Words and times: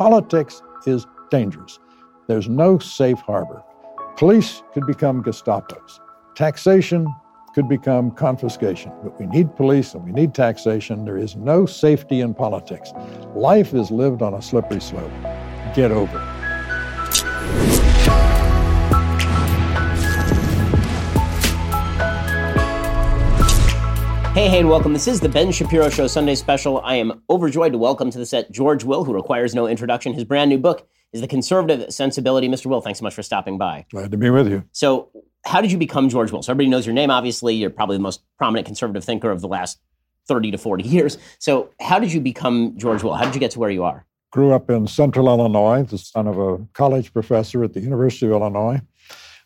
Politics 0.00 0.62
is 0.86 1.06
dangerous. 1.30 1.78
There's 2.26 2.48
no 2.48 2.78
safe 2.78 3.18
harbor. 3.18 3.62
Police 4.16 4.62
could 4.72 4.86
become 4.86 5.22
Gestapos. 5.22 6.00
Taxation 6.34 7.06
could 7.54 7.68
become 7.68 8.10
confiscation. 8.12 8.92
But 9.02 9.20
we 9.20 9.26
need 9.26 9.54
police 9.56 9.92
and 9.92 10.02
we 10.02 10.12
need 10.12 10.32
taxation. 10.32 11.04
There 11.04 11.18
is 11.18 11.36
no 11.36 11.66
safety 11.66 12.22
in 12.22 12.32
politics. 12.32 12.92
Life 13.34 13.74
is 13.74 13.90
lived 13.90 14.22
on 14.22 14.32
a 14.32 14.40
slippery 14.40 14.80
slope. 14.80 15.12
Get 15.74 15.92
over 15.92 16.16
it. 16.18 16.29
Hey, 24.40 24.48
hey, 24.48 24.60
and 24.60 24.70
welcome. 24.70 24.94
This 24.94 25.06
is 25.06 25.20
the 25.20 25.28
Ben 25.28 25.52
Shapiro 25.52 25.90
Show 25.90 26.06
Sunday 26.06 26.34
special. 26.34 26.80
I 26.80 26.94
am 26.94 27.22
overjoyed 27.28 27.72
to 27.72 27.78
welcome 27.78 28.10
to 28.10 28.16
the 28.16 28.24
set 28.24 28.50
George 28.50 28.84
Will, 28.84 29.04
who 29.04 29.12
requires 29.12 29.54
no 29.54 29.66
introduction. 29.66 30.14
His 30.14 30.24
brand 30.24 30.48
new 30.48 30.56
book 30.56 30.88
is 31.12 31.20
The 31.20 31.28
Conservative 31.28 31.92
Sensibility. 31.92 32.48
Mr. 32.48 32.64
Will, 32.64 32.80
thanks 32.80 33.00
so 33.00 33.02
much 33.02 33.12
for 33.12 33.22
stopping 33.22 33.58
by. 33.58 33.84
Glad 33.90 34.10
to 34.12 34.16
be 34.16 34.30
with 34.30 34.48
you. 34.48 34.64
So, 34.72 35.10
how 35.44 35.60
did 35.60 35.70
you 35.70 35.76
become 35.76 36.08
George 36.08 36.32
Will? 36.32 36.42
So, 36.42 36.52
everybody 36.52 36.70
knows 36.70 36.86
your 36.86 36.94
name, 36.94 37.10
obviously. 37.10 37.54
You're 37.54 37.68
probably 37.68 37.98
the 37.98 38.02
most 38.02 38.22
prominent 38.38 38.64
conservative 38.64 39.04
thinker 39.04 39.30
of 39.30 39.42
the 39.42 39.46
last 39.46 39.78
30 40.26 40.52
to 40.52 40.56
40 40.56 40.84
years. 40.84 41.18
So, 41.38 41.68
how 41.78 41.98
did 41.98 42.10
you 42.10 42.20
become 42.22 42.78
George 42.78 43.02
Will? 43.02 43.12
How 43.12 43.26
did 43.26 43.34
you 43.34 43.40
get 43.40 43.50
to 43.50 43.58
where 43.58 43.68
you 43.68 43.84
are? 43.84 44.06
Grew 44.30 44.54
up 44.54 44.70
in 44.70 44.86
central 44.86 45.28
Illinois, 45.28 45.82
the 45.82 45.98
son 45.98 46.26
of 46.26 46.38
a 46.38 46.66
college 46.72 47.12
professor 47.12 47.62
at 47.62 47.74
the 47.74 47.80
University 47.80 48.24
of 48.24 48.32
Illinois. 48.32 48.80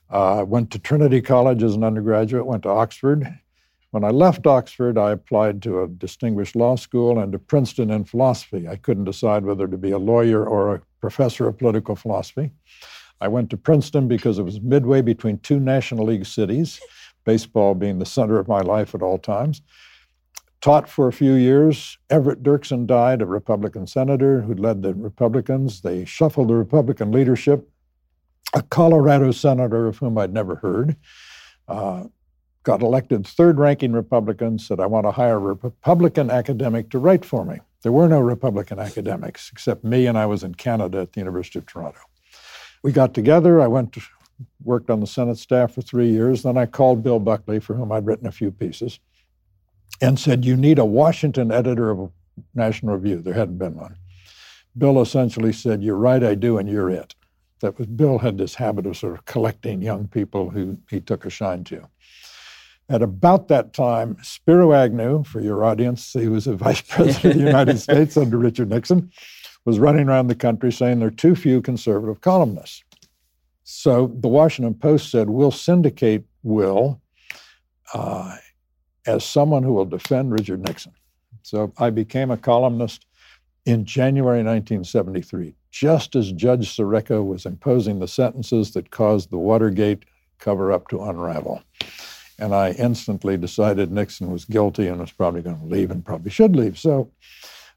Uh, 0.09 0.45
went 0.47 0.71
to 0.71 0.79
Trinity 0.79 1.21
College 1.21 1.65
as 1.65 1.75
an 1.75 1.83
undergraduate, 1.83 2.47
went 2.47 2.63
to 2.63 2.69
Oxford, 2.69 3.41
when 3.95 4.03
I 4.03 4.11
left 4.11 4.45
Oxford, 4.45 4.99
I 4.99 5.13
applied 5.13 5.63
to 5.63 5.83
a 5.83 5.87
distinguished 5.87 6.57
law 6.57 6.75
school 6.75 7.21
and 7.21 7.31
to 7.31 7.39
Princeton 7.39 7.93
in 7.93 8.03
philosophy. 8.03 8.67
I 8.67 8.75
couldn't 8.75 9.05
decide 9.05 9.45
whether 9.45 9.69
to 9.69 9.79
be 9.79 9.93
a 9.93 9.99
lawyer 9.99 10.45
or 10.45 10.75
a 10.75 10.83
professor 11.01 11.47
of 11.47 11.59
political 11.59 11.95
philosophy. 11.95 12.51
I 13.21 13.29
went 13.29 13.51
to 13.51 13.57
Princeton 13.57 14.09
because 14.09 14.41
it 14.41 14.43
was 14.43 14.61
midway 14.61 15.01
between 15.01 15.39
two 15.39 15.61
National 15.61 16.07
League 16.07 16.27
cities, 16.27 16.81
baseball 17.25 17.77
being 17.77 18.01
the 18.01 18.05
center 18.05 18.41
of 18.41 18.49
my 18.49 18.63
life 18.63 18.97
at 18.97 19.03
all 19.03 19.17
times. 19.17 19.63
Taught 20.61 20.89
for 20.89 21.07
a 21.07 21.13
few 21.13 21.35
years. 21.35 21.97
Everett 22.11 22.43
Dirksen 22.43 22.89
died, 22.89 23.23
a 23.23 23.27
Republican 23.27 23.87
senator 23.87 24.41
who 24.41 24.55
led 24.55 24.83
the 24.83 24.95
Republicans. 24.95 25.83
They 25.83 26.05
shuffled 26.05 26.49
the 26.49 26.57
Republican 26.57 27.13
leadership. 27.13 27.71
A 28.55 28.63
Colorado 28.63 29.31
senator 29.31 29.87
of 29.87 29.99
whom 29.99 30.19
I'd 30.19 30.33
never 30.33 30.57
heard. 30.57 30.97
Uh, 31.69 32.05
got 32.65 32.83
elected 32.83 33.27
third 33.27 33.59
ranking 33.59 33.93
Republican, 33.93 34.59
said, 34.59 34.81
I 34.81 34.87
want 34.87 35.07
to 35.07 35.13
hire 35.13 35.37
a 35.37 35.55
Republican 35.55 36.31
academic 36.31 36.91
to 36.91 36.99
write 36.99 37.25
for 37.25 37.45
me. 37.45 37.61
There 37.83 37.93
were 37.93 38.09
no 38.09 38.21
Republican 38.21 38.79
academics 38.79 39.51
except 39.53 39.85
me, 39.85 40.07
and 40.07 40.19
I 40.19 40.27
was 40.27 40.43
in 40.43 40.55
Canada 40.55 41.01
at 41.01 41.13
the 41.13 41.21
University 41.21 41.59
of 41.59 41.67
Toronto. 41.67 42.01
We 42.83 42.93
got 42.93 43.15
together. 43.15 43.61
I 43.61 43.67
went 43.67 43.93
to 43.93 44.03
worked 44.65 44.91
on 44.91 45.01
the 45.01 45.07
Senate 45.07 45.39
staff 45.39 45.75
for 45.75 45.83
three 45.83 46.11
years. 46.11 46.43
Then 46.43 46.57
I 46.57 46.67
called 46.67 47.03
Bill 47.03 47.21
Buckley, 47.21 47.61
for 47.61 47.75
whom 47.75 47.93
I'd 47.93 48.07
written 48.07 48.27
a 48.27 48.33
few 48.33 48.51
pieces, 48.51 48.99
and 50.01 50.19
said, 50.19 50.45
You 50.45 50.57
need 50.57 50.79
a 50.79 50.85
Washington 50.85 51.53
editor 51.53 51.91
of 51.91 52.11
National 52.55 52.97
Review. 52.97 53.21
There 53.21 53.35
hadn't 53.35 53.59
been 53.59 53.77
one. 53.77 53.97
Bill 54.77 55.01
essentially 55.01 55.53
said, 55.53 55.83
You're 55.83 55.97
right, 55.97 56.25
I 56.25 56.35
do, 56.35 56.59
and 56.59 56.69
you're 56.69 56.91
it. 56.91 57.15
That 57.61 57.79
was 57.79 57.87
Bill 57.87 58.19
had 58.19 58.39
this 58.39 58.55
habit 58.55 58.87
of 58.87 58.97
sort 58.97 59.15
of 59.15 59.25
collecting 59.27 59.81
young 59.81 60.09
people 60.09 60.51
who 60.51 60.79
he 60.91 61.01
took 61.01 61.25
a 61.25 61.31
shine 61.31 61.65
to. 61.65 61.89
At 62.89 63.03
about 63.03 63.49
that 63.49 63.73
time, 63.73 64.19
Spiro 64.23 64.73
Agnew, 64.73 65.25
for 65.25 65.41
your 65.41 65.65
audience, 65.65 66.13
he 66.13 66.29
was 66.29 66.47
a 66.47 66.55
vice 66.55 66.81
president 66.89 67.25
of 67.25 67.41
the 67.41 67.47
United 67.47 67.79
States 67.81 68.17
under 68.17 68.37
Richard 68.37 68.71
Nixon, 68.71 69.11
was 69.65 69.79
running 69.79 70.09
around 70.09 70.27
the 70.27 70.35
country 70.35 70.71
saying 70.71 70.99
there 70.99 71.09
are 71.09 71.13
too 71.13 71.35
few 71.35 71.63
conservative 71.63 72.21
columnists. 72.21 72.85
So 73.63 74.13
the 74.21 74.29
Washington 74.29 74.75
Post 74.75 75.11
said, 75.11 75.31
We'll 75.31 75.51
syndicate 75.51 76.25
Will 76.43 77.01
uh, 77.95 78.37
as 79.07 79.25
someone 79.25 79.63
who 79.63 79.73
will 79.73 79.87
defend 79.87 80.33
Richard 80.33 80.61
Nixon. 80.61 80.93
So 81.43 81.73
I 81.79 81.91
became 81.91 82.31
a 82.31 82.37
columnist 82.37 83.07
in 83.65 83.87
January 83.87 84.39
1973, 84.39 85.55
just 85.71 86.15
as 86.17 86.33
Judge 86.33 86.77
Sirica 86.77 87.25
was 87.25 87.47
imposing 87.47 87.99
the 87.99 88.09
sentences 88.09 88.73
that 88.73 88.91
caused 88.91 89.31
the 89.31 89.39
Watergate 89.39 90.05
cover 90.39 90.71
up 90.73 90.89
to 90.89 91.03
unravel. 91.03 91.63
And 92.39 92.55
I 92.55 92.73
instantly 92.73 93.37
decided 93.37 93.93
Nixon 93.93 94.31
was 94.31 94.45
guilty 94.45 94.89
and 94.89 95.01
was 95.01 95.13
probably 95.13 95.43
going 95.43 95.59
to 95.59 95.67
leave 95.67 95.91
and 95.91 96.05
probably 96.05 96.31
should 96.31 96.57
leave. 96.57 96.79
So 96.79 97.11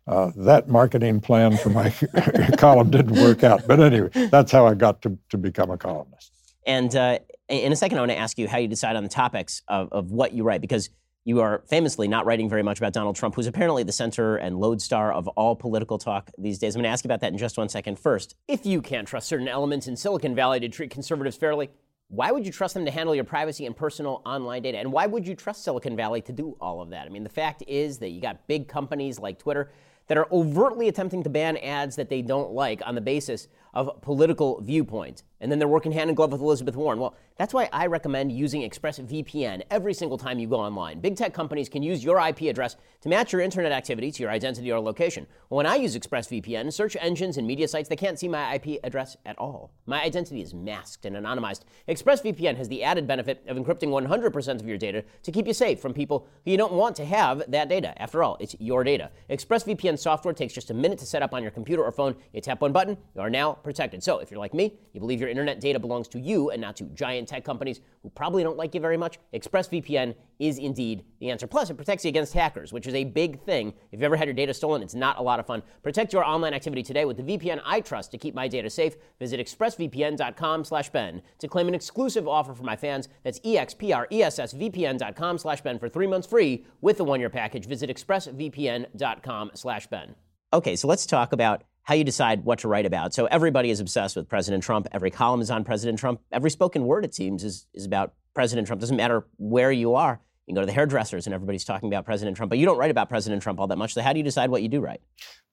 uh, 0.08 0.32
that 0.36 0.68
marketing 0.70 1.20
plan 1.20 1.58
for 1.58 1.70
my 1.70 1.90
column 2.58 2.90
didn't 2.90 3.22
work 3.22 3.44
out. 3.44 3.68
But 3.68 3.80
anyway, 3.80 4.10
that's 4.30 4.52
how 4.52 4.66
I 4.66 4.74
got 4.74 5.02
to, 5.04 5.18
to 5.30 5.38
become 5.38 5.70
a 5.70 5.78
columnist. 5.78 6.32
And 6.66 6.96
uh, 6.96 7.20
in 7.50 7.72
a 7.72 7.76
second, 7.76 7.98
I 7.98 8.02
want 8.02 8.12
to 8.12 8.18
ask 8.18 8.38
you 8.38 8.48
how 8.48 8.58
you 8.58 8.68
decide 8.68 8.96
on 8.96 9.04
the 9.04 9.10
topics 9.10 9.62
of, 9.68 9.90
of 9.92 10.12
what 10.12 10.34
you 10.34 10.44
write, 10.44 10.62
because 10.62 10.90
you 11.28 11.42
are 11.42 11.62
famously 11.70 12.08
not 12.08 12.26
writing 12.26 12.50
very 12.50 12.64
much 12.64 12.78
about 12.78 12.94
Donald 12.94 13.18
Trump, 13.18 13.36
who's 13.36 13.48
apparently 13.48 13.84
the 13.84 13.92
center 13.92 14.38
and 14.38 14.58
lodestar 14.58 15.12
of 15.12 15.28
all 15.30 15.58
political 15.58 15.98
talk 15.98 16.32
these 16.38 16.58
days. 16.58 16.74
I'm 16.74 16.80
going 16.80 16.90
to 16.90 16.94
ask 16.94 17.04
you 17.04 17.10
about 17.10 17.20
that 17.20 17.34
in 17.34 17.38
just 17.38 17.58
one 17.58 17.68
second. 17.68 18.00
First, 18.00 18.36
if 18.48 18.66
you 18.66 18.82
can't 18.82 19.06
trust 19.06 19.28
certain 19.28 19.50
elements 19.50 19.88
in 19.88 19.98
Silicon 19.98 20.36
Valley 20.36 20.62
to 20.62 20.70
treat 20.70 20.90
conservatives 20.90 21.36
fairly, 21.36 21.70
why 22.10 22.32
would 22.32 22.46
you 22.46 22.52
trust 22.52 22.74
them 22.74 22.86
to 22.86 22.92
handle 22.92 23.14
your 23.14 23.26
privacy 23.26 23.66
and 23.66 23.76
personal 23.76 24.22
online 24.26 24.62
data? 24.62 24.78
And 24.78 24.92
why 24.92 25.06
would 25.06 25.28
you 25.28 25.36
trust 25.36 25.64
Silicon 25.64 25.96
Valley 25.96 26.22
to 26.22 26.32
do 26.32 26.56
all 26.62 26.82
of 26.82 26.90
that? 26.92 27.06
I 27.06 27.10
mean, 27.10 27.24
the 27.24 27.30
fact 27.30 27.64
is 27.68 27.98
that 28.00 28.10
you 28.10 28.22
got 28.22 28.48
big 28.48 28.68
companies 28.68 29.20
like 29.20 29.38
Twitter 29.38 29.72
that 30.08 30.18
are 30.18 30.28
overtly 30.32 30.88
attempting 30.88 31.22
to 31.24 31.30
ban 31.30 31.58
ads 31.58 31.98
that 31.98 32.08
they 32.08 32.22
don't 32.22 32.52
like 32.52 32.82
on 32.86 32.96
the 32.96 33.02
basis 33.02 33.50
of 33.74 34.02
political 34.02 34.62
viewpoint. 34.62 35.24
And 35.40 35.52
then 35.52 35.60
they're 35.60 35.68
working 35.68 35.92
hand 35.92 36.10
in 36.10 36.16
glove 36.16 36.32
with 36.32 36.42
Elizabeth 36.42 36.76
Warren. 36.76 37.00
Well, 37.00 37.16
that's 37.38 37.54
why 37.54 37.70
I 37.72 37.86
recommend 37.86 38.32
using 38.32 38.68
ExpressVPN 38.68 39.64
every 39.70 39.94
single 39.94 40.18
time 40.18 40.40
you 40.40 40.48
go 40.48 40.60
online. 40.60 41.00
Big 41.00 41.16
tech 41.16 41.34
companies 41.34 41.70
can 41.70 41.84
use 41.84 42.04
your 42.04 42.20
IP 42.20 42.42
address 42.44 42.76
to 43.02 43.10
match 43.10 43.32
your 43.32 43.42
internet 43.42 43.72
activity 43.72 44.12
to 44.12 44.24
your 44.24 44.32
identity 44.32 44.72
or 44.72 44.80
location. 44.80 45.28
When 45.50 45.68
I 45.68 45.76
use 45.76 45.96
ExpressVPN, 45.96 46.74
search 46.74 46.98
engines 47.00 47.38
and 47.38 47.46
media 47.46 47.68
sites, 47.68 47.88
they 47.88 47.96
can't 47.96 48.18
see 48.18 48.28
my 48.28 48.56
IP 48.56 48.80
address 48.84 49.16
at 49.26 49.38
all. 49.38 49.72
My 49.86 50.02
identity 50.02 50.42
is 50.42 50.56
masked 50.56 51.06
and 51.06 51.16
anonymized. 51.16 51.62
ExpressVPN 51.88 52.58
has 52.58 52.68
the 52.68 52.84
added 52.84 53.06
benefit 53.06 53.44
of 53.48 53.58
encrypting 53.58 53.90
100% 53.90 54.60
of 54.60 54.68
your 54.68 54.78
data 54.78 55.04
to 55.22 55.32
keep 55.32 55.46
you 55.46 55.54
safe 55.54 55.80
from 55.80 55.94
people 55.94 56.28
who 56.44 56.52
you 56.52 56.58
don't 56.58 56.74
want 56.74 56.96
to 56.96 57.06
have 57.06 57.44
that 57.52 57.70
data. 57.70 58.00
After 58.02 58.24
all, 58.24 58.38
it's 58.40 58.56
your 58.60 58.84
data. 58.84 59.12
ExpressVPN 59.30 60.00
software 60.00 60.34
takes 60.34 60.54
just 60.54 60.72
a 60.72 60.74
minute 60.74 60.98
to 61.00 61.06
set 61.06 61.22
up 61.22 61.34
on 61.34 61.44
your 61.44 61.52
computer 61.52 61.84
or 61.84 61.92
phone. 61.92 62.16
You 62.34 62.42
tap 62.42 62.62
one 62.62 62.72
button, 62.72 62.98
you 63.14 63.22
are 63.22 63.30
now 63.30 63.54
protected. 63.54 64.02
So 64.02 64.20
if 64.20 64.32
you're 64.32 64.40
like 64.40 64.56
me, 64.56 64.74
you 64.94 65.00
believe 65.00 65.20
your 65.28 65.32
internet 65.32 65.60
data 65.60 65.78
belongs 65.80 66.08
to 66.10 66.20
you 66.20 66.50
and 66.52 66.62
not 66.62 66.78
to 66.78 66.86
giant 66.86 67.28
tech 67.28 67.44
companies 67.44 67.82
who 68.02 68.10
probably 68.10 68.44
don't 68.44 68.58
like 68.58 68.74
you 68.74 68.80
very 68.80 68.96
much, 68.98 69.20
ExpressVPN 69.34 70.16
is 70.40 70.58
indeed 70.58 71.04
the 71.20 71.30
answer. 71.30 71.46
Plus, 71.48 71.70
it 71.70 71.76
protects 71.76 72.06
you 72.06 72.10
against 72.10 72.34
hackers, 72.34 72.72
which 72.72 72.88
is 72.88 72.94
a 72.94 73.04
big 73.04 73.42
thing. 73.44 73.74
If 73.92 74.00
you've 74.00 74.04
ever 74.04 74.16
had 74.16 74.28
your 74.28 74.34
data 74.34 74.54
stolen, 74.54 74.82
it's 74.82 74.96
not 74.96 75.20
a 75.20 75.22
lot 75.22 75.40
of 75.40 75.46
fun. 75.46 75.62
Protect 75.84 76.14
your 76.14 76.24
online 76.24 76.54
activity 76.54 76.82
today 76.84 77.04
with 77.06 77.18
the 77.18 77.24
VPN 77.24 77.60
I 77.66 77.82
trust 77.82 78.12
to 78.12 78.18
keep 78.18 78.34
my 78.34 78.48
data 78.48 78.70
safe. 78.70 78.96
Visit 79.20 79.40
expressvpn.com 79.40 80.64
slash 80.64 80.90
Ben 80.90 81.22
to 81.40 81.48
claim 81.48 81.68
an 81.68 81.76
exclusive 81.76 82.28
offer 82.28 82.54
for 82.54 82.64
my 82.64 82.78
fans. 82.78 83.10
That's 83.24 83.40
expressvpn.com 83.42 85.38
slash 85.38 85.62
Ben 85.62 85.80
for 85.80 85.90
three 85.90 86.08
months 86.08 86.28
free 86.28 86.66
with 86.82 86.98
the 86.98 87.04
one-year 87.04 87.30
package. 87.30 87.66
Visit 87.66 87.90
expressvpn.com 87.90 89.52
slash 89.54 89.88
Ben. 89.88 90.16
Okay, 90.54 90.78
so 90.78 90.88
let's 90.88 91.06
talk 91.06 91.34
about 91.34 91.64
how 91.88 91.94
you 91.94 92.04
decide 92.04 92.44
what 92.44 92.60
to 92.60 92.68
write 92.68 92.86
about. 92.86 93.14
So 93.14 93.28
everybody 93.28 93.70
is 93.70 93.80
obsessed 93.80 94.18
with 94.18 94.28
President 94.28 94.62
Trump. 94.62 94.90
Every 94.92 95.10
column 95.10 95.40
is 95.40 95.50
on 95.50 95.64
President 95.64 95.98
Trump. 95.98 96.20
Every 96.34 96.52
spoken 96.52 96.84
word, 96.84 97.06
it 97.06 97.16
seems, 97.16 97.46
is, 97.46 97.66
is 97.74 97.86
about 97.86 98.14
President 98.34 98.68
Trump. 98.68 98.82
Doesn't 98.82 98.98
matter 98.98 99.26
where 99.38 99.72
you 99.72 99.96
are. 99.96 100.20
You 100.46 100.52
can 100.52 100.56
go 100.56 100.62
to 100.64 100.66
the 100.66 100.74
hairdressers 100.74 101.28
and 101.28 101.34
everybody's 101.34 101.64
talking 101.64 101.88
about 101.88 102.04
President 102.04 102.36
Trump, 102.36 102.50
but 102.50 102.58
you 102.58 102.66
don't 102.66 102.78
write 102.78 102.92
about 102.92 103.08
President 103.08 103.42
Trump 103.42 103.58
all 103.58 103.68
that 103.68 103.78
much. 103.78 103.94
So 103.94 104.02
how 104.02 104.12
do 104.12 104.20
you 104.20 104.24
decide 104.26 104.50
what 104.50 104.62
you 104.62 104.68
do 104.68 104.82
write? 104.82 105.00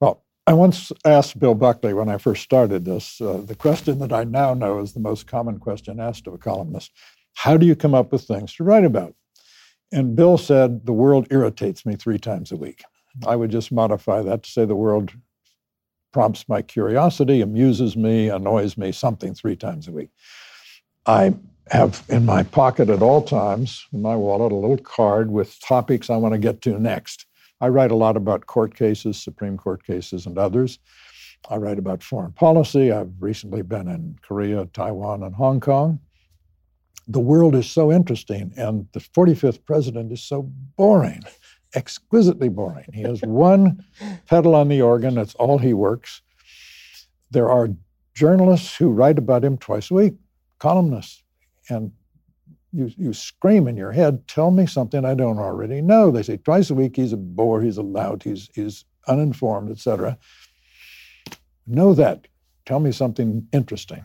Well, 0.01 0.25
I 0.45 0.55
once 0.55 0.91
asked 1.05 1.39
Bill 1.39 1.55
Buckley 1.55 1.95
when 1.95 2.09
I 2.09 2.19
first 2.19 2.43
started 2.43 2.85
this 2.85 3.21
uh, 3.21 3.41
the 3.47 3.55
question 3.55 4.01
that 4.01 4.13
I 4.13 4.25
now 4.25 4.55
know 4.55 4.81
is 4.81 4.93
the 4.93 5.01
most 5.01 5.29
common 5.29 5.61
question 5.61 6.01
asked 6.01 6.27
of 6.27 6.35
a 6.35 6.39
columnist 6.39 6.91
How 7.35 7.57
do 7.57 7.65
you 7.65 7.77
come 7.77 7.95
up 7.95 8.11
with 8.11 8.25
things 8.25 8.53
to 8.57 8.65
write 8.65 8.85
about? 8.85 9.15
And 9.93 10.17
Bill 10.17 10.37
said, 10.37 10.85
The 10.85 10.93
world 10.93 11.29
irritates 11.31 11.87
me 11.87 11.95
three 11.95 12.19
times 12.19 12.51
a 12.51 12.57
week. 12.57 12.83
I 13.25 13.37
would 13.37 13.53
just 13.53 13.71
modify 13.71 14.21
that 14.23 14.43
to 14.43 14.51
say 14.51 14.65
the 14.65 14.75
world 14.75 15.13
prompts 16.15 16.49
my 16.49 16.63
curiosity, 16.63 17.41
amuses 17.41 17.97
me, 17.97 18.29
annoys 18.29 18.79
me, 18.79 18.93
something 18.93 19.35
three 19.35 19.57
times 19.57 19.89
a 19.89 19.93
week. 19.93 20.11
I 21.07 21.35
have 21.73 22.05
in 22.09 22.25
my 22.25 22.45
pocket 22.45 22.89
at 22.89 23.03
all 23.03 23.21
times, 23.21 23.85
in 23.93 24.01
my 24.01 24.15
wallet, 24.15 24.53
a 24.53 24.55
little 24.55 24.79
card 24.79 25.33
with 25.33 25.59
topics 25.61 26.09
I 26.09 26.17
want 26.17 26.33
to 26.33 26.39
get 26.39 26.63
to 26.63 26.79
next. 26.79 27.27
I 27.61 27.67
write 27.67 27.91
a 27.91 27.97
lot 27.97 28.17
about 28.17 28.47
court 28.47 28.77
cases, 28.77 29.21
Supreme 29.21 29.57
Court 29.57 29.85
cases, 29.85 30.25
and 30.25 30.39
others. 30.39 30.79
I 31.51 31.57
write 31.57 31.81
about 31.81 32.05
foreign 32.05 32.33
policy. 32.33 32.93
I've 32.93 33.13
recently 33.19 33.63
been 33.63 33.89
in 33.89 34.17
Korea, 34.23 34.67
Taiwan, 34.67 35.25
and 35.25 35.35
Hong 35.35 35.59
Kong. 35.59 35.99
The 37.09 37.21
world 37.21 37.57
is 37.57 37.69
so 37.69 37.91
interesting, 37.91 38.53
and 38.57 38.87
the 38.93 39.01
45th 39.01 39.65
president 39.65 40.13
is 40.13 40.23
so 40.23 40.43
boring 40.77 41.25
exquisitely 41.75 42.49
boring. 42.49 42.87
He 42.93 43.03
has 43.03 43.21
one 43.23 43.85
pedal 44.27 44.55
on 44.55 44.69
the 44.69 44.83
organ, 44.83 45.15
that's 45.15 45.35
all 45.35 45.59
he 45.59 45.75
works. 45.75 46.23
there 47.31 47.51
are 47.51 47.69
journalists 48.15 48.77
who 48.77 48.91
write 48.91 49.19
about 49.19 49.45
him 49.45 49.59
twice 49.59 49.91
a 49.91 49.95
week, 49.95 50.15
columnists, 50.61 51.25
and 51.69 51.91
you, 52.73 52.91
you 52.97 53.13
scream 53.13 53.69
in 53.69 53.77
your 53.77 53.93
head, 53.93 54.27
tell 54.29 54.51
me 54.51 54.67
something 54.67 55.05
I 55.05 55.15
don't 55.15 55.39
already 55.39 55.81
know. 55.81 56.11
They 56.11 56.23
say 56.23 56.37
twice 56.37 56.71
a 56.71 56.75
week 56.75 56.97
he's 56.97 57.13
a 57.13 57.17
bore, 57.17 57.61
he's 57.61 57.77
a 57.77 57.83
lout, 57.83 58.23
he's, 58.23 58.49
he's 58.55 58.85
uninformed, 59.07 59.71
etc. 59.71 60.19
Know 61.67 61.95
that. 61.95 62.27
Tell 62.67 62.81
me 62.81 62.93
something 62.93 63.47
interesting. 63.53 64.05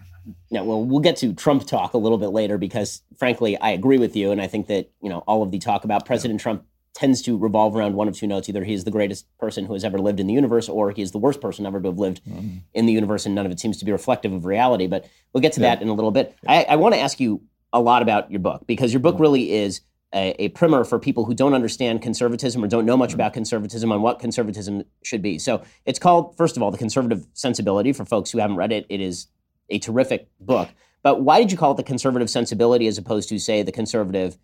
Yeah, 0.49 0.61
well, 0.61 0.83
we'll 0.83 0.99
get 0.99 1.15
to 1.17 1.33
Trump 1.33 1.65
talk 1.65 1.93
a 1.93 1.97
little 1.97 2.17
bit 2.17 2.27
later 2.27 2.57
because, 2.57 3.01
frankly, 3.17 3.57
I 3.57 3.71
agree 3.71 3.97
with 3.97 4.15
you, 4.15 4.31
and 4.31 4.41
I 4.41 4.47
think 4.47 4.67
that 4.67 4.91
you 5.01 5.09
know 5.09 5.19
all 5.19 5.41
of 5.41 5.51
the 5.51 5.59
talk 5.59 5.85
about 5.85 6.05
President 6.05 6.39
yeah. 6.39 6.43
Trump 6.43 6.65
tends 6.93 7.21
to 7.21 7.37
revolve 7.37 7.75
around 7.75 7.95
one 7.95 8.07
of 8.07 8.15
two 8.15 8.27
notes: 8.27 8.49
either 8.49 8.63
he 8.63 8.73
is 8.73 8.83
the 8.83 8.91
greatest 8.91 9.25
person 9.37 9.65
who 9.65 9.73
has 9.73 9.83
ever 9.83 9.99
lived 9.99 10.19
in 10.19 10.27
the 10.27 10.33
universe, 10.33 10.69
or 10.69 10.91
he 10.91 11.01
is 11.01 11.11
the 11.11 11.17
worst 11.17 11.41
person 11.41 11.65
ever 11.65 11.79
to 11.81 11.89
have 11.89 11.99
lived 11.99 12.21
mm-hmm. 12.25 12.57
in 12.73 12.85
the 12.85 12.93
universe, 12.93 13.25
and 13.25 13.35
none 13.35 13.45
of 13.45 13.51
it 13.51 13.59
seems 13.59 13.77
to 13.77 13.85
be 13.85 13.91
reflective 13.91 14.33
of 14.33 14.45
reality. 14.45 14.87
But 14.87 15.07
we'll 15.33 15.41
get 15.41 15.53
to 15.53 15.61
yeah. 15.61 15.75
that 15.75 15.81
in 15.81 15.89
a 15.89 15.93
little 15.93 16.11
bit. 16.11 16.35
Yeah. 16.43 16.51
I, 16.51 16.61
I 16.69 16.75
want 16.75 16.95
to 16.95 16.99
ask 16.99 17.19
you 17.19 17.41
a 17.71 17.79
lot 17.79 18.01
about 18.01 18.31
your 18.31 18.39
book 18.39 18.65
because 18.67 18.93
your 18.93 18.99
book 18.99 19.15
mm-hmm. 19.15 19.23
really 19.23 19.51
is 19.53 19.81
a, 20.13 20.35
a, 20.39 20.49
primer 20.49 20.83
for 20.83 20.97
people 20.97 21.25
who 21.25 21.35
don't 21.35 21.53
understand 21.53 22.01
conservatism 22.01 22.63
or 22.63 22.67
don't 22.67 22.85
know 22.85 22.97
much 22.97 23.11
mm-hmm. 23.11 23.17
about 23.17 23.33
conservatism 23.33 23.91
on 23.91 24.01
what 24.01 24.19
conservatism 24.19 24.83
should 25.03 25.21
be. 25.21 25.37
So 25.37 25.63
it's 25.85 25.99
called, 25.99 26.35
first 26.35 26.57
of 26.57 26.63
all, 26.63 26.71
The 26.71 26.77
Conservative 26.77 27.27
Sensibility. 27.33 27.93
For 27.93 28.05
folks 28.05 28.31
who 28.31 28.39
haven't 28.39 28.55
read 28.55 28.71
it, 28.71 28.85
it 28.89 29.01
is 29.01 29.27
a 29.69 29.79
terrific 29.79 30.27
book. 30.39 30.69
But 31.03 31.21
why 31.21 31.39
did 31.39 31.51
you 31.51 31.57
call 31.57 31.71
it 31.71 31.77
the 31.77 31.83
conservative 31.83 32.29
sensibility 32.29 32.87
as 32.87 32.97
opposed 32.97 33.29
to, 33.29 33.39
say, 33.39 33.61
the 33.61 33.71
conservative 33.71 34.37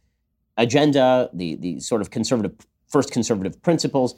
agenda, 0.58 1.30
the 1.34 1.56
the 1.56 1.80
sort 1.80 2.02
of 2.02 2.12
conservative 2.12 2.54
first 2.88 3.12
conservative 3.12 3.62
principles? 3.62 4.16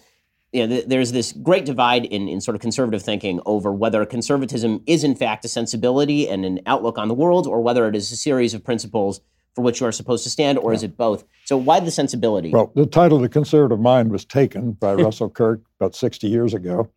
You 0.54 0.66
know, 0.66 0.76
th- 0.76 0.88
there's 0.88 1.12
this 1.12 1.34
great 1.34 1.66
divide 1.66 2.06
in, 2.06 2.30
in 2.30 2.40
sort 2.40 2.56
of 2.56 2.62
conservative 2.62 3.04
thinking 3.04 3.42
over 3.46 3.72
whether 3.74 4.06
conservatism 4.06 4.82
is 4.86 5.04
in 5.04 5.16
fact 5.16 5.44
a 5.44 5.48
sensibility 5.48 6.28
and 6.28 6.46
an 6.46 6.62
outlook 6.66 6.98
on 6.98 7.08
the 7.08 7.14
world, 7.14 7.48
or 7.48 7.62
whether 7.62 7.88
it 7.88 7.96
is 7.96 8.12
a 8.12 8.16
series 8.16 8.54
of 8.54 8.64
principles 8.64 9.22
for 9.58 9.64
which 9.64 9.82
you 9.82 9.88
are 9.88 9.92
supposed 9.92 10.24
to 10.24 10.30
stand, 10.30 10.60
or 10.60 10.72
yeah. 10.72 10.76
is 10.76 10.84
it 10.84 10.96
both? 10.96 11.24
So 11.46 11.58
why 11.58 11.80
the 11.80 11.90
sensibility? 11.90 12.52
Well, 12.52 12.72
the 12.76 12.86
title 12.86 13.18
"The 13.20 13.28
Conservative 13.28 13.80
Mind" 13.80 14.12
was 14.12 14.24
taken 14.24 14.74
by 14.74 14.94
Russell 15.06 15.30
Kirk 15.30 15.62
about 15.80 15.96
60 15.96 16.28
years 16.28 16.54
ago. 16.54 16.90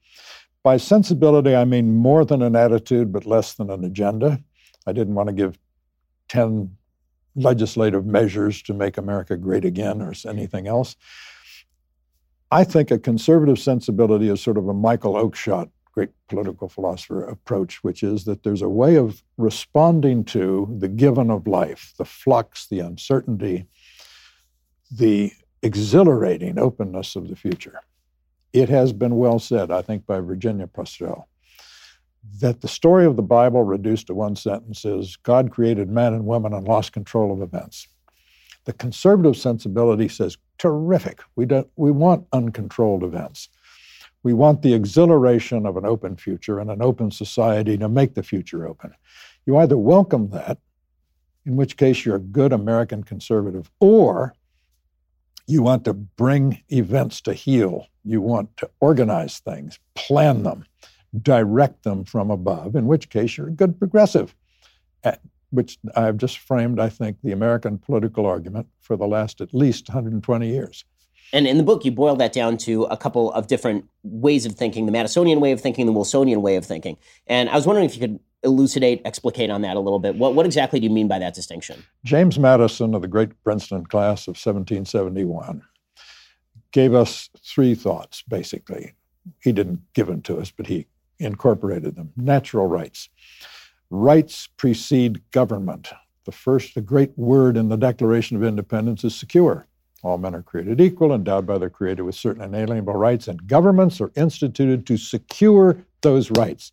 By 0.62 0.76
sensibility, 0.76 1.56
I 1.56 1.64
mean 1.64 1.96
more 1.96 2.24
than 2.24 2.42
an 2.42 2.54
attitude, 2.54 3.12
but 3.12 3.24
less 3.24 3.54
than 3.54 3.70
an 3.70 3.82
agenda. 3.82 4.42
I 4.86 4.92
didn't 4.92 5.14
want 5.14 5.28
to 5.28 5.34
give 5.34 5.58
10 6.28 6.76
legislative 7.34 8.06
measures 8.06 8.62
to 8.62 8.74
make 8.74 8.98
America 8.98 9.36
great 9.36 9.64
again 9.64 10.02
or 10.02 10.12
anything 10.26 10.66
else. 10.66 10.96
I 12.50 12.64
think 12.64 12.90
a 12.90 12.98
conservative 12.98 13.58
sensibility 13.58 14.28
is 14.28 14.40
sort 14.40 14.58
of 14.58 14.68
a 14.68 14.74
Michael 14.74 15.14
Oakeshott, 15.14 15.70
great 15.92 16.10
political 16.28 16.68
philosopher, 16.68 17.24
approach, 17.24 17.84
which 17.84 18.02
is 18.02 18.24
that 18.24 18.42
there's 18.42 18.62
a 18.62 18.68
way 18.68 18.96
of 18.96 19.22
responding 19.36 20.24
to 20.24 20.68
the 20.78 20.88
given 20.88 21.30
of 21.30 21.46
life, 21.46 21.92
the 21.96 22.04
flux, 22.04 22.66
the 22.66 22.80
uncertainty, 22.80 23.66
the 24.90 25.32
exhilarating 25.62 26.58
openness 26.58 27.14
of 27.14 27.28
the 27.28 27.36
future. 27.36 27.80
It 28.52 28.68
has 28.68 28.92
been 28.92 29.16
well 29.16 29.38
said, 29.38 29.70
I 29.70 29.82
think, 29.82 30.06
by 30.06 30.18
Virginia 30.20 30.66
Postrel, 30.66 31.28
that 32.40 32.60
the 32.60 32.68
story 32.68 33.06
of 33.06 33.16
the 33.16 33.22
Bible 33.22 33.62
reduced 33.62 34.08
to 34.08 34.14
one 34.14 34.36
sentence 34.36 34.84
is 34.84 35.16
God 35.16 35.50
created 35.50 35.88
man 35.88 36.14
and 36.14 36.26
woman 36.26 36.52
and 36.52 36.66
lost 36.66 36.92
control 36.92 37.32
of 37.32 37.40
events. 37.40 37.88
The 38.64 38.72
conservative 38.74 39.36
sensibility 39.36 40.08
says, 40.08 40.36
terrific. 40.58 41.22
We, 41.36 41.46
don't, 41.46 41.68
we 41.76 41.90
want 41.90 42.26
uncontrolled 42.32 43.02
events. 43.02 43.48
We 44.22 44.34
want 44.34 44.60
the 44.60 44.74
exhilaration 44.74 45.64
of 45.64 45.78
an 45.78 45.86
open 45.86 46.16
future 46.16 46.58
and 46.58 46.70
an 46.70 46.82
open 46.82 47.10
society 47.10 47.78
to 47.78 47.88
make 47.88 48.14
the 48.14 48.22
future 48.22 48.66
open. 48.68 48.92
You 49.46 49.56
either 49.56 49.78
welcome 49.78 50.28
that, 50.30 50.58
in 51.46 51.56
which 51.56 51.78
case 51.78 52.04
you're 52.04 52.16
a 52.16 52.20
good 52.20 52.52
American 52.52 53.02
conservative, 53.02 53.70
or 53.80 54.34
you 55.46 55.62
want 55.62 55.84
to 55.86 55.94
bring 55.94 56.62
events 56.68 57.22
to 57.22 57.32
heel. 57.32 57.86
You 58.04 58.20
want 58.20 58.54
to 58.58 58.70
organize 58.80 59.38
things, 59.38 59.78
plan 59.94 60.42
them, 60.42 60.66
direct 61.22 61.82
them 61.82 62.04
from 62.04 62.30
above, 62.30 62.76
in 62.76 62.86
which 62.86 63.08
case 63.08 63.36
you're 63.36 63.48
a 63.48 63.52
good 63.52 63.78
progressive, 63.78 64.34
which 65.50 65.78
I've 65.96 66.16
just 66.16 66.38
framed, 66.38 66.78
I 66.78 66.88
think, 66.88 67.18
the 67.22 67.32
American 67.32 67.78
political 67.78 68.26
argument 68.26 68.68
for 68.80 68.96
the 68.96 69.06
last 69.06 69.40
at 69.40 69.52
least 69.52 69.88
120 69.88 70.48
years. 70.48 70.84
And 71.32 71.46
in 71.46 71.58
the 71.58 71.62
book, 71.62 71.84
you 71.84 71.92
boil 71.92 72.16
that 72.16 72.32
down 72.32 72.56
to 72.58 72.84
a 72.84 72.96
couple 72.96 73.32
of 73.32 73.46
different 73.46 73.88
ways 74.02 74.46
of 74.46 74.54
thinking 74.54 74.86
the 74.86 74.92
Madisonian 74.92 75.40
way 75.40 75.52
of 75.52 75.60
thinking, 75.60 75.86
the 75.86 75.92
Wilsonian 75.92 76.42
way 76.42 76.56
of 76.56 76.64
thinking. 76.64 76.96
And 77.26 77.48
I 77.48 77.54
was 77.54 77.66
wondering 77.66 77.86
if 77.86 77.94
you 77.94 78.00
could 78.00 78.20
elucidate, 78.42 79.02
explicate 79.04 79.50
on 79.50 79.62
that 79.62 79.76
a 79.76 79.80
little 79.80 79.98
bit. 79.98 80.16
What, 80.16 80.34
what 80.34 80.46
exactly 80.46 80.80
do 80.80 80.84
you 80.86 80.92
mean 80.92 81.08
by 81.08 81.18
that 81.18 81.34
distinction? 81.34 81.84
James 82.04 82.38
Madison 82.38 82.94
of 82.94 83.02
the 83.02 83.08
great 83.08 83.30
Princeton 83.44 83.86
class 83.86 84.22
of 84.26 84.32
1771 84.32 85.62
gave 86.72 86.94
us 86.94 87.28
three 87.44 87.74
thoughts, 87.74 88.22
basically. 88.22 88.94
He 89.40 89.52
didn't 89.52 89.80
give 89.92 90.06
them 90.06 90.22
to 90.22 90.38
us, 90.38 90.50
but 90.50 90.66
he 90.66 90.86
incorporated 91.20 91.96
them. 91.96 92.12
Natural 92.16 92.66
rights. 92.66 93.08
Rights 93.90 94.48
precede 94.56 95.22
government. 95.30 95.90
The 96.24 96.32
first, 96.32 96.74
the 96.74 96.80
great 96.80 97.16
word 97.16 97.56
in 97.56 97.68
the 97.68 97.76
Declaration 97.76 98.36
of 98.36 98.44
Independence 98.44 99.04
is 99.04 99.14
secure. 99.14 99.66
All 100.02 100.16
men 100.16 100.34
are 100.34 100.42
created 100.42 100.80
equal, 100.80 101.12
endowed 101.12 101.46
by 101.46 101.58
their 101.58 101.70
Creator 101.70 102.04
with 102.04 102.14
certain 102.14 102.42
inalienable 102.42 102.94
rights, 102.94 103.28
and 103.28 103.46
governments 103.46 104.00
are 104.00 104.12
instituted 104.16 104.86
to 104.86 104.96
secure 104.96 105.84
those 106.00 106.30
rights. 106.32 106.72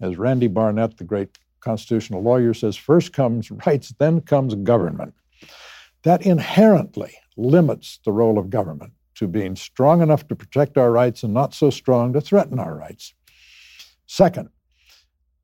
As 0.00 0.18
Randy 0.18 0.48
Barnett, 0.48 0.96
the 0.96 1.04
great 1.04 1.38
constitutional 1.60 2.22
lawyer, 2.22 2.54
says, 2.54 2.76
first 2.76 3.12
comes 3.12 3.50
rights, 3.66 3.94
then 3.98 4.20
comes 4.20 4.54
government. 4.54 5.14
That 6.02 6.24
inherently 6.26 7.16
limits 7.36 8.00
the 8.04 8.12
role 8.12 8.38
of 8.38 8.50
government 8.50 8.92
to 9.16 9.26
being 9.26 9.56
strong 9.56 10.02
enough 10.02 10.28
to 10.28 10.36
protect 10.36 10.76
our 10.76 10.90
rights 10.90 11.22
and 11.22 11.32
not 11.32 11.54
so 11.54 11.70
strong 11.70 12.12
to 12.12 12.20
threaten 12.20 12.58
our 12.58 12.74
rights. 12.74 13.14
Second, 14.06 14.50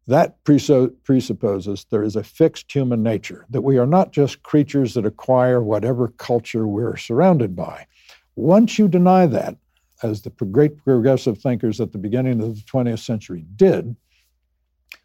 that 0.08 0.42
presupposes 0.44 1.86
there 1.90 2.02
is 2.02 2.16
a 2.16 2.24
fixed 2.24 2.72
human 2.72 3.02
nature, 3.02 3.46
that 3.50 3.62
we 3.62 3.78
are 3.78 3.86
not 3.86 4.12
just 4.12 4.42
creatures 4.42 4.94
that 4.94 5.06
acquire 5.06 5.62
whatever 5.62 6.08
culture 6.08 6.66
we're 6.66 6.96
surrounded 6.96 7.54
by. 7.54 7.86
Once 8.34 8.78
you 8.78 8.88
deny 8.88 9.26
that, 9.26 9.56
as 10.02 10.22
the 10.22 10.30
great 10.30 10.76
progressive 10.84 11.38
thinkers 11.38 11.80
at 11.80 11.92
the 11.92 11.98
beginning 11.98 12.42
of 12.42 12.56
the 12.56 12.62
20th 12.62 12.98
century 12.98 13.44
did, 13.54 13.94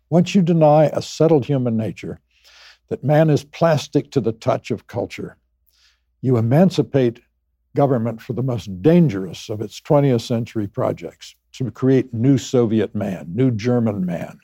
once 0.10 0.34
you 0.34 0.42
deny 0.42 0.86
a 0.86 1.02
settled 1.02 1.46
human 1.46 1.78
nature, 1.78 2.20
that 2.88 3.04
man 3.04 3.30
is 3.30 3.44
plastic 3.44 4.10
to 4.12 4.22
the 4.22 4.32
touch 4.32 4.72
of 4.72 4.88
culture, 4.88 5.38
you 6.22 6.38
emancipate 6.38 7.20
government 7.76 8.22
for 8.22 8.34
the 8.34 8.42
most 8.42 8.82
dangerous 8.82 9.50
of 9.50 9.62
its 9.62 9.80
20th 9.80 10.22
century 10.22 10.68
projects 10.68 11.36
to 11.54 11.72
create 11.72 12.14
new 12.14 12.38
Soviet 12.38 12.94
man, 12.96 13.28
new 13.34 13.52
German 13.52 14.06
man, 14.06 14.40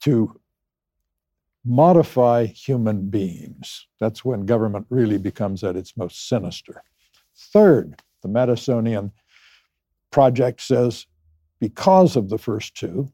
to 0.00 0.40
modify 1.64 2.46
human 2.46 3.10
beings. 3.10 3.86
That's 4.00 4.24
when 4.24 4.46
government 4.46 4.86
really 4.88 5.18
becomes 5.18 5.62
at 5.62 5.76
its 5.76 5.96
most 5.96 6.28
sinister. 6.28 6.82
Third, 7.36 8.00
the 8.22 8.28
Madisonian 8.28 9.12
project 10.10 10.60
says 10.62 11.06
because 11.60 12.16
of 12.16 12.28
the 12.28 12.38
first 12.38 12.74
two, 12.74 13.12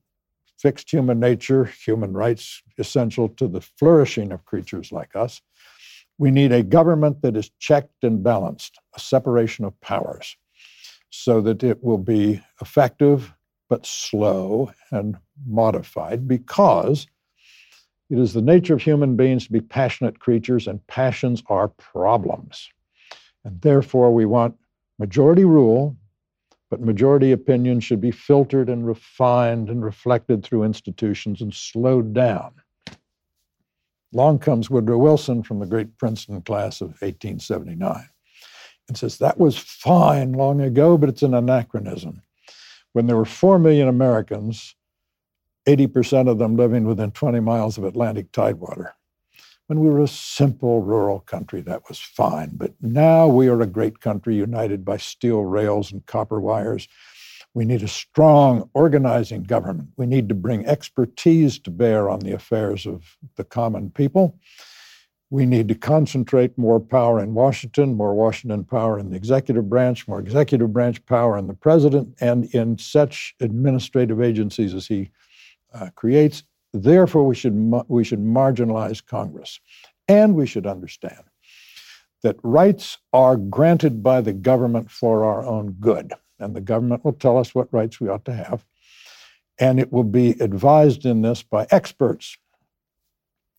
fixed 0.58 0.90
human 0.90 1.20
nature, 1.20 1.64
human 1.64 2.12
rights 2.12 2.62
essential 2.78 3.28
to 3.30 3.49
the 3.49 3.61
flourishing 3.61 4.32
of 4.32 4.44
creatures 4.44 4.92
like 4.92 5.14
us. 5.14 5.42
We 6.18 6.30
need 6.30 6.52
a 6.52 6.62
government 6.62 7.20
that 7.23 7.37
is 7.37 7.50
checked 7.58 8.02
and 8.02 8.23
balanced, 8.23 8.78
a 8.94 9.00
separation 9.00 9.64
of 9.64 9.78
powers, 9.80 10.37
so 11.16 11.40
that 11.40 11.62
it 11.62 11.82
will 11.82 11.99
be 11.99 12.42
effective 12.61 13.32
but 13.68 13.85
slow 13.85 14.70
and 14.90 15.16
modified 15.46 16.28
because 16.28 17.06
it 18.08 18.18
is 18.18 18.32
the 18.32 18.42
nature 18.42 18.75
of 18.75 18.82
human 18.82 19.16
beings 19.16 19.46
to 19.46 19.52
be 19.52 19.61
passionate 19.61 20.20
creatures, 20.20 20.68
and 20.68 20.87
passions 20.87 21.42
are 21.49 21.68
problems. 21.68 22.68
And 23.44 23.61
therefore, 23.61 24.14
we 24.14 24.25
want 24.25 24.56
majority 24.99 25.44
rule 25.44 25.96
but 26.70 26.80
majority 26.80 27.32
opinion 27.32 27.80
should 27.80 28.00
be 28.00 28.11
filtered 28.11 28.68
and 28.68 28.87
refined 28.87 29.70
and 29.70 29.85
reflected 29.85 30.42
through 30.42 30.64
institutions 30.64 31.40
and 31.40 31.54
slowed 31.54 32.12
down. 32.12 32.54
Long 34.12 34.38
comes 34.38 34.70
Woodrow 34.70 34.99
Wilson 34.99 35.42
from 35.42 35.61
the 35.61 35.66
great 35.66 35.96
Princeton 35.99 36.42
class 36.42 36.80
of 36.80 36.88
1879 37.02 38.08
and 38.88 38.97
says, 38.97 39.19
That 39.19 39.38
was 39.38 39.59
fine 39.59 40.33
long 40.33 40.61
ago, 40.61 40.97
but 40.97 41.09
it's 41.09 41.23
an 41.23 41.35
anachronism. 41.35 42.23
When 42.93 43.07
there 43.07 43.16
were 43.16 43.25
4 43.25 43.59
million 43.59 43.88
Americans, 43.88 44.75
80% 45.66 46.31
of 46.31 46.38
them 46.38 46.57
living 46.57 46.85
within 46.85 47.11
20 47.11 47.40
miles 47.40 47.76
of 47.76 47.85
Atlantic 47.85 48.33
tidewater, 48.33 48.95
when 49.66 49.81
we 49.81 49.88
were 49.88 50.02
a 50.02 50.09
simple 50.09 50.83
rural 50.83 51.21
country, 51.21 51.61
that 51.62 51.88
was 51.88 51.99
fine. 51.99 52.50
But 52.52 52.75
now 52.81 53.26
we 53.26 53.49
are 53.49 53.61
a 53.61 53.66
great 53.66 54.00
country 54.00 54.37
united 54.37 54.85
by 54.85 54.97
steel 54.97 55.43
rails 55.43 55.90
and 55.90 56.07
copper 56.07 56.40
wires. 56.40 56.87
We 57.52 57.64
need 57.64 57.83
a 57.83 57.88
strong 57.88 58.71
organizing 58.75 59.43
government. 59.43 59.88
We 59.97 60.07
need 60.07 60.28
to 60.28 60.35
bring 60.35 60.66
expertise 60.66 61.59
to 61.61 61.71
bear 61.71 62.09
on 62.09 62.21
the 62.21 62.33
affairs 62.33 62.87
of 62.87 63.16
the 63.37 63.45
common 63.45 63.90
people. 63.90 64.38
We 65.30 65.45
need 65.45 65.68
to 65.68 65.75
concentrate 65.75 66.56
more 66.56 66.78
power 66.78 67.21
in 67.21 67.35
Washington, 67.35 67.95
more 67.95 68.14
Washington 68.14 68.64
power 68.64 68.99
in 68.99 69.11
the 69.11 69.16
executive 69.16 69.68
branch, 69.68 70.06
more 70.06 70.21
executive 70.21 70.73
branch 70.73 71.04
power 71.06 71.37
in 71.37 71.49
the 71.49 71.54
president, 71.54 72.14
and 72.21 72.45
in 72.54 72.78
such 72.78 73.35
administrative 73.40 74.21
agencies 74.21 74.73
as 74.73 74.87
he 74.87 75.11
uh, 75.75 75.90
creates. 75.97 76.45
Therefore, 76.73 77.26
we 77.26 77.35
should, 77.35 77.54
we 77.88 78.04
should 78.04 78.21
marginalize 78.21 79.04
Congress. 79.04 79.59
And 80.09 80.37
we 80.37 80.47
should 80.47 80.66
understand 80.66 81.25
that 82.23 82.37
rights 82.45 82.99
are 83.12 83.37
granted 83.37 84.02
by 84.02 84.21
the 84.21 84.33
government 84.33 84.90
for 84.90 85.25
our 85.25 85.45
own 85.45 85.73
good 85.80 86.12
and 86.38 86.54
the 86.54 86.61
government 86.61 87.04
will 87.04 87.12
tell 87.12 87.38
us 87.38 87.54
what 87.54 87.73
rights 87.73 88.00
we 88.00 88.09
ought 88.09 88.25
to 88.26 88.33
have. 88.33 88.64
And 89.59 89.80
it 89.80 89.92
will 89.92 90.04
be 90.04 90.30
advised 90.40 91.06
in 91.06 91.23
this 91.23 91.42
by 91.42 91.66
experts. 91.71 92.37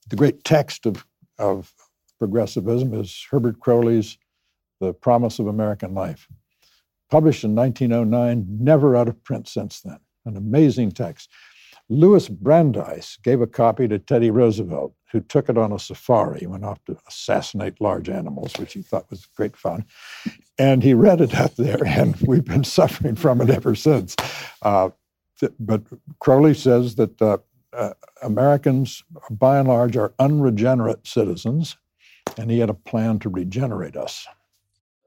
The 0.09 0.15
great 0.15 0.43
text 0.43 0.85
of, 0.85 1.05
of 1.39 1.73
progressivism 2.19 2.93
is 2.93 3.25
Herbert 3.29 3.59
Croly's 3.59 4.17
The 4.79 4.93
Promise 4.93 5.39
of 5.39 5.47
American 5.47 5.93
Life, 5.93 6.27
published 7.09 7.43
in 7.43 7.55
1909, 7.55 8.45
never 8.59 8.95
out 8.95 9.07
of 9.07 9.23
print 9.23 9.47
since 9.47 9.81
then. 9.81 9.99
An 10.25 10.35
amazing 10.35 10.91
text. 10.91 11.29
Louis 11.89 12.27
Brandeis 12.27 13.17
gave 13.23 13.39
a 13.39 13.47
copy 13.47 13.87
to 13.87 13.97
Teddy 13.97 14.29
Roosevelt, 14.29 14.93
who 15.11 15.21
took 15.21 15.47
it 15.47 15.57
on 15.57 15.71
a 15.71 15.79
safari. 15.79 16.39
He 16.39 16.47
went 16.47 16.65
off 16.65 16.83
to 16.85 16.97
assassinate 17.07 17.79
large 17.79 18.09
animals, 18.09 18.53
which 18.57 18.73
he 18.73 18.81
thought 18.81 19.09
was 19.09 19.25
great 19.25 19.55
fun. 19.55 19.85
And 20.59 20.83
he 20.83 20.93
read 20.93 21.21
it 21.21 21.33
out 21.35 21.55
there, 21.55 21.81
and 21.85 22.15
we've 22.17 22.43
been 22.43 22.65
suffering 22.65 23.15
from 23.15 23.41
it 23.41 23.49
ever 23.49 23.73
since. 23.73 24.15
Uh, 24.61 24.89
but 25.59 25.83
Croly 26.19 26.55
says 26.55 26.95
that 26.95 27.21
uh, 27.21 27.37
uh, 27.77 27.93
Americans, 28.23 29.03
by 29.29 29.59
and 29.59 29.67
large, 29.67 29.95
are 29.95 30.13
unregenerate 30.19 31.05
citizens, 31.05 31.77
and 32.37 32.49
he 32.49 32.59
had 32.59 32.69
a 32.69 32.73
plan 32.73 33.19
to 33.19 33.29
regenerate 33.29 33.95
us 33.95 34.27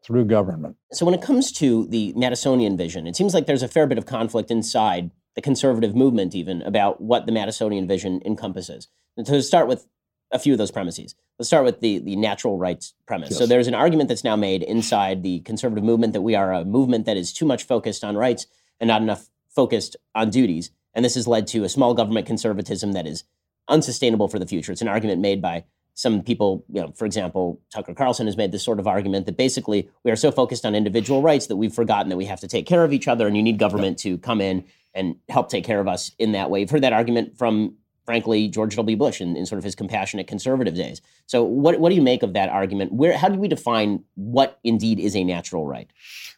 through 0.04 0.24
government. 0.24 0.76
So, 0.92 1.04
when 1.04 1.14
it 1.14 1.22
comes 1.22 1.52
to 1.52 1.86
the 1.88 2.12
Madisonian 2.14 2.78
vision, 2.78 3.06
it 3.06 3.16
seems 3.16 3.34
like 3.34 3.46
there's 3.46 3.62
a 3.62 3.68
fair 3.68 3.86
bit 3.86 3.98
of 3.98 4.06
conflict 4.06 4.50
inside 4.50 5.10
the 5.34 5.42
conservative 5.42 5.94
movement, 5.94 6.34
even 6.34 6.62
about 6.62 7.00
what 7.00 7.26
the 7.26 7.32
Madisonian 7.32 7.86
vision 7.86 8.20
encompasses. 8.24 8.88
And 9.16 9.26
to 9.26 9.42
start 9.42 9.68
with 9.68 9.86
a 10.32 10.38
few 10.38 10.52
of 10.52 10.58
those 10.58 10.70
premises, 10.70 11.14
let's 11.38 11.48
start 11.48 11.64
with 11.64 11.80
the, 11.80 11.98
the 11.98 12.16
natural 12.16 12.56
rights 12.56 12.94
premise. 13.06 13.30
Yes. 13.30 13.38
So 13.38 13.46
there's 13.46 13.66
an 13.66 13.74
argument 13.74 14.08
that's 14.08 14.24
now 14.24 14.36
made 14.36 14.62
inside 14.62 15.22
the 15.22 15.40
conservative 15.40 15.84
movement 15.84 16.12
that 16.12 16.22
we 16.22 16.34
are 16.34 16.52
a 16.52 16.64
movement 16.64 17.06
that 17.06 17.16
is 17.16 17.32
too 17.32 17.44
much 17.44 17.64
focused 17.64 18.04
on 18.04 18.16
rights 18.16 18.46
and 18.78 18.88
not 18.88 19.02
enough 19.02 19.28
focused 19.48 19.96
on 20.14 20.30
duties. 20.30 20.70
And 21.00 21.04
this 21.06 21.14
has 21.14 21.26
led 21.26 21.46
to 21.46 21.64
a 21.64 21.68
small 21.70 21.94
government 21.94 22.26
conservatism 22.26 22.92
that 22.92 23.06
is 23.06 23.24
unsustainable 23.68 24.28
for 24.28 24.38
the 24.38 24.44
future. 24.44 24.70
It's 24.70 24.82
an 24.82 24.88
argument 24.88 25.22
made 25.22 25.40
by 25.40 25.64
some 25.94 26.22
people, 26.22 26.62
you 26.68 26.78
know, 26.78 26.92
for 26.94 27.06
example, 27.06 27.58
Tucker 27.72 27.94
Carlson 27.94 28.26
has 28.26 28.36
made 28.36 28.52
this 28.52 28.62
sort 28.62 28.78
of 28.78 28.86
argument 28.86 29.24
that 29.24 29.38
basically 29.38 29.88
we 30.04 30.10
are 30.10 30.16
so 30.16 30.30
focused 30.30 30.66
on 30.66 30.74
individual 30.74 31.22
rights 31.22 31.46
that 31.46 31.56
we've 31.56 31.72
forgotten 31.72 32.10
that 32.10 32.18
we 32.18 32.26
have 32.26 32.40
to 32.40 32.46
take 32.46 32.66
care 32.66 32.84
of 32.84 32.92
each 32.92 33.08
other 33.08 33.26
and 33.26 33.34
you 33.34 33.42
need 33.42 33.58
government 33.58 33.98
to 34.00 34.18
come 34.18 34.42
in 34.42 34.62
and 34.92 35.16
help 35.30 35.48
take 35.48 35.64
care 35.64 35.80
of 35.80 35.88
us 35.88 36.10
in 36.18 36.32
that 36.32 36.50
way. 36.50 36.60
You've 36.60 36.68
heard 36.68 36.82
that 36.82 36.92
argument 36.92 37.38
from, 37.38 37.76
frankly, 38.04 38.48
George 38.48 38.76
W. 38.76 38.94
Bush 38.94 39.22
in, 39.22 39.38
in 39.38 39.46
sort 39.46 39.56
of 39.56 39.64
his 39.64 39.74
compassionate 39.74 40.26
conservative 40.26 40.74
days. 40.74 41.00
So, 41.24 41.42
what, 41.42 41.80
what 41.80 41.88
do 41.88 41.94
you 41.94 42.02
make 42.02 42.22
of 42.22 42.34
that 42.34 42.50
argument? 42.50 42.92
Where, 42.92 43.16
how 43.16 43.30
do 43.30 43.38
we 43.38 43.48
define 43.48 44.04
what 44.16 44.58
indeed 44.64 45.00
is 45.00 45.16
a 45.16 45.24
natural 45.24 45.66
right? 45.66 45.90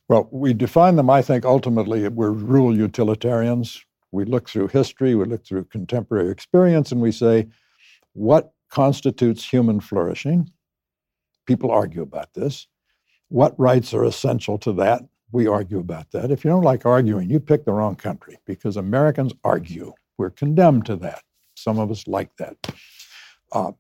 Well, 0.07 0.29
we 0.31 0.55
define 0.55 0.95
them, 0.95 1.11
I 1.11 1.21
think, 1.21 1.45
ultimately, 1.45 2.07
we're 2.07 2.31
rule 2.31 2.77
utilitarians. 2.77 3.85
We 4.13 4.25
look 4.25 4.49
through 4.49 4.69
history, 4.69 5.15
we 5.15 5.25
look 5.25 5.45
through 5.45 5.65
contemporary 5.65 6.31
experience, 6.31 6.93
and 6.93 7.01
we 7.01 7.13
say, 7.13 7.49
what 8.13 8.53
constitutes 8.69 9.45
human 9.45 9.81
flourishing? 9.81 10.51
People 11.47 11.71
argue 11.71 12.03
about 12.03 12.35
this. 12.35 12.69
What 13.29 13.59
rights 13.59 13.93
are 13.95 14.05
essential 14.05 14.59
to 14.59 14.73
that? 14.75 15.03
we 15.33 15.47
argue 15.47 15.79
about 15.79 16.11
that. 16.13 16.31
If 16.31 16.45
you 16.45 16.51
don't 16.51 16.63
like 16.63 16.87
arguing, 16.87 17.31
you 17.31 17.41
pick 17.41 17.65
the 17.65 17.73
wrong 17.73 17.97
country 17.97 18.39
because 18.45 18.77
Americans 18.77 19.33
argue. 19.43 19.95
We're 20.19 20.31
condemned 20.31 20.87
to 20.87 20.97
that. 20.97 21.23
Some 21.55 21.79
of 21.79 21.91
us 21.91 22.07
like 22.07 22.37
that. 22.37 22.57
Uh, 23.51 23.73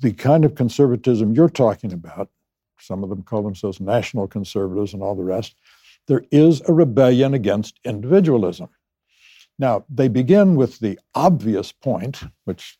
the 0.00 0.12
kind 0.12 0.44
of 0.44 0.54
conservatism 0.54 1.34
you're 1.34 1.48
talking 1.48 1.92
about, 1.92 2.30
some 2.78 3.02
of 3.04 3.10
them 3.10 3.22
call 3.22 3.42
themselves 3.42 3.80
national 3.80 4.26
conservatives 4.26 4.94
and 4.94 5.02
all 5.02 5.14
the 5.14 5.24
rest, 5.24 5.56
there 6.06 6.24
is 6.30 6.62
a 6.66 6.72
rebellion 6.72 7.34
against 7.34 7.78
individualism. 7.84 8.68
Now, 9.58 9.84
they 9.88 10.08
begin 10.08 10.54
with 10.54 10.78
the 10.78 10.98
obvious 11.14 11.72
point, 11.72 12.22
which 12.44 12.78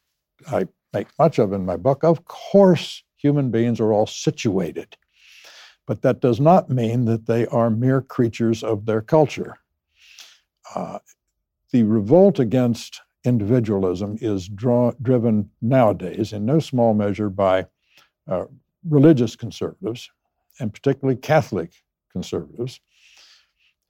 I 0.50 0.66
make 0.92 1.08
much 1.18 1.38
of 1.38 1.52
in 1.52 1.66
my 1.66 1.76
book. 1.76 2.04
Of 2.04 2.24
course, 2.24 3.02
human 3.16 3.50
beings 3.50 3.80
are 3.80 3.92
all 3.92 4.06
situated 4.06 4.96
but 5.88 6.02
that 6.02 6.20
does 6.20 6.38
not 6.38 6.68
mean 6.68 7.06
that 7.06 7.24
they 7.24 7.46
are 7.46 7.70
mere 7.70 8.02
creatures 8.02 8.62
of 8.62 8.84
their 8.84 9.00
culture. 9.00 9.56
Uh, 10.74 10.98
the 11.72 11.82
revolt 11.82 12.38
against 12.38 13.00
individualism 13.24 14.18
is 14.20 14.48
draw, 14.48 14.92
driven 15.00 15.50
nowadays 15.62 16.34
in 16.34 16.44
no 16.44 16.60
small 16.60 16.92
measure 16.92 17.30
by 17.30 17.66
uh, 18.30 18.44
religious 18.86 19.34
conservatives, 19.34 20.10
and 20.60 20.74
particularly 20.74 21.18
Catholic 21.18 21.70
conservatives, 22.12 22.80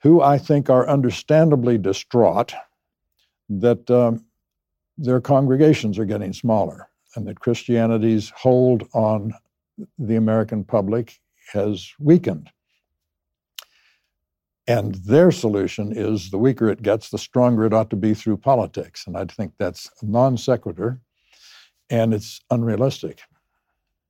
who 0.01 0.23
I 0.23 0.39
think 0.39 0.71
are 0.71 0.89
understandably 0.89 1.79
distraught 1.79 2.55
that 3.49 3.91
um, 3.91 4.25
their 4.97 5.21
congregations 5.21 5.99
are 5.99 6.05
getting 6.05 6.33
smaller 6.33 6.89
and 7.15 7.27
that 7.27 7.41
Christianity's 7.41 8.31
hold 8.31 8.89
on 8.93 9.33
the 9.99 10.17
American 10.17 10.65
public 10.65 11.19
has 11.53 11.93
weakened. 11.99 12.51
And 14.67 14.97
their 14.97 15.31
solution 15.31 15.93
is 15.97 16.31
the 16.31 16.37
weaker 16.37 16.69
it 16.69 16.83
gets, 16.83 17.09
the 17.09 17.19
stronger 17.19 17.65
it 17.65 17.73
ought 17.73 17.89
to 17.91 17.97
be 17.97 18.13
through 18.13 18.37
politics. 18.37 19.07
And 19.07 19.17
I 19.17 19.25
think 19.25 19.53
that's 19.59 19.91
non 20.03 20.37
sequitur 20.37 21.01
and 21.89 22.13
it's 22.13 22.41
unrealistic. 22.51 23.23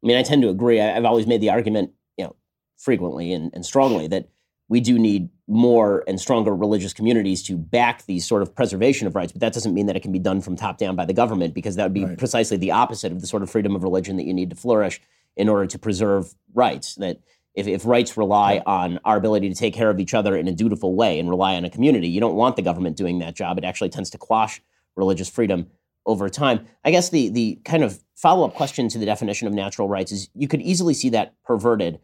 I 0.02 0.07
mean, 0.07 0.16
I 0.16 0.23
tend 0.23 0.42
to 0.42 0.49
agree. 0.49 0.80
I've 0.80 1.04
always 1.04 1.28
made 1.28 1.40
the 1.40 1.50
argument, 1.50 1.92
you 2.16 2.25
know, 2.25 2.35
frequently 2.76 3.33
and, 3.33 3.52
and 3.54 3.64
strongly 3.64 4.09
that 4.09 4.28
we 4.69 4.81
do 4.81 4.99
need 4.99 5.31
more 5.47 6.05
and 6.07 6.21
stronger 6.21 6.55
religious 6.55 6.93
communities 6.93 7.43
to 7.43 7.57
back 7.57 8.05
these 8.05 8.27
sort 8.27 8.43
of 8.43 8.55
preservation 8.55 9.07
of 9.07 9.15
rights. 9.15 9.33
But 9.33 9.41
that 9.41 9.55
doesn't 9.55 9.73
mean 9.73 9.87
that 9.87 9.97
it 9.97 10.01
can 10.01 10.13
be 10.13 10.19
done 10.19 10.43
from 10.43 10.57
top 10.57 10.77
down 10.77 10.95
by 10.95 11.07
the 11.07 11.15
government, 11.15 11.55
because 11.55 11.77
that 11.77 11.85
would 11.85 11.95
be 11.95 12.05
right. 12.05 12.19
precisely 12.19 12.57
the 12.59 12.73
opposite 12.73 13.11
of 13.11 13.21
the 13.21 13.27
sort 13.27 13.43
of 13.43 13.51
freedom 13.51 13.75
of 13.75 13.83
religion 13.83 14.17
that 14.17 14.27
you 14.27 14.35
need 14.35 14.51
to 14.51 14.57
flourish 14.57 15.01
in 15.37 15.49
order 15.49 15.67
to 15.67 15.79
preserve 15.79 16.35
rights. 16.53 16.97
That 16.97 17.21
if, 17.55 17.67
if 17.67 17.87
rights 17.87 18.17
rely 18.17 18.63
on 18.67 19.01
our 19.05 19.17
ability 19.17 19.49
to 19.49 19.55
take 19.55 19.75
care 19.75 19.91
of 19.91 19.99
each 20.01 20.13
other 20.13 20.37
in 20.37 20.49
a 20.49 20.53
dutiful 20.53 20.95
way 20.95 21.19
and 21.19 21.31
rely 21.31 21.57
on 21.57 21.65
a 21.65 21.71
community, 21.71 22.09
you 22.09 22.21
don't 22.21 22.37
want 22.37 22.57
the 22.57 22.63
government 22.63 22.97
doing 22.97 23.21
that 23.21 23.35
job. 23.35 23.57
It 23.59 23.65
actually 23.65 23.89
tends 23.89 24.11
to 24.11 24.19
quash 24.19 24.61
religious 24.97 25.31
freedom 25.31 25.69
over 26.05 26.29
time. 26.29 26.67
I 26.85 26.91
guess 26.91 27.09
the 27.09 27.31
the 27.31 27.59
kind 27.65 27.83
of 27.83 28.03
follow 28.17 28.47
up 28.47 28.55
question 28.55 28.89
to 28.89 28.99
the 28.99 29.07
definition 29.07 29.49
of 29.49 29.55
natural 29.55 29.89
rights 29.89 30.13
is 30.13 30.29
you 30.35 30.49
could 30.49 30.61
easily 30.61 30.93
see 30.93 31.09
that 31.11 31.35
perverted 31.45 32.01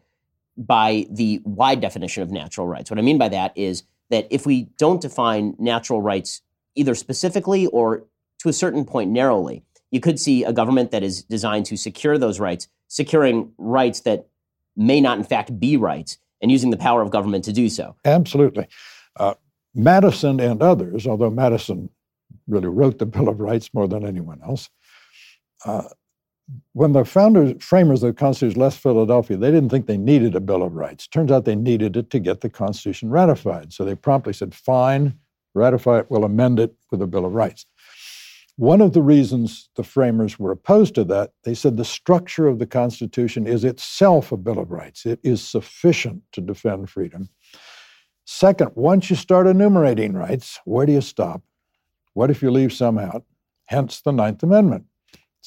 by 0.57 1.05
the 1.09 1.41
wide 1.43 1.81
definition 1.81 2.23
of 2.23 2.31
natural 2.31 2.67
rights. 2.67 2.89
What 2.89 2.99
I 2.99 3.01
mean 3.01 3.17
by 3.17 3.29
that 3.29 3.51
is 3.57 3.83
that 4.09 4.27
if 4.29 4.45
we 4.45 4.63
don't 4.77 5.01
define 5.01 5.55
natural 5.59 6.01
rights 6.01 6.41
either 6.75 6.95
specifically 6.95 7.67
or 7.67 8.05
to 8.39 8.49
a 8.49 8.53
certain 8.53 8.85
point 8.85 9.11
narrowly, 9.11 9.63
you 9.91 9.99
could 9.99 10.19
see 10.19 10.43
a 10.43 10.53
government 10.53 10.91
that 10.91 11.03
is 11.03 11.23
designed 11.23 11.65
to 11.67 11.77
secure 11.77 12.17
those 12.17 12.39
rights 12.39 12.67
securing 12.87 13.51
rights 13.57 14.01
that 14.01 14.27
may 14.75 15.01
not, 15.01 15.17
in 15.17 15.23
fact, 15.23 15.59
be 15.59 15.77
rights 15.77 16.17
and 16.41 16.51
using 16.51 16.69
the 16.69 16.77
power 16.77 17.01
of 17.01 17.09
government 17.09 17.43
to 17.45 17.53
do 17.53 17.69
so. 17.69 17.95
Absolutely. 18.05 18.67
Uh, 19.17 19.33
Madison 19.73 20.39
and 20.39 20.61
others, 20.61 21.07
although 21.07 21.29
Madison 21.29 21.89
really 22.47 22.67
wrote 22.67 22.99
the 22.99 23.05
Bill 23.05 23.29
of 23.29 23.39
Rights 23.39 23.73
more 23.73 23.87
than 23.87 24.05
anyone 24.05 24.41
else, 24.43 24.69
uh, 25.65 25.83
when 26.73 26.93
the 26.93 27.05
founders, 27.05 27.53
framers 27.63 28.03
of 28.03 28.13
the 28.13 28.19
Constitution 28.19 28.61
left 28.61 28.79
Philadelphia, 28.79 29.37
they 29.37 29.51
didn't 29.51 29.69
think 29.69 29.87
they 29.87 29.97
needed 29.97 30.35
a 30.35 30.39
Bill 30.39 30.63
of 30.63 30.73
Rights. 30.73 31.07
Turns 31.07 31.31
out 31.31 31.45
they 31.45 31.55
needed 31.55 31.97
it 31.97 32.09
to 32.11 32.19
get 32.19 32.41
the 32.41 32.49
Constitution 32.49 33.09
ratified. 33.09 33.73
So 33.73 33.83
they 33.83 33.95
promptly 33.95 34.33
said, 34.33 34.53
fine, 34.53 35.17
ratify 35.53 35.99
it, 35.99 36.07
we'll 36.09 36.23
amend 36.23 36.59
it 36.59 36.75
with 36.91 37.01
a 37.01 37.07
Bill 37.07 37.25
of 37.25 37.33
Rights. 37.33 37.65
One 38.57 38.79
of 38.79 38.93
the 38.93 39.01
reasons 39.01 39.69
the 39.75 39.83
framers 39.83 40.39
were 40.39 40.51
opposed 40.51 40.95
to 40.95 41.03
that, 41.05 41.31
they 41.43 41.53
said 41.53 41.75
the 41.75 41.83
structure 41.83 42.47
of 42.47 42.59
the 42.59 42.67
Constitution 42.67 43.47
is 43.47 43.65
itself 43.65 44.31
a 44.31 44.37
Bill 44.37 44.59
of 44.59 44.71
Rights. 44.71 45.05
It 45.05 45.19
is 45.23 45.45
sufficient 45.45 46.23
to 46.31 46.41
defend 46.41 46.89
freedom. 46.89 47.29
Second, 48.25 48.71
once 48.75 49.09
you 49.09 49.15
start 49.15 49.45
enumerating 49.45 50.13
rights, 50.13 50.59
where 50.65 50.85
do 50.85 50.93
you 50.93 51.01
stop? 51.01 51.41
What 52.13 52.31
if 52.31 52.41
you 52.41 52.49
leave 52.49 52.71
some 52.71 52.97
out? 52.97 53.25
Hence 53.65 54.01
the 54.01 54.11
Ninth 54.11 54.41
Amendment, 54.41 54.85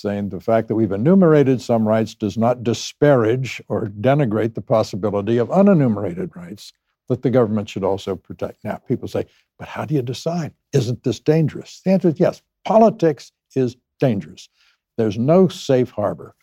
saying 0.01 0.29
the 0.29 0.41
fact 0.41 0.69
that 0.69 0.75
we've 0.77 0.93
enumerated 0.93 1.61
some 1.61 1.87
rights 1.87 2.15
does 2.15 2.39
not 2.39 2.63
disparage 2.63 3.61
or 3.69 3.87
denigrate 3.87 4.55
the 4.55 4.61
possibility 4.63 5.39
of 5.39 5.49
unenumerated 5.49 6.35
rights. 6.37 6.73
that 7.09 7.23
the 7.23 7.31
government 7.31 7.69
should 7.71 7.85
also 7.85 8.15
protect. 8.15 8.63
Now, 8.65 8.77
people 8.87 9.09
say, 9.09 9.25
but 9.59 9.67
how 9.67 9.87
do 9.87 9.95
you 9.95 10.03
decide? 10.03 10.53
Isn't 10.75 11.03
this 11.05 11.19
dangerous? 11.19 11.81
The 11.83 11.93
answer 11.93 12.09
is 12.09 12.21
yes. 12.21 12.43
Politics 12.67 13.33
is 13.57 13.77
dangerous. 13.99 14.51
There's 14.99 15.19
no 15.19 15.49
safe 15.49 15.91
harbor. 15.91 16.35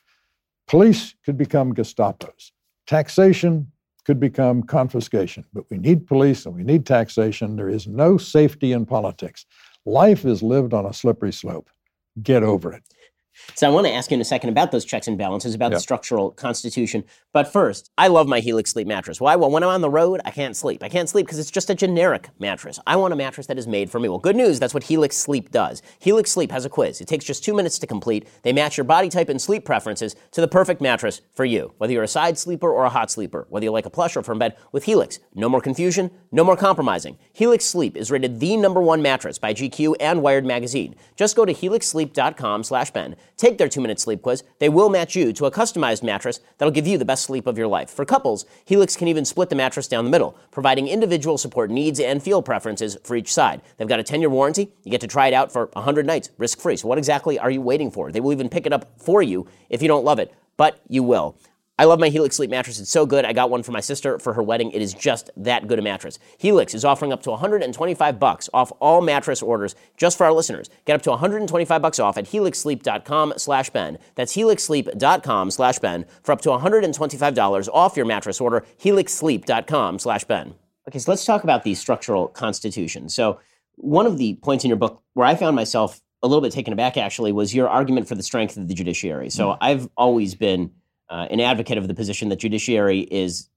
Police 0.67 1.13
could 1.23 1.37
become 1.37 1.75
Gestapos. 1.75 2.51
Taxation 2.87 3.71
could 4.05 4.19
become 4.19 4.63
confiscation. 4.63 5.45
But 5.53 5.69
we 5.69 5.77
need 5.77 6.07
police 6.07 6.45
and 6.45 6.55
we 6.55 6.63
need 6.63 6.85
taxation. 6.85 7.55
There 7.55 7.69
is 7.69 7.87
no 7.87 8.17
safety 8.17 8.71
in 8.71 8.85
politics. 8.85 9.45
Life 9.85 10.25
is 10.25 10.41
lived 10.41 10.73
on 10.73 10.85
a 10.85 10.93
slippery 10.93 11.33
slope. 11.33 11.69
Get 12.23 12.43
over 12.43 12.73
it. 12.73 12.83
So 13.53 13.67
I 13.67 13.71
want 13.71 13.87
to 13.87 13.93
ask 13.93 14.11
you 14.11 14.15
in 14.15 14.21
a 14.21 14.25
second 14.25 14.49
about 14.49 14.71
those 14.71 14.85
checks 14.85 15.07
and 15.07 15.17
balances, 15.17 15.53
about 15.53 15.71
the 15.71 15.79
structural 15.79 16.31
constitution. 16.31 17.03
But 17.33 17.51
first, 17.51 17.91
I 17.97 18.07
love 18.07 18.27
my 18.27 18.39
Helix 18.39 18.71
sleep 18.71 18.87
mattress. 18.87 19.19
Why? 19.19 19.35
Well, 19.35 19.51
when 19.51 19.63
I'm 19.63 19.69
on 19.69 19.81
the 19.81 19.89
road, 19.89 20.21
I 20.25 20.31
can't 20.31 20.55
sleep. 20.55 20.83
I 20.83 20.89
can't 20.89 21.09
sleep 21.09 21.25
because 21.25 21.39
it's 21.39 21.51
just 21.51 21.69
a 21.69 21.75
generic 21.75 22.29
mattress. 22.39 22.79
I 22.87 22.95
want 22.95 23.13
a 23.13 23.17
mattress 23.17 23.47
that 23.47 23.57
is 23.57 23.67
made 23.67 23.89
for 23.89 23.99
me. 23.99 24.09
Well, 24.09 24.19
good 24.19 24.35
news, 24.35 24.59
that's 24.59 24.73
what 24.73 24.83
Helix 24.83 25.17
Sleep 25.17 25.51
does. 25.51 25.81
Helix 25.99 26.31
Sleep 26.31 26.51
has 26.51 26.65
a 26.65 26.69
quiz. 26.69 27.01
It 27.01 27.07
takes 27.07 27.25
just 27.25 27.43
two 27.43 27.53
minutes 27.53 27.79
to 27.79 27.87
complete. 27.87 28.27
They 28.43 28.53
match 28.53 28.77
your 28.77 28.83
body 28.83 29.09
type 29.09 29.29
and 29.29 29.41
sleep 29.41 29.65
preferences 29.65 30.15
to 30.31 30.41
the 30.41 30.47
perfect 30.47 30.81
mattress 30.81 31.21
for 31.33 31.45
you. 31.45 31.73
Whether 31.77 31.93
you're 31.93 32.03
a 32.03 32.07
side 32.07 32.37
sleeper 32.37 32.71
or 32.71 32.85
a 32.85 32.89
hot 32.89 33.11
sleeper, 33.11 33.45
whether 33.49 33.63
you 33.63 33.71
like 33.71 33.85
a 33.85 33.89
plush 33.89 34.15
or 34.15 34.23
firm 34.23 34.39
bed, 34.39 34.55
with 34.71 34.85
Helix, 34.85 35.19
no 35.33 35.49
more 35.49 35.61
confusion, 35.61 36.11
no 36.31 36.43
more 36.43 36.57
compromising. 36.57 37.17
Helix 37.33 37.65
Sleep 37.65 37.97
is 37.97 38.11
rated 38.11 38.39
the 38.39 38.57
number 38.57 38.81
one 38.81 39.01
mattress 39.01 39.37
by 39.37 39.53
GQ 39.53 39.95
and 39.99 40.21
Wired 40.21 40.45
Magazine. 40.45 40.95
Just 41.15 41.35
go 41.35 41.45
to 41.45 41.53
helixsleep.com 41.53 42.63
slash 42.63 42.91
Ben 42.91 43.15
Take 43.37 43.57
their 43.57 43.69
two 43.69 43.81
minute 43.81 43.99
sleep 43.99 44.21
quiz. 44.21 44.43
They 44.59 44.69
will 44.69 44.89
match 44.89 45.15
you 45.15 45.33
to 45.33 45.45
a 45.45 45.51
customized 45.51 46.03
mattress 46.03 46.39
that'll 46.57 46.71
give 46.71 46.87
you 46.87 46.97
the 46.97 47.05
best 47.05 47.23
sleep 47.23 47.47
of 47.47 47.57
your 47.57 47.67
life. 47.67 47.89
For 47.89 48.05
couples, 48.05 48.45
Helix 48.65 48.95
can 48.95 49.07
even 49.07 49.25
split 49.25 49.49
the 49.49 49.55
mattress 49.55 49.87
down 49.87 50.05
the 50.05 50.11
middle, 50.11 50.37
providing 50.51 50.87
individual 50.87 51.37
support 51.37 51.69
needs 51.69 51.99
and 51.99 52.23
feel 52.23 52.41
preferences 52.41 52.97
for 53.03 53.15
each 53.15 53.33
side. 53.33 53.61
They've 53.77 53.87
got 53.87 53.99
a 53.99 54.03
10 54.03 54.21
year 54.21 54.29
warranty. 54.29 54.71
You 54.83 54.91
get 54.91 55.01
to 55.01 55.07
try 55.07 55.27
it 55.27 55.33
out 55.33 55.51
for 55.51 55.69
100 55.73 56.05
nights, 56.05 56.29
risk 56.37 56.59
free. 56.59 56.77
So, 56.77 56.87
what 56.87 56.97
exactly 56.97 57.37
are 57.39 57.51
you 57.51 57.61
waiting 57.61 57.91
for? 57.91 58.11
They 58.11 58.19
will 58.19 58.33
even 58.33 58.49
pick 58.49 58.65
it 58.65 58.73
up 58.73 58.91
for 58.97 59.21
you 59.21 59.47
if 59.69 59.81
you 59.81 59.87
don't 59.87 60.05
love 60.05 60.19
it, 60.19 60.33
but 60.57 60.79
you 60.87 61.03
will. 61.03 61.37
I 61.77 61.83
love 61.83 61.99
my 61.99 62.07
Helix 62.07 62.37
sleep 62.37 62.49
mattress. 62.49 62.79
It's 62.79 62.89
so 62.89 63.05
good. 63.05 63.25
I 63.25 63.33
got 63.33 63.49
one 63.49 63.61
for 63.61 63.73
my 63.73 63.81
sister 63.81 64.17
for 64.17 64.33
her 64.33 64.41
wedding. 64.41 64.71
It 64.71 64.81
is 64.81 64.93
just 64.93 65.29
that 65.35 65.67
good 65.67 65.77
a 65.77 65.81
mattress. 65.81 66.19
Helix 66.37 66.73
is 66.73 66.85
offering 66.85 67.11
up 67.11 67.21
to 67.23 67.31
125 67.31 68.17
bucks 68.17 68.49
off 68.53 68.71
all 68.79 69.01
mattress 69.01 69.41
orders 69.41 69.75
just 69.97 70.17
for 70.17 70.25
our 70.25 70.31
listeners. 70.31 70.69
Get 70.85 70.95
up 70.95 71.01
to 71.01 71.09
125 71.09 71.81
bucks 71.81 71.99
off 71.99 72.17
at 72.17 72.25
helixsleep.com/ben. 72.25 73.97
That's 74.15 74.35
helixsleep.com/ben 74.35 76.05
for 76.23 76.31
up 76.31 76.41
to 76.41 76.49
125 76.49 77.33
dollars 77.33 77.69
off 77.69 77.97
your 77.97 78.05
mattress 78.05 78.39
order. 78.39 78.65
helixsleep.com/ben. 78.81 80.55
Okay, 80.87 80.99
so 80.99 81.11
let's 81.11 81.25
talk 81.25 81.43
about 81.43 81.63
the 81.63 81.73
structural 81.73 82.27
constitution. 82.27 83.09
So, 83.09 83.39
one 83.77 84.05
of 84.05 84.17
the 84.17 84.35
points 84.35 84.63
in 84.63 84.69
your 84.69 84.77
book 84.77 85.01
where 85.13 85.27
I 85.27 85.35
found 85.35 85.55
myself 85.55 85.99
a 86.23 86.27
little 86.27 86.41
bit 86.41 86.53
taken 86.53 86.71
aback 86.71 86.95
actually 86.95 87.33
was 87.33 87.53
your 87.53 87.67
argument 87.67 88.07
for 88.07 88.15
the 88.15 88.23
strength 88.23 88.55
of 88.55 88.67
the 88.69 88.73
judiciary. 88.73 89.29
So, 89.29 89.49
mm. 89.49 89.57
I've 89.59 89.89
always 89.97 90.35
been 90.35 90.71
uh, 91.09 91.27
an 91.29 91.39
advocate 91.39 91.77
of 91.77 91.87
the 91.87 91.93
position 91.93 92.29
that 92.29 92.37
judiciary 92.37 92.99
is 92.99 93.49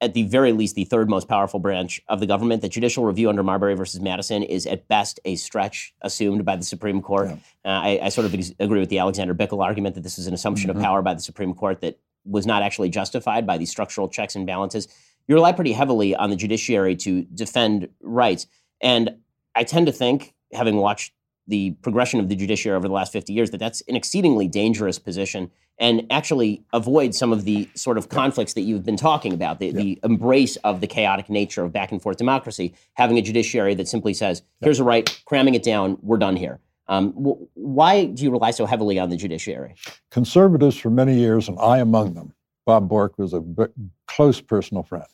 at 0.00 0.14
the 0.14 0.22
very 0.24 0.52
least 0.52 0.74
the 0.74 0.84
third 0.84 1.10
most 1.10 1.28
powerful 1.28 1.60
branch 1.60 2.00
of 2.08 2.20
the 2.20 2.26
government. 2.26 2.62
That 2.62 2.70
judicial 2.70 3.04
review 3.04 3.28
under 3.28 3.42
Marbury 3.42 3.74
versus 3.74 4.00
Madison 4.00 4.42
is 4.42 4.66
at 4.66 4.88
best 4.88 5.20
a 5.24 5.36
stretch 5.36 5.94
assumed 6.00 6.44
by 6.44 6.56
the 6.56 6.64
Supreme 6.64 7.02
Court. 7.02 7.28
Yeah. 7.28 7.34
Uh, 7.64 7.80
I, 7.80 8.00
I, 8.04 8.08
sort 8.08 8.24
of 8.24 8.34
ex- 8.34 8.52
agree 8.58 8.80
with 8.80 8.88
the 8.88 8.98
Alexander 8.98 9.34
Bickel 9.34 9.62
argument 9.62 9.94
that 9.96 10.02
this 10.02 10.18
is 10.18 10.26
an 10.26 10.34
assumption 10.34 10.70
mm-hmm. 10.70 10.78
of 10.78 10.84
power 10.84 11.02
by 11.02 11.14
the 11.14 11.20
Supreme 11.20 11.54
Court 11.54 11.80
that 11.82 11.98
was 12.24 12.46
not 12.46 12.62
actually 12.62 12.88
justified 12.88 13.46
by 13.46 13.58
these 13.58 13.70
structural 13.70 14.08
checks 14.08 14.34
and 14.34 14.46
balances. 14.46 14.88
You 15.28 15.34
rely 15.34 15.52
pretty 15.52 15.72
heavily 15.72 16.14
on 16.14 16.30
the 16.30 16.36
judiciary 16.36 16.96
to 16.96 17.24
defend 17.24 17.88
rights. 18.00 18.46
And 18.80 19.16
I 19.54 19.64
tend 19.64 19.86
to 19.86 19.92
think, 19.92 20.34
having 20.52 20.76
watched 20.76 21.12
the 21.50 21.72
progression 21.82 22.20
of 22.20 22.28
the 22.28 22.36
judiciary 22.36 22.76
over 22.76 22.88
the 22.88 22.94
last 22.94 23.12
50 23.12 23.32
years, 23.32 23.50
that 23.50 23.58
that's 23.58 23.82
an 23.82 23.96
exceedingly 23.96 24.48
dangerous 24.48 24.98
position 24.98 25.50
and 25.78 26.06
actually 26.10 26.62
avoid 26.74 27.14
some 27.14 27.32
of 27.32 27.44
the 27.44 27.68
sort 27.74 27.96
of 27.96 28.10
conflicts 28.10 28.52
that 28.52 28.60
you've 28.60 28.84
been 28.84 28.98
talking 28.98 29.32
about, 29.32 29.58
the, 29.60 29.72
the 29.72 29.98
embrace 30.04 30.56
of 30.56 30.82
the 30.82 30.86
chaotic 30.86 31.30
nature 31.30 31.64
of 31.64 31.72
back 31.72 31.90
and 31.90 32.02
forth 32.02 32.18
democracy, 32.18 32.74
having 32.94 33.16
a 33.16 33.22
judiciary 33.22 33.74
that 33.74 33.88
simply 33.88 34.12
says, 34.12 34.42
here's 34.60 34.78
a 34.78 34.84
right, 34.84 35.22
cramming 35.24 35.54
it 35.54 35.62
down, 35.62 35.96
we're 36.02 36.18
done 36.18 36.36
here. 36.36 36.60
Um, 36.86 37.12
w- 37.12 37.48
why 37.54 38.04
do 38.06 38.24
you 38.24 38.30
rely 38.30 38.50
so 38.50 38.66
heavily 38.66 38.98
on 38.98 39.08
the 39.08 39.16
judiciary? 39.16 39.74
Conservatives 40.10 40.76
for 40.76 40.90
many 40.90 41.14
years, 41.14 41.48
and 41.48 41.58
I 41.58 41.78
among 41.78 42.12
them, 42.12 42.34
Bob 42.66 42.88
Bork 42.88 43.16
was 43.16 43.32
a 43.32 43.40
b- 43.40 43.64
close 44.06 44.40
personal 44.40 44.82
friend, 44.82 45.06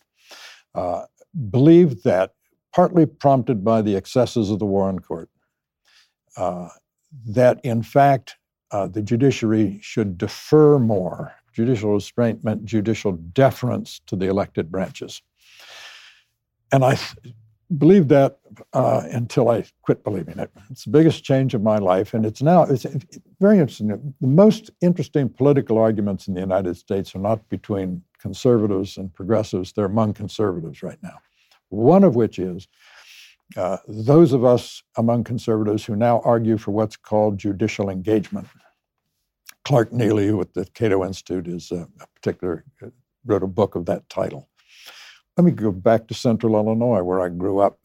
uh, 0.75 1.03
believed 1.51 2.03
that, 2.03 2.33
partly 2.75 3.07
prompted 3.07 3.65
by 3.65 3.83
the 3.83 3.95
excesses 3.95 4.51
of 4.51 4.59
the 4.59 4.67
Warren 4.67 4.99
Court, 4.99 5.31
uh, 6.37 6.69
that 7.27 7.61
in 7.65 7.83
fact 7.83 8.37
uh, 8.71 8.87
the 8.87 9.03
judiciary 9.03 9.79
should 9.83 10.19
defer 10.19 10.79
more. 10.79 11.35
Judicial 11.53 11.95
restraint 11.95 12.45
meant 12.45 12.65
judicial 12.65 13.13
deference 13.13 14.01
to 14.07 14.17
the 14.17 14.27
elected 14.27 14.71
branches. 14.71 15.23
And 16.73 16.85
I 16.85 16.97
th- 16.97 17.35
believed 17.79 18.09
that 18.11 18.39
uh, 18.73 19.03
until 19.11 19.49
I 19.49 19.65
quit 19.83 20.05
believing 20.05 20.39
it. 20.39 20.51
It's 20.71 20.85
the 20.85 20.91
biggest 20.91 21.25
change 21.25 21.55
of 21.55 21.63
my 21.63 21.79
life, 21.79 22.15
and 22.15 22.25
it's 22.25 22.43
now 22.43 22.63
it's 22.65 22.87
very 23.41 23.59
interesting. 23.59 23.89
The 24.21 24.27
most 24.27 24.71
interesting 24.81 25.29
political 25.29 25.79
arguments 25.79 26.29
in 26.29 26.35
the 26.35 26.41
United 26.41 26.77
States 26.77 27.15
are 27.15 27.21
not 27.21 27.49
between 27.49 28.03
conservatives 28.21 28.97
and 28.97 29.13
progressives; 29.13 29.73
they're 29.73 29.87
among 29.87 30.15
conservatives 30.15 30.83
right 30.83 30.99
now. 31.03 31.19
One 31.71 32.05
of 32.05 32.15
which 32.15 32.39
is 32.39 32.69
uh, 33.57 33.79
those 33.87 34.33
of 34.33 34.45
us 34.45 34.83
among 34.97 35.25
conservatives 35.25 35.85
who 35.85 35.95
now 35.95 36.21
argue 36.25 36.59
for 36.59 36.73
what's 36.73 36.97
called 36.97 37.39
judicial 37.39 37.89
engagement. 37.89 38.49
Clark 39.65 39.91
Neily, 39.93 40.37
with 40.37 40.53
the 40.55 40.65
Cato 40.75 41.05
Institute, 41.05 41.49
is 41.49 41.71
a, 41.71 41.89
a 42.01 42.07
particular 42.15 42.65
uh, 42.83 42.89
wrote 43.25 43.43
a 43.43 43.49
book 43.49 43.75
of 43.75 43.87
that 43.87 44.09
title. 44.09 44.49
Let 45.37 45.45
me 45.45 45.51
go 45.51 45.71
back 45.71 46.07
to 46.09 46.15
Central 46.15 46.55
Illinois, 46.55 47.03
where 47.03 47.21
I 47.21 47.29
grew 47.29 47.59
up. 47.59 47.79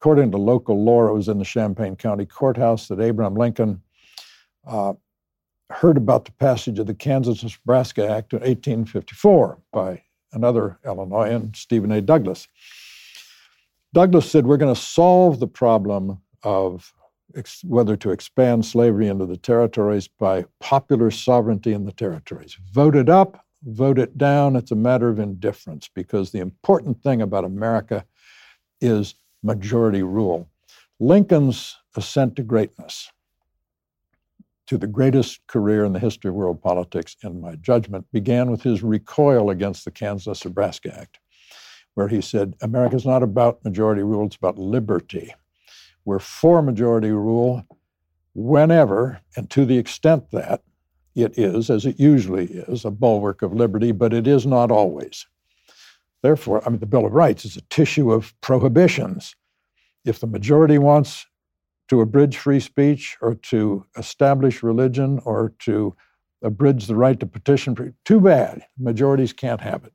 According 0.00 0.30
to 0.30 0.38
local 0.38 0.82
lore, 0.82 1.08
it 1.08 1.14
was 1.14 1.28
in 1.28 1.38
the 1.38 1.44
Champaign 1.44 1.96
County 1.96 2.24
Courthouse 2.24 2.88
that 2.88 3.00
Abraham 3.00 3.34
Lincoln 3.34 3.82
uh, 4.66 4.94
heard 5.70 5.96
about 5.96 6.24
the 6.24 6.32
passage 6.32 6.78
of 6.78 6.86
the 6.86 6.94
Kansas-Nebraska 6.94 8.02
Act 8.02 8.32
in 8.32 8.40
1854 8.40 9.58
by 9.72 10.02
another 10.32 10.78
Illinoisan, 10.84 11.52
Stephen 11.54 11.92
A. 11.92 12.00
Douglas. 12.00 12.46
Douglas 13.92 14.30
said, 14.30 14.46
We're 14.46 14.56
going 14.56 14.74
to 14.74 14.80
solve 14.80 15.40
the 15.40 15.48
problem 15.48 16.20
of 16.42 16.94
ex- 17.34 17.64
whether 17.64 17.96
to 17.96 18.10
expand 18.10 18.64
slavery 18.64 19.08
into 19.08 19.26
the 19.26 19.36
territories 19.36 20.06
by 20.06 20.44
popular 20.60 21.10
sovereignty 21.10 21.72
in 21.72 21.84
the 21.84 21.92
territories. 21.92 22.56
Vote 22.72 22.94
it 22.94 23.08
up, 23.08 23.44
vote 23.64 23.98
it 23.98 24.16
down. 24.16 24.54
It's 24.54 24.70
a 24.70 24.76
matter 24.76 25.08
of 25.08 25.18
indifference 25.18 25.88
because 25.92 26.30
the 26.30 26.38
important 26.38 27.02
thing 27.02 27.20
about 27.20 27.44
America 27.44 28.04
is 28.80 29.16
majority 29.42 30.02
rule. 30.02 30.48
Lincoln's 31.00 31.76
ascent 31.96 32.36
to 32.36 32.42
greatness, 32.42 33.10
to 34.66 34.78
the 34.78 34.86
greatest 34.86 35.44
career 35.48 35.84
in 35.84 35.92
the 35.92 35.98
history 35.98 36.28
of 36.28 36.34
world 36.34 36.62
politics, 36.62 37.16
in 37.24 37.40
my 37.40 37.56
judgment, 37.56 38.06
began 38.12 38.50
with 38.50 38.62
his 38.62 38.84
recoil 38.84 39.50
against 39.50 39.84
the 39.84 39.90
Kansas 39.90 40.44
Nebraska 40.44 40.96
Act 40.96 41.18
where 41.94 42.08
he 42.08 42.20
said, 42.20 42.54
America's 42.62 43.06
not 43.06 43.22
about 43.22 43.64
majority 43.64 44.02
rule, 44.02 44.26
it's 44.26 44.36
about 44.36 44.58
liberty. 44.58 45.34
We're 46.04 46.18
for 46.18 46.62
majority 46.62 47.10
rule 47.10 47.64
whenever 48.34 49.20
and 49.36 49.50
to 49.50 49.64
the 49.64 49.78
extent 49.78 50.30
that 50.30 50.62
it 51.14 51.36
is, 51.36 51.70
as 51.70 51.84
it 51.86 51.98
usually 51.98 52.46
is, 52.46 52.84
a 52.84 52.90
bulwark 52.90 53.42
of 53.42 53.52
liberty, 53.52 53.92
but 53.92 54.14
it 54.14 54.26
is 54.26 54.46
not 54.46 54.70
always. 54.70 55.26
Therefore, 56.22 56.62
I 56.64 56.70
mean, 56.70 56.80
the 56.80 56.86
Bill 56.86 57.06
of 57.06 57.12
Rights 57.12 57.44
is 57.44 57.56
a 57.56 57.62
tissue 57.62 58.12
of 58.12 58.38
prohibitions. 58.40 59.34
If 60.04 60.20
the 60.20 60.26
majority 60.26 60.78
wants 60.78 61.26
to 61.88 62.00
abridge 62.00 62.36
free 62.36 62.60
speech 62.60 63.16
or 63.20 63.34
to 63.34 63.84
establish 63.96 64.62
religion 64.62 65.20
or 65.24 65.52
to 65.58 65.96
abridge 66.42 66.86
the 66.86 66.94
right 66.94 67.18
to 67.18 67.26
petition, 67.26 67.94
too 68.04 68.20
bad. 68.20 68.62
Majorities 68.78 69.32
can't 69.32 69.60
have 69.60 69.84
it. 69.84 69.92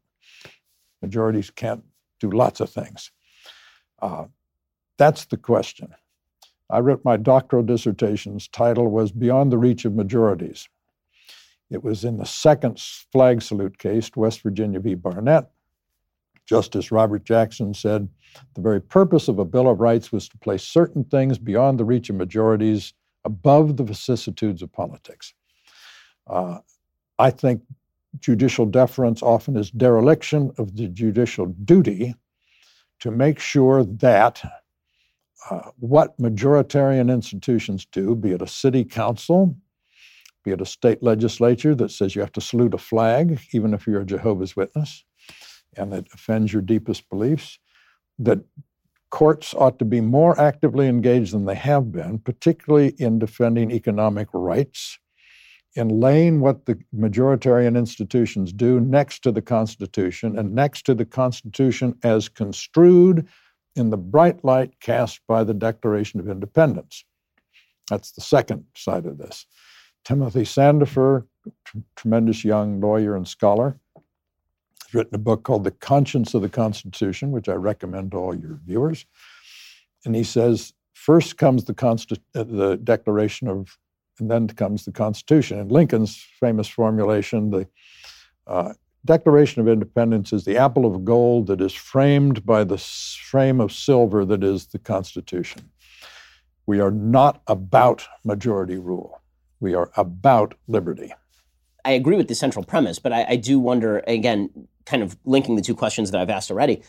Majorities 1.06 1.52
can't 1.52 1.84
do 2.20 2.32
lots 2.32 2.60
of 2.60 2.70
things. 2.70 3.12
Uh, 4.02 4.26
that's 4.98 5.26
the 5.26 5.38
question. 5.38 5.94
I 6.70 6.80
wrote 6.80 7.06
my 7.06 7.16
doctoral 7.16 7.62
dissertation's 7.62 8.48
title 8.48 8.90
was 8.90 9.12
Beyond 9.12 9.52
the 9.52 9.60
Reach 9.60 9.86
of 9.86 9.94
Majorities. 9.94 10.68
It 11.70 11.84
was 11.84 12.04
in 12.04 12.18
the 12.18 12.26
second 12.26 12.80
flag 13.12 13.44
salute 13.44 13.78
case, 13.78 14.10
West 14.16 14.42
Virginia 14.42 14.80
v. 14.80 14.96
Barnette. 14.96 15.52
Justice 16.48 16.92
Robert 16.92 17.24
Jackson 17.24 17.74
said 17.74 18.08
the 18.56 18.62
very 18.62 18.82
purpose 18.82 19.28
of 19.28 19.38
a 19.38 19.46
Bill 19.46 19.70
of 19.70 19.80
Rights 19.80 20.12
was 20.12 20.28
to 20.30 20.38
place 20.40 20.64
certain 20.64 21.04
things 21.04 21.38
beyond 21.38 21.80
the 21.80 21.86
reach 21.86 22.10
of 22.10 22.16
majorities 22.16 22.94
above 23.26 23.78
the 23.78 23.84
vicissitudes 23.84 24.64
of 24.64 24.72
politics. 24.72 25.34
Uh, 26.28 26.60
I 27.20 27.30
think 27.30 27.62
judicial 28.20 28.66
deference 28.66 29.22
often 29.22 29.56
is 29.58 29.72
dereliction 29.72 30.52
of 30.58 30.76
the 30.76 30.88
judicial 30.88 31.48
duty 31.48 32.16
to 33.00 33.12
make 33.12 33.40
sure 33.40 33.84
that 33.84 34.42
uh, 35.50 35.70
what 35.78 36.18
majoritarian 36.18 37.12
institutions 37.12 37.86
do, 37.92 38.16
be 38.16 38.32
it 38.32 38.42
a 38.42 38.48
city 38.48 38.84
council, 38.84 39.56
be 40.44 40.52
it 40.52 40.62
a 40.62 40.66
state 40.66 41.04
legislature 41.04 41.76
that 41.76 41.92
says 41.92 42.16
you 42.16 42.22
have 42.22 42.32
to 42.32 42.42
salute 42.42 42.74
a 42.74 42.78
flag, 42.78 43.40
even 43.52 43.74
if 43.74 43.86
you're 43.86 44.02
a 44.02 44.06
Jehovah's 44.06 44.56
Witness, 44.56 45.04
and 45.76 45.94
it 45.94 46.08
offends 46.14 46.54
your 46.54 46.62
deepest 46.62 47.10
beliefs, 47.10 47.60
that 48.20 48.40
courts 49.10 49.54
ought 49.54 49.80
to 49.80 49.86
be 49.86 50.02
more 50.02 50.40
actively 50.40 50.88
engaged 50.88 51.34
than 51.34 51.46
they 51.46 51.56
have 51.56 51.92
been, 51.92 52.20
particularly 52.20 52.90
in 52.98 53.20
defending 53.20 53.72
economic 53.72 54.28
rights, 54.34 55.00
in 55.76 56.00
laying 56.00 56.40
what 56.40 56.66
the 56.66 56.80
majoritarian 56.96 57.78
institutions 57.78 58.54
do 58.54 58.80
next 58.80 59.22
to 59.24 59.32
the 59.32 59.42
Constitution 59.42 60.38
and 60.38 60.56
next 60.56 60.86
to 60.86 60.94
the 60.94 61.06
Constitution 61.06 61.98
as 62.04 62.30
construed 62.30 63.28
in 63.76 63.90
the 63.90 63.98
bright 63.98 64.44
light 64.46 64.80
cast 64.80 65.20
by 65.28 65.44
the 65.44 65.54
Declaration 65.54 66.20
of 66.20 66.30
Independence. 66.30 67.04
That's 67.90 68.12
the 68.12 68.22
second 68.22 68.66
side 68.76 69.06
of 69.06 69.18
this. 69.18 69.46
Timothy 70.06 70.44
Sandefur, 70.44 71.26
t- 71.46 71.84
tremendous 71.96 72.46
young 72.46 72.80
lawyer 72.80 73.16
and 73.16 73.28
scholar, 73.28 73.78
has 74.84 74.94
written 74.94 75.16
a 75.16 75.20
book 75.20 75.44
called 75.44 75.64
The 75.64 75.72
Conscience 75.72 76.34
of 76.34 76.42
the 76.42 76.50
Constitution, 76.50 77.32
which 77.32 77.50
I 77.50 77.54
recommend 77.54 78.12
to 78.12 78.18
all 78.18 78.36
your 78.36 78.60
viewers. 78.66 79.06
And 80.06 80.16
he 80.16 80.24
says, 80.24 80.74
first 80.94 81.38
comes 81.38 81.66
the, 81.66 82.20
uh, 82.34 82.44
the 82.44 82.80
Declaration 82.82 83.48
of, 83.48 83.78
and 84.20 84.30
then 84.30 84.48
comes 84.48 84.86
the 84.86 84.92
Constitution. 84.92 85.60
And 85.60 85.72
Lincoln's 85.72 86.26
famous 86.40 86.68
formulation, 86.68 87.52
the 87.52 87.68
uh, 88.48 88.74
Declaration 89.06 89.62
of 89.62 89.68
Independence 89.68 90.34
is 90.34 90.46
the 90.46 90.58
apple 90.58 90.86
of 90.86 91.06
gold 91.06 91.48
that 91.48 91.62
is 91.62 91.74
framed 91.74 92.46
by 92.46 92.64
the 92.64 92.78
frame 92.78 93.62
of 93.62 93.72
silver 93.72 94.26
that 94.26 94.44
is 94.44 94.68
the 94.68 94.80
Constitution. 94.80 95.70
We 96.66 96.80
are 96.80 96.92
not 96.92 97.42
about 97.48 98.08
majority 98.24 98.78
rule. 98.78 99.22
We 99.60 99.76
are 99.76 99.92
about 99.96 100.56
liberty. 100.68 101.14
I 101.84 101.92
agree 101.92 102.18
with 102.18 102.28
the 102.28 102.36
central 102.36 102.66
premise, 102.66 102.98
but 102.98 103.14
I, 103.14 103.26
I 103.30 103.36
do 103.36 103.60
wonder, 103.60 104.04
again, 104.08 104.68
kind 104.86 105.04
of 105.04 105.16
linking 105.24 105.56
the 105.56 105.62
two 105.62 105.76
questions 105.76 106.10
that 106.12 106.20
I've 106.20 106.32
asked 106.32 106.50
already, 106.50 106.82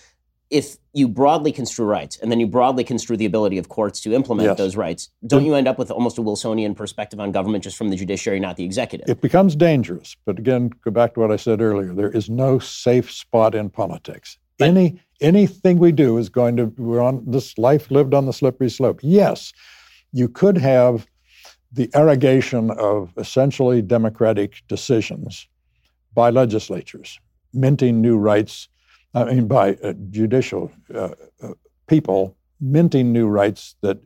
if 0.51 0.77
you 0.93 1.09
broadly 1.09 1.51
construe 1.51 1.87
rights 1.87 2.19
and 2.19 2.31
then 2.31 2.39
you 2.39 2.47
broadly 2.47 2.85
construe 2.85 3.17
the 3.17 3.27
ability 3.27 3.59
of 3.59 3.69
courts 3.69 4.01
to 4.03 4.15
implement 4.15 4.49
Yes. 4.49 4.57
those 4.59 4.77
rights, 4.77 5.11
don't 5.27 5.45
you 5.45 5.55
end 5.55 5.67
up 5.67 5.77
with 5.79 5.91
almost 5.91 6.19
a 6.19 6.23
Wilsonian 6.23 6.75
perspective 6.75 7.19
on 7.19 7.33
government 7.33 7.65
just 7.65 7.77
from 7.77 7.89
the 7.89 7.97
judiciary, 7.97 8.39
not 8.39 8.57
the 8.57 8.65
executive? 8.65 9.09
It 9.09 9.21
becomes 9.21 9.57
dangerous. 9.57 10.17
But 10.25 10.39
again, 10.39 10.71
go 10.85 10.91
back 10.91 11.15
to 11.15 11.21
what 11.21 11.33
I 11.33 11.37
said 11.37 11.61
earlier. 11.61 11.93
There 11.93 12.11
is 12.11 12.31
no 12.31 12.59
safe 12.61 13.11
spot 13.11 13.55
in 13.55 13.71
politics. 13.71 14.39
But- 14.59 14.69
Any 14.69 15.01
anything 15.21 15.79
we 15.79 15.93
do 15.93 16.19
is 16.19 16.29
going 16.29 16.57
to 16.57 16.67
we're 16.77 17.01
on 17.01 17.25
this 17.27 17.57
life 17.59 17.91
lived 17.91 18.13
on 18.15 18.27
the 18.27 18.33
slippery 18.33 18.69
slope. 18.71 19.01
Yes, 19.03 19.53
you 20.13 20.29
could 20.29 20.59
have 20.59 21.07
the 21.73 21.91
arrogation 21.95 22.71
of 22.71 23.13
essentially 23.19 23.83
democratic 23.83 24.63
decisions 24.69 25.49
by 26.15 26.31
legislatures, 26.31 27.19
minting 27.53 28.01
new 28.01 28.17
rights. 28.17 28.69
I 29.17 29.25
mean, 29.25 29.49
by 29.49 29.75
uh, 29.83 29.95
judicial 30.11 30.71
uh, 30.95 31.09
uh, 31.43 31.55
people 31.87 32.37
minting 32.61 33.13
new 33.13 33.27
rights 33.27 33.77
that 33.81 33.99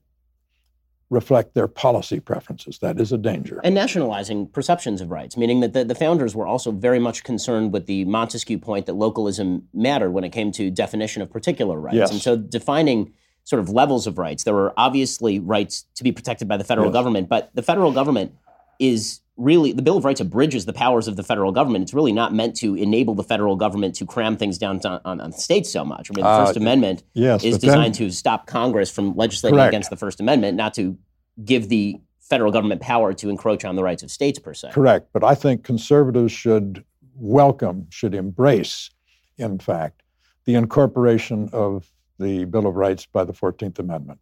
reflect 1.11 1.55
their 1.55 1.66
policy 1.66 2.20
preferences. 2.20 2.79
That 2.79 3.01
is 3.01 3.11
a 3.12 3.18
danger. 3.18 3.61
and 3.64 3.75
nationalizing 3.75 4.46
perceptions 4.46 5.01
of 5.01 5.11
rights, 5.11 5.37
meaning 5.37 5.59
that 5.61 5.73
the, 5.73 5.85
the 5.85 5.96
founders 5.96 6.37
were 6.37 6.46
also 6.46 6.70
very 6.70 7.01
much 7.01 7.25
concerned 7.25 7.73
with 7.73 7.87
the 7.87 8.05
Montesquieu 8.05 8.59
point 8.59 8.87
that 8.87 8.94
localism 8.94 9.66
mattered 9.75 10.12
when 10.12 10.23
it 10.23 10.31
came 10.31 10.53
to 10.53 10.70
definition 10.70 11.20
of 11.20 11.29
particular 11.29 11.81
rights. 11.81 11.96
Yes. 11.96 12.11
And 12.12 12.20
so 12.20 12.37
defining 12.37 13.12
sort 13.42 13.59
of 13.59 13.68
levels 13.70 14.07
of 14.07 14.18
rights, 14.18 14.44
there 14.44 14.55
were 14.55 14.73
obviously 14.77 15.40
rights 15.40 15.85
to 15.96 16.05
be 16.05 16.12
protected 16.12 16.46
by 16.46 16.57
the 16.57 16.62
federal 16.64 16.87
Yes. 16.88 16.92
government, 16.92 17.29
but 17.29 17.51
the 17.55 17.62
federal 17.62 17.90
government 17.90 18.33
is 18.79 19.20
really 19.40 19.72
the 19.72 19.83
Bill 19.83 19.96
of 19.96 20.05
Rights 20.05 20.20
abridges 20.20 20.66
the 20.66 20.72
powers 20.72 21.09
of 21.09 21.16
the 21.16 21.22
federal 21.22 21.50
government. 21.50 21.83
It's 21.83 21.94
really 21.94 22.12
not 22.12 22.35
meant 22.35 22.55
to 22.57 22.74
enable 22.74 23.14
the 23.14 23.24
federal 23.24 23.57
government 23.57 23.94
to 23.96 24.07
cram 24.07 24.37
things 24.37 24.59
down 24.59 24.81
to, 24.81 25.00
on, 25.05 25.20
on 25.20 25.33
states 25.33 25.70
so 25.72 25.85
much. 25.85 26.11
I 26.11 26.14
mean, 26.14 26.24
the 26.24 26.31
Uh, 26.31 26.44
First 26.46 26.57
Amendment 26.57 27.03
Yes, 27.14 27.42
is 27.42 27.55
but 27.55 27.61
then- 27.62 27.68
designed 27.70 27.94
to 27.94 28.11
stop 28.11 28.46
Congress 28.46 28.90
from 28.90 29.16
legislating 29.16 29.57
Correct. 29.57 29.70
against 29.70 29.90
the 29.90 29.96
First 29.96 30.20
Amendment, 30.20 30.57
not 30.57 30.74
to 30.74 30.96
give 31.44 31.68
the 31.68 31.98
federal 32.20 32.53
government 32.53 32.81
power 32.81 33.12
to 33.14 33.29
encroach 33.31 33.64
on 33.64 33.74
the 33.76 33.83
rights 33.83 34.03
of 34.03 34.11
states 34.11 34.38
per 34.38 34.55
se. 34.55 34.70
Correct. 34.72 35.09
But 35.12 35.24
I 35.24 35.35
think 35.35 35.64
conservatives 35.64 36.31
should 36.33 36.85
welcome, 37.16 37.87
should 37.90 38.14
embrace, 38.14 38.90
in 39.38 39.59
fact, 39.59 40.03
the 40.44 40.55
incorporation 40.55 41.48
of 41.53 41.90
the 42.18 42.44
Bill 42.44 42.66
of 42.66 42.76
Rights 42.76 43.07
by 43.07 43.24
the 43.24 43.33
14th 43.33 43.79
Amendment. 43.79 44.20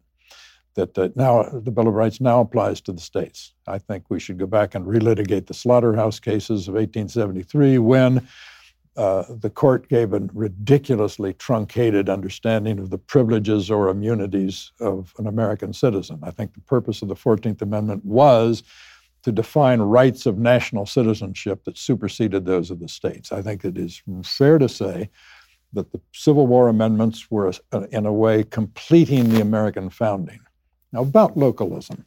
That 0.79 0.97
uh, 0.97 1.09
now 1.15 1.43
the 1.43 1.71
Bill 1.71 1.89
of 1.89 1.93
Rights 1.93 2.21
now 2.21 2.39
applies 2.39 2.79
to 2.81 2.93
the 2.93 3.01
states. 3.01 3.53
I 3.67 3.79
think 3.79 4.05
we 4.09 4.17
should 4.17 4.37
go 4.37 4.45
back 4.47 4.75
and 4.75 4.85
relitigate 4.85 5.47
the 5.47 5.53
slaughterhouse 5.53 6.21
cases 6.21 6.69
of 6.69 6.75
1873 6.75 7.79
when 7.79 8.25
uh, 8.95 9.25
the 9.29 9.49
court 9.49 9.89
gave 9.89 10.13
a 10.13 10.21
ridiculously 10.33 11.33
truncated 11.33 12.07
understanding 12.07 12.79
of 12.79 12.91
the 12.91 12.97
privileges 12.97 13.69
or 13.69 13.89
immunities 13.89 14.71
of 14.79 15.13
an 15.17 15.27
American 15.27 15.73
citizen. 15.73 16.19
I 16.23 16.31
think 16.31 16.53
the 16.53 16.61
purpose 16.61 17.01
of 17.01 17.09
the 17.09 17.15
14th 17.15 17.61
Amendment 17.61 18.05
was 18.05 18.63
to 19.23 19.33
define 19.33 19.81
rights 19.81 20.25
of 20.25 20.37
national 20.37 20.85
citizenship 20.85 21.65
that 21.65 21.77
superseded 21.77 22.45
those 22.45 22.71
of 22.71 22.79
the 22.79 22.87
states. 22.87 23.33
I 23.33 23.41
think 23.41 23.65
it 23.65 23.77
is 23.77 24.01
fair 24.23 24.57
to 24.57 24.69
say 24.69 25.09
that 25.73 25.91
the 25.91 25.99
Civil 26.13 26.47
War 26.47 26.69
amendments 26.69 27.29
were, 27.29 27.51
uh, 27.73 27.81
in 27.91 28.05
a 28.05 28.13
way, 28.13 28.43
completing 28.43 29.29
the 29.29 29.41
American 29.41 29.89
founding. 29.89 30.39
Now, 30.91 31.01
about 31.01 31.37
localism. 31.37 32.05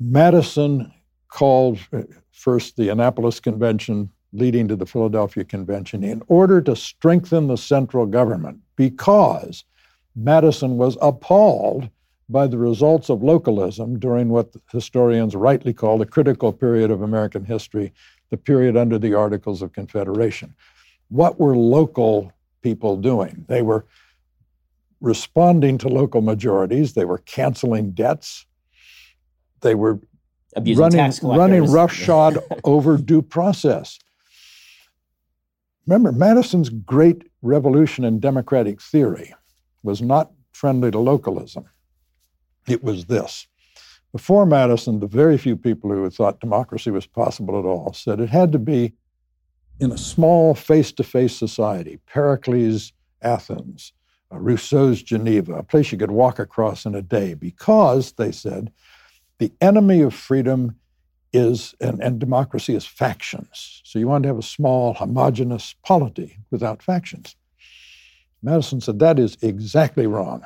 Madison 0.00 0.92
called 1.28 1.78
uh, 1.92 2.02
first 2.32 2.76
the 2.76 2.88
Annapolis 2.88 3.40
Convention, 3.40 4.10
leading 4.32 4.68
to 4.68 4.76
the 4.76 4.86
Philadelphia 4.86 5.44
Convention, 5.44 6.04
in 6.04 6.22
order 6.28 6.60
to 6.62 6.76
strengthen 6.76 7.48
the 7.48 7.56
central 7.56 8.06
government 8.06 8.60
because 8.76 9.64
Madison 10.14 10.76
was 10.76 10.96
appalled 11.00 11.88
by 12.28 12.46
the 12.46 12.58
results 12.58 13.08
of 13.08 13.22
localism 13.22 13.98
during 13.98 14.28
what 14.28 14.54
historians 14.70 15.34
rightly 15.34 15.72
call 15.72 15.98
the 15.98 16.06
critical 16.06 16.52
period 16.52 16.90
of 16.90 17.02
American 17.02 17.44
history, 17.44 17.92
the 18.30 18.36
period 18.36 18.76
under 18.76 18.98
the 18.98 19.14
Articles 19.14 19.62
of 19.62 19.72
Confederation. 19.72 20.54
What 21.08 21.40
were 21.40 21.56
local 21.56 22.32
people 22.62 22.96
doing? 22.98 23.46
They 23.48 23.62
were 23.62 23.86
responding 25.00 25.78
to 25.78 25.88
local 25.88 26.20
majorities, 26.20 26.94
they 26.94 27.04
were 27.04 27.18
canceling 27.18 27.92
debts, 27.92 28.46
they 29.60 29.74
were 29.74 30.00
Abusing 30.56 30.82
running, 30.82 31.12
running 31.22 31.70
roughshod 31.70 32.38
over 32.64 32.96
due 32.96 33.22
process. 33.22 33.98
Remember, 35.86 36.10
Madison's 36.10 36.68
great 36.68 37.22
revolution 37.42 38.04
in 38.04 38.18
democratic 38.18 38.80
theory 38.80 39.34
was 39.82 40.02
not 40.02 40.32
friendly 40.52 40.90
to 40.90 40.98
localism. 40.98 41.64
It 42.66 42.82
was 42.82 43.06
this. 43.06 43.46
Before 44.12 44.46
Madison, 44.46 45.00
the 45.00 45.06
very 45.06 45.38
few 45.38 45.56
people 45.56 45.90
who 45.90 46.02
had 46.02 46.12
thought 46.12 46.40
democracy 46.40 46.90
was 46.90 47.06
possible 47.06 47.58
at 47.58 47.64
all 47.64 47.92
said 47.92 48.20
it 48.20 48.30
had 48.30 48.52
to 48.52 48.58
be 48.58 48.94
in 49.80 49.92
a 49.92 49.98
small 49.98 50.54
face 50.54 50.92
to 50.92 51.04
face 51.04 51.36
society, 51.36 51.98
Pericles' 52.06 52.92
Athens, 53.22 53.92
Uh, 54.32 54.38
Rousseau's 54.38 55.02
Geneva, 55.02 55.54
a 55.54 55.62
place 55.62 55.90
you 55.90 55.98
could 55.98 56.10
walk 56.10 56.38
across 56.38 56.84
in 56.84 56.94
a 56.94 57.02
day, 57.02 57.34
because, 57.34 58.12
they 58.12 58.32
said, 58.32 58.72
the 59.38 59.52
enemy 59.60 60.02
of 60.02 60.12
freedom 60.14 60.76
is, 61.32 61.74
and, 61.80 62.02
and 62.02 62.18
democracy 62.18 62.74
is 62.74 62.86
factions. 62.86 63.82
So 63.84 63.98
you 63.98 64.08
want 64.08 64.22
to 64.24 64.28
have 64.28 64.38
a 64.38 64.42
small, 64.42 64.94
homogenous 64.94 65.74
polity 65.84 66.38
without 66.50 66.82
factions. 66.82 67.36
Madison 68.42 68.80
said 68.80 68.98
that 68.98 69.18
is 69.18 69.36
exactly 69.42 70.06
wrong. 70.06 70.44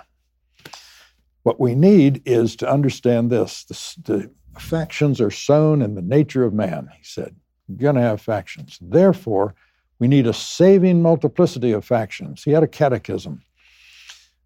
What 1.43 1.61
we 1.61 1.75
need 1.75 2.23
is 2.25 2.57
to 2.57 2.71
understand 2.71 3.31
this. 3.31 3.65
The, 3.65 4.13
the 4.15 4.61
factions 4.61 5.21
are 5.21 5.31
sown 5.31 5.83
in 5.83 5.95
the 5.95 6.03
nature 6.03 6.45
of 6.45 6.55
man, 6.55 6.89
he 6.97 7.05
said. 7.05 7.35
You're 7.69 7.79
going 7.79 7.97
to 7.97 8.03
have 8.03 8.21
factions. 8.21 8.79
Therefore, 8.81 9.55
we 9.99 10.09
need 10.09 10.27
a 10.27 10.33
saving 10.33 11.01
multiplicity 11.01 11.73
of 11.73 11.85
factions. 11.85 12.43
He 12.43 12.51
had 12.51 12.63
a 12.63 12.69
catechism. 12.69 13.43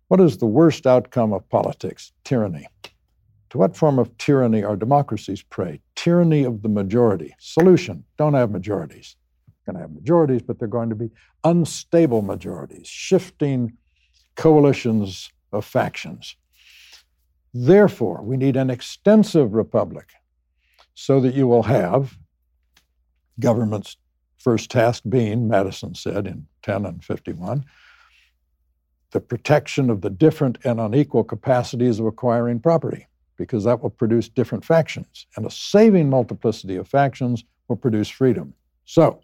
What 0.09 0.21
is 0.21 0.39
the 0.39 0.47
worst 0.47 0.87
outcome 0.87 1.33
of 1.33 1.49
politics? 1.49 2.13
Tyranny. 2.25 2.67
To 3.51 3.59
what 3.59 3.77
form 3.77 3.99
of 3.99 4.17
tyranny 4.19 4.63
are 4.63 4.77
democracies 4.77 5.43
prey? 5.43 5.81
Tyranny 5.95 6.45
of 6.45 6.63
the 6.63 6.69
majority. 6.69 7.35
Solution 7.39 8.05
don't 8.17 8.35
have 8.35 8.51
majorities. 8.51 9.17
Going 9.65 9.75
to 9.75 9.83
have 9.83 9.93
majorities, 9.93 10.43
but 10.43 10.59
they're 10.59 10.69
going 10.69 10.91
to 10.91 10.95
be 10.95 11.11
unstable 11.43 12.23
majorities, 12.23 12.87
shifting 12.87 13.73
coalitions 14.37 15.31
of 15.53 15.65
factions. 15.65 16.37
Therefore, 17.53 18.23
we 18.23 18.37
need 18.37 18.57
an 18.57 18.71
extensive 18.71 19.55
republic 19.55 20.11
so 20.95 21.21
that 21.21 21.35
you 21.35 21.49
will 21.49 21.65
have 21.65 22.17
government's 23.41 23.97
first 24.39 24.71
task 24.71 25.03
being, 25.09 25.49
Madison 25.49 25.95
said 25.95 26.27
in 26.27 26.47
10 26.63 26.87
and 26.87 27.03
51, 27.03 27.65
the 29.13 29.21
protection 29.21 29.91
of 29.91 30.01
the 30.01 30.11
different 30.11 30.59
and 30.65 30.81
unequal 30.81 31.25
capacities 31.25 32.01
of 32.01 32.07
acquiring 32.07 32.61
property, 32.61 33.07
because 33.37 33.65
that 33.65 33.83
will 33.83 33.91
produce 33.91 34.29
different 34.29 34.65
factions. 34.65 35.27
And 35.37 35.47
a 35.47 35.51
saving 35.51 36.11
multiplicity 36.11 36.77
of 36.77 36.89
factions 36.89 37.45
will 37.69 37.77
produce 37.77 38.09
freedom. 38.09 38.55
So, 38.85 39.21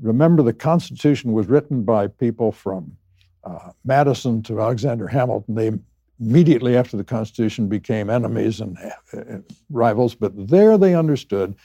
remember 0.00 0.42
the 0.42 0.52
Constitution 0.52 1.32
was 1.32 1.46
written 1.46 1.84
by 1.84 2.08
people 2.08 2.52
from 2.52 2.96
uh, 3.44 3.70
Madison 3.84 4.42
to 4.44 4.60
Alexander 4.60 5.08
Hamilton. 5.08 5.54
They 5.54 5.72
immediately 6.20 6.76
after 6.76 6.96
the 6.96 7.04
Constitution 7.04 7.68
became 7.68 8.08
enemies 8.08 8.60
and 8.60 8.78
uh, 9.12 9.38
rivals, 9.70 10.14
but 10.14 10.32
there 10.48 10.78
they 10.78 10.94
understood 10.94 11.56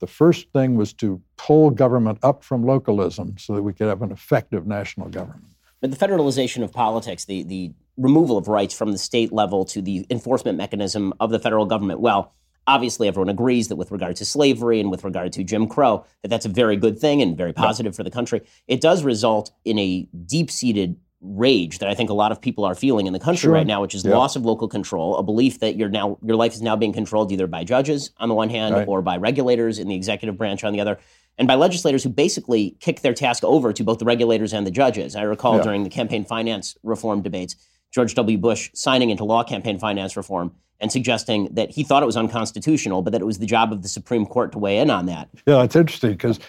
the 0.00 0.06
first 0.08 0.48
thing 0.52 0.74
was 0.74 0.92
to 0.92 1.22
pull 1.36 1.70
government 1.70 2.18
up 2.24 2.42
from 2.42 2.66
localism 2.66 3.36
so 3.38 3.54
that 3.54 3.62
we 3.62 3.72
could 3.72 3.86
have 3.86 4.02
an 4.02 4.10
effective 4.10 4.66
national 4.66 5.08
government. 5.08 5.44
But 5.82 5.90
the 5.90 5.96
federalization 5.96 6.62
of 6.62 6.72
politics, 6.72 7.26
the, 7.26 7.42
the 7.42 7.72
removal 7.98 8.38
of 8.38 8.48
rights 8.48 8.72
from 8.72 8.92
the 8.92 8.98
state 8.98 9.32
level 9.32 9.64
to 9.66 9.82
the 9.82 10.06
enforcement 10.08 10.56
mechanism 10.56 11.12
of 11.20 11.30
the 11.30 11.40
federal 11.40 11.66
government, 11.66 12.00
well, 12.00 12.32
obviously 12.68 13.08
everyone 13.08 13.28
agrees 13.28 13.66
that 13.66 13.76
with 13.76 13.90
regard 13.90 14.14
to 14.16 14.24
slavery 14.24 14.78
and 14.78 14.92
with 14.92 15.02
regard 15.02 15.32
to 15.32 15.42
Jim 15.42 15.66
Crow, 15.66 16.06
that 16.22 16.28
that's 16.28 16.46
a 16.46 16.48
very 16.48 16.76
good 16.76 16.98
thing 16.98 17.20
and 17.20 17.36
very 17.36 17.52
positive 17.52 17.96
for 17.96 18.04
the 18.04 18.10
country. 18.10 18.42
It 18.68 18.80
does 18.80 19.02
result 19.02 19.50
in 19.64 19.76
a 19.78 20.08
deep-seated 20.24 20.96
rage 21.20 21.78
that 21.78 21.88
I 21.88 21.94
think 21.94 22.10
a 22.10 22.14
lot 22.14 22.32
of 22.32 22.40
people 22.40 22.64
are 22.64 22.74
feeling 22.74 23.06
in 23.06 23.12
the 23.12 23.20
country 23.20 23.42
sure. 23.42 23.52
right 23.52 23.66
now, 23.66 23.80
which 23.80 23.94
is 23.94 24.04
loss 24.04 24.34
of 24.34 24.44
local 24.44 24.68
control, 24.68 25.16
a 25.16 25.22
belief 25.22 25.60
that 25.60 25.76
you're 25.76 25.88
now 25.88 26.18
your 26.22 26.36
life 26.36 26.52
is 26.52 26.62
now 26.62 26.74
being 26.74 26.92
controlled 26.92 27.30
either 27.30 27.46
by 27.46 27.62
judges 27.62 28.10
on 28.18 28.28
the 28.28 28.34
one 28.34 28.50
hand 28.50 28.74
right. 28.74 28.88
or 28.88 29.02
by 29.02 29.16
regulators 29.16 29.78
in 29.78 29.88
the 29.88 29.94
executive 29.94 30.36
branch 30.36 30.64
on 30.64 30.72
the 30.72 30.80
other. 30.80 30.98
And 31.38 31.48
by 31.48 31.54
legislators 31.54 32.04
who 32.04 32.10
basically 32.10 32.76
kick 32.80 33.00
their 33.00 33.14
task 33.14 33.42
over 33.42 33.72
to 33.72 33.84
both 33.84 33.98
the 33.98 34.04
regulators 34.04 34.52
and 34.52 34.66
the 34.66 34.70
judges. 34.70 35.16
I 35.16 35.22
recall 35.22 35.56
yeah. 35.56 35.62
during 35.62 35.82
the 35.82 35.90
campaign 35.90 36.24
finance 36.24 36.76
reform 36.82 37.22
debates, 37.22 37.56
George 37.90 38.14
W. 38.14 38.38
Bush 38.38 38.70
signing 38.74 39.10
into 39.10 39.24
law 39.24 39.42
campaign 39.42 39.78
finance 39.78 40.16
reform 40.16 40.54
and 40.80 40.90
suggesting 40.90 41.48
that 41.52 41.70
he 41.70 41.84
thought 41.84 42.02
it 42.02 42.06
was 42.06 42.16
unconstitutional, 42.16 43.02
but 43.02 43.12
that 43.12 43.22
it 43.22 43.24
was 43.24 43.38
the 43.38 43.46
job 43.46 43.72
of 43.72 43.82
the 43.82 43.88
Supreme 43.88 44.26
Court 44.26 44.52
to 44.52 44.58
weigh 44.58 44.78
in 44.78 44.90
on 44.90 45.06
that. 45.06 45.28
Yeah, 45.46 45.62
it's 45.62 45.76
interesting 45.76 46.10
because 46.10 46.40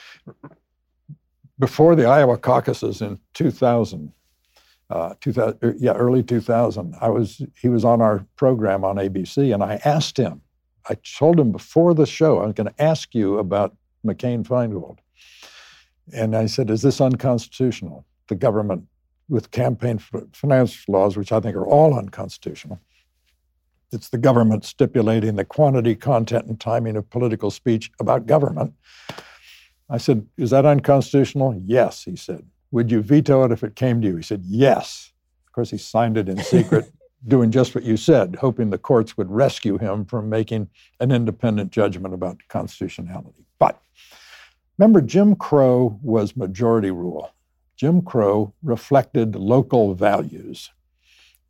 before 1.60 1.96
the 1.96 2.06
Iowa 2.06 2.38
caucuses 2.38 3.02
in 3.02 3.20
2000, 3.36 4.12
uh, 4.90 5.14
2000, 5.22 5.58
er, 5.64 5.76
yeah, 5.78 5.94
early 5.94 6.24
2000. 6.24 6.96
I 7.00 7.10
was 7.10 7.42
he 7.60 7.70
was 7.70 7.86
on 7.86 8.02
our 8.02 8.26
program 8.36 8.84
on 8.84 8.98
ABC, 8.98 9.54
and 9.54 9.64
I 9.64 9.80
asked 9.86 10.18
him. 10.18 10.42
I 10.90 10.96
told 10.96 11.40
him 11.40 11.52
before 11.52 11.94
the 11.94 12.06
show 12.06 12.40
I 12.40 12.46
was 12.46 12.54
going 12.54 12.68
to 12.68 12.82
ask 12.82 13.16
you 13.16 13.38
about 13.38 13.76
McCain 14.06 14.46
Feingold, 14.46 15.00
and 16.14 16.36
I 16.36 16.46
said, 16.46 16.70
"Is 16.70 16.82
this 16.82 17.02
unconstitutional? 17.02 18.06
The 18.28 18.36
government 18.36 18.88
with 19.30 19.52
campaign 19.52 20.00
finance 20.34 20.88
laws, 20.88 21.18
which 21.18 21.32
I 21.32 21.40
think 21.40 21.56
are 21.56 21.68
all 21.68 21.98
unconstitutional." 21.98 22.80
It's 23.94 24.10
the 24.10 24.18
government 24.18 24.66
stipulating 24.66 25.36
the 25.36 25.46
quantity, 25.46 25.96
content, 25.96 26.48
and 26.48 26.60
timing 26.60 26.96
of 26.96 27.10
political 27.12 27.52
speech 27.52 27.92
about 28.00 28.26
government. 28.26 28.74
I 29.90 29.98
said, 29.98 30.26
Is 30.38 30.50
that 30.50 30.66
unconstitutional? 30.66 31.62
Yes, 31.64 32.04
he 32.04 32.16
said. 32.16 32.44
Would 32.72 32.92
you 32.92 33.02
veto 33.02 33.44
it 33.44 33.52
if 33.52 33.64
it 33.64 33.76
came 33.76 34.02
to 34.02 34.08
you? 34.08 34.16
He 34.16 34.24
said, 34.24 34.42
Yes. 34.46 35.14
Of 35.46 35.54
course, 35.54 35.70
he 35.70 35.78
signed 35.78 36.18
it 36.18 36.28
in 36.28 36.40
secret, 36.40 36.92
doing 37.28 37.52
just 37.52 37.74
what 37.74 37.84
you 37.84 37.98
said, 37.98 38.36
hoping 38.36 38.70
the 38.70 38.78
courts 38.78 39.18
would 39.18 39.32
rescue 39.32 39.78
him 39.78 40.06
from 40.06 40.30
making 40.30 40.70
an 41.00 41.12
independent 41.12 41.72
judgment 41.72 42.14
about 42.14 42.38
constitutionality. 42.50 43.46
But 43.60 43.82
remember, 44.78 45.02
Jim 45.02 45.36
Crow 45.36 46.00
was 46.02 46.36
majority 46.36 46.92
rule. 46.92 47.32
Jim 47.76 48.02
Crow 48.02 48.54
reflected 48.62 49.36
local 49.36 49.94
values. 49.96 50.72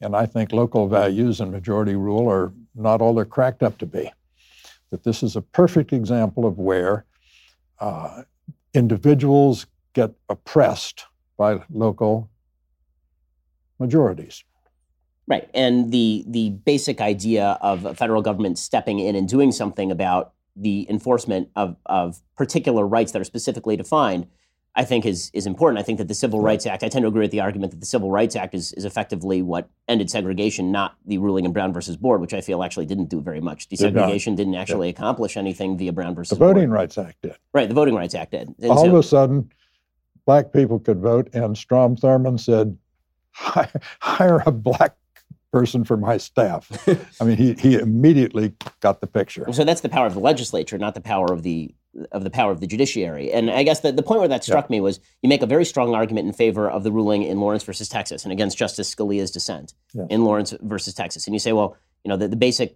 And 0.01 0.15
I 0.15 0.25
think 0.25 0.51
local 0.51 0.87
values 0.87 1.39
and 1.39 1.51
majority 1.51 1.95
rule 1.95 2.29
are 2.29 2.51
not 2.75 3.01
all 3.01 3.13
they're 3.13 3.25
cracked 3.25 3.63
up 3.63 3.77
to 3.79 3.85
be. 3.85 4.11
That 4.89 5.03
this 5.03 5.23
is 5.23 5.35
a 5.35 5.41
perfect 5.41 5.93
example 5.93 6.45
of 6.45 6.59
where 6.59 7.05
uh, 7.79 8.23
individuals 8.73 9.65
get 9.93 10.11
oppressed 10.29 11.05
by 11.37 11.63
local 11.69 12.29
majorities. 13.79 14.43
Right, 15.25 15.49
and 15.53 15.91
the 15.91 16.25
the 16.27 16.49
basic 16.49 16.99
idea 16.99 17.57
of 17.61 17.85
a 17.85 17.95
federal 17.95 18.21
government 18.21 18.59
stepping 18.59 18.99
in 18.99 19.15
and 19.15 19.27
doing 19.27 19.51
something 19.51 19.89
about 19.89 20.33
the 20.55 20.85
enforcement 20.89 21.49
of 21.55 21.77
of 21.85 22.21
particular 22.35 22.85
rights 22.85 23.13
that 23.13 23.21
are 23.21 23.25
specifically 23.25 23.77
defined, 23.77 24.27
I 24.75 24.83
think 24.83 25.05
is 25.05 25.31
is 25.33 25.45
important. 25.45 25.79
I 25.79 25.83
think 25.83 25.97
that 25.99 26.09
the 26.09 26.13
Civil 26.13 26.41
Rights 26.41 26.65
Act. 26.65 26.83
I 26.83 26.89
tend 26.89 27.03
to 27.03 27.07
agree 27.07 27.21
with 27.21 27.31
the 27.31 27.39
argument 27.39 27.71
that 27.71 27.79
the 27.79 27.85
Civil 27.85 28.11
Rights 28.11 28.35
Act 28.35 28.53
is 28.53 28.73
is 28.73 28.83
effectively 28.83 29.41
what 29.41 29.69
ended 29.87 30.09
segregation, 30.09 30.73
not 30.73 30.95
the 31.05 31.19
ruling 31.19 31.45
in 31.45 31.53
Brown 31.53 31.71
versus 31.71 31.95
Board, 31.95 32.19
which 32.19 32.33
I 32.33 32.41
feel 32.41 32.61
actually 32.61 32.85
didn't 32.85 33.09
do 33.09 33.21
very 33.21 33.39
much. 33.39 33.69
Desegregation 33.69 34.35
Did 34.35 34.49
not 34.49 34.59
actually 34.59 34.87
yeah. 34.87 34.95
accomplish 34.95 35.37
anything 35.37 35.77
via 35.77 35.93
Brown 35.93 36.15
versus. 36.15 36.37
The 36.37 36.45
Voting 36.45 36.67
Board. 36.67 36.79
Rights 36.79 36.97
Act 36.97 37.21
did. 37.21 37.37
Right, 37.53 37.69
the 37.69 37.75
Voting 37.75 37.95
Rights 37.95 38.13
Act 38.13 38.31
did. 38.31 38.53
And 38.59 38.71
All 38.71 38.83
so, 38.83 38.89
of 38.89 38.95
a 38.95 39.03
sudden 39.03 39.49
black 40.25 40.51
people 40.51 40.79
could 40.79 40.99
vote, 40.99 41.29
and 41.33 41.57
Strom 41.57 41.95
Thurmond 41.95 42.39
said, 42.39 42.77
hire 43.31 44.43
a 44.45 44.51
black 44.51 44.95
person 45.53 45.83
for 45.83 45.95
my 45.95 46.17
staff. 46.17 46.67
I 47.21 47.23
mean, 47.23 47.37
he, 47.37 47.53
he 47.53 47.75
immediately 47.75 48.53
got 48.81 48.99
the 48.99 49.07
picture. 49.07 49.45
So 49.53 49.63
that's 49.63 49.81
the 49.81 49.87
power 49.87 50.07
of 50.07 50.15
the 50.15 50.19
legislature, 50.19 50.77
not 50.79 50.95
the 50.95 51.01
power 51.01 51.31
of 51.31 51.43
the 51.43 51.73
of 52.11 52.23
the 52.23 52.31
power 52.31 52.51
of 52.51 52.59
the 52.59 52.65
judiciary. 52.65 53.31
And 53.31 53.51
I 53.51 53.61
guess 53.61 53.81
the, 53.81 53.91
the 53.91 54.01
point 54.01 54.19
where 54.19 54.27
that 54.27 54.43
struck 54.43 54.65
yeah. 54.65 54.77
me 54.77 54.81
was 54.81 54.99
you 55.21 55.29
make 55.29 55.43
a 55.43 55.45
very 55.45 55.63
strong 55.63 55.93
argument 55.93 56.25
in 56.25 56.33
favor 56.33 56.67
of 56.67 56.83
the 56.83 56.91
ruling 56.91 57.21
in 57.21 57.39
Lawrence 57.39 57.63
versus 57.63 57.87
Texas 57.87 58.23
and 58.23 58.31
against 58.31 58.57
Justice 58.57 58.93
Scalia's 58.93 59.29
dissent 59.29 59.75
yeah. 59.93 60.05
in 60.09 60.25
Lawrence 60.25 60.55
versus 60.61 60.95
Texas. 60.95 61.27
And 61.27 61.35
you 61.35 61.39
say, 61.39 61.53
well, 61.53 61.77
you 62.03 62.09
know, 62.09 62.17
the, 62.17 62.27
the 62.27 62.35
basic 62.35 62.75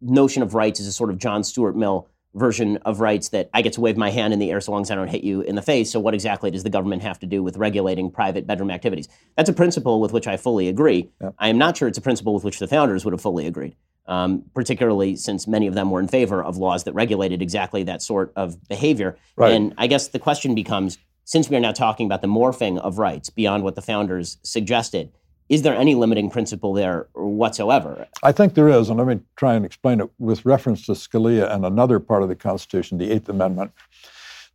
notion 0.00 0.40
of 0.40 0.54
rights 0.54 0.78
is 0.78 0.86
a 0.86 0.92
sort 0.92 1.10
of 1.10 1.18
John 1.18 1.42
Stuart 1.42 1.74
Mill 1.74 2.08
version 2.34 2.78
of 2.78 3.00
rights 3.00 3.30
that 3.30 3.48
I 3.54 3.62
get 3.62 3.74
to 3.74 3.80
wave 3.80 3.96
my 3.96 4.10
hand 4.10 4.32
in 4.32 4.38
the 4.38 4.50
air 4.50 4.60
so 4.60 4.72
long 4.72 4.82
as 4.82 4.90
I 4.90 4.94
don't 4.94 5.08
hit 5.08 5.24
you 5.24 5.40
in 5.40 5.54
the 5.54 5.62
face. 5.62 5.90
So, 5.90 6.00
what 6.00 6.14
exactly 6.14 6.50
does 6.50 6.62
the 6.62 6.70
government 6.70 7.02
have 7.02 7.18
to 7.20 7.26
do 7.26 7.42
with 7.42 7.56
regulating 7.56 8.10
private 8.10 8.46
bedroom 8.46 8.70
activities? 8.70 9.08
That's 9.36 9.48
a 9.48 9.52
principle 9.52 10.00
with 10.00 10.12
which 10.12 10.26
I 10.26 10.36
fully 10.36 10.68
agree. 10.68 11.10
Yep. 11.20 11.34
I 11.38 11.48
am 11.48 11.58
not 11.58 11.76
sure 11.76 11.88
it's 11.88 11.98
a 11.98 12.02
principle 12.02 12.34
with 12.34 12.44
which 12.44 12.58
the 12.58 12.68
founders 12.68 13.04
would 13.04 13.12
have 13.12 13.20
fully 13.20 13.46
agreed, 13.46 13.76
um, 14.06 14.44
particularly 14.54 15.16
since 15.16 15.46
many 15.46 15.66
of 15.66 15.74
them 15.74 15.90
were 15.90 16.00
in 16.00 16.08
favor 16.08 16.42
of 16.42 16.56
laws 16.56 16.84
that 16.84 16.92
regulated 16.94 17.42
exactly 17.42 17.82
that 17.84 18.02
sort 18.02 18.32
of 18.36 18.68
behavior. 18.68 19.16
Right. 19.36 19.52
And 19.52 19.74
I 19.78 19.86
guess 19.86 20.08
the 20.08 20.18
question 20.18 20.54
becomes 20.54 20.98
since 21.24 21.48
we 21.48 21.56
are 21.56 21.60
now 21.60 21.72
talking 21.72 22.06
about 22.06 22.20
the 22.20 22.28
morphing 22.28 22.78
of 22.78 22.98
rights 22.98 23.30
beyond 23.30 23.64
what 23.64 23.74
the 23.74 23.82
founders 23.82 24.36
suggested, 24.42 25.10
is 25.48 25.62
there 25.62 25.74
any 25.74 25.94
limiting 25.94 26.30
principle 26.30 26.72
there 26.72 27.08
whatsoever? 27.12 28.06
I 28.22 28.32
think 28.32 28.54
there 28.54 28.68
is, 28.68 28.88
and 28.88 28.98
let 28.98 29.06
me 29.06 29.20
try 29.36 29.54
and 29.54 29.64
explain 29.64 30.00
it 30.00 30.10
with 30.18 30.44
reference 30.44 30.86
to 30.86 30.92
Scalia 30.92 31.52
and 31.52 31.66
another 31.66 32.00
part 32.00 32.22
of 32.22 32.28
the 32.28 32.36
Constitution, 32.36 32.98
the 32.98 33.10
Eighth 33.10 33.28
Amendment. 33.28 33.72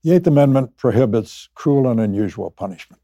The 0.03 0.15
Eighth 0.15 0.27
Amendment 0.27 0.77
prohibits 0.77 1.49
cruel 1.53 1.89
and 1.89 1.99
unusual 1.99 2.49
punishment. 2.49 3.01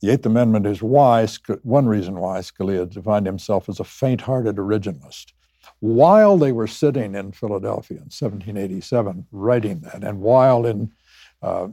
The 0.00 0.10
Eighth 0.10 0.26
Amendment 0.26 0.66
is 0.66 0.82
why, 0.82 1.26
one 1.62 1.86
reason 1.86 2.18
why 2.18 2.38
Scalia 2.38 2.88
defined 2.88 3.26
himself 3.26 3.68
as 3.68 3.80
a 3.80 3.84
faint 3.84 4.22
hearted 4.22 4.56
originalist. 4.56 5.32
While 5.80 6.38
they 6.38 6.52
were 6.52 6.66
sitting 6.66 7.14
in 7.14 7.32
Philadelphia 7.32 7.98
in 7.98 8.04
1787 8.04 9.26
writing 9.32 9.80
that, 9.80 10.04
and 10.04 10.20
while 10.20 10.66
in 10.66 10.92
uh, 11.42 11.68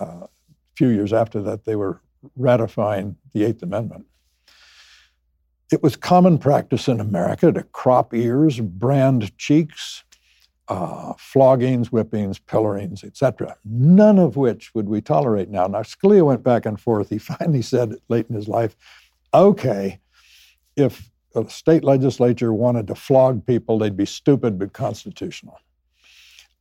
uh, 0.00 0.04
a 0.04 0.28
few 0.76 0.88
years 0.88 1.12
after 1.12 1.42
that 1.42 1.64
they 1.64 1.76
were 1.76 2.00
ratifying 2.36 3.16
the 3.32 3.44
Eighth 3.44 3.62
Amendment. 3.62 4.06
It 5.70 5.82
was 5.82 5.96
common 5.96 6.38
practice 6.38 6.88
in 6.88 7.00
America 7.00 7.52
to 7.52 7.62
crop 7.62 8.14
ears, 8.14 8.58
brand 8.60 9.36
cheeks, 9.36 10.04
uh, 10.68 11.14
floggings, 11.14 11.88
whippings, 11.88 12.38
pillorings, 12.38 13.04
etc. 13.04 13.56
None 13.64 14.18
of 14.18 14.36
which 14.36 14.74
would 14.74 14.88
we 14.88 15.00
tolerate 15.00 15.48
now. 15.48 15.66
Now, 15.66 15.82
Scalia 15.82 16.24
went 16.24 16.42
back 16.42 16.66
and 16.66 16.80
forth. 16.80 17.10
He 17.10 17.18
finally 17.18 17.62
said 17.62 17.94
late 18.08 18.26
in 18.28 18.34
his 18.34 18.48
life, 18.48 18.76
okay, 19.34 20.00
if 20.76 21.10
a 21.34 21.48
state 21.48 21.84
legislature 21.84 22.52
wanted 22.52 22.86
to 22.86 22.94
flog 22.94 23.46
people, 23.46 23.78
they'd 23.78 23.96
be 23.96 24.06
stupid 24.06 24.58
but 24.58 24.72
constitutional. 24.72 25.58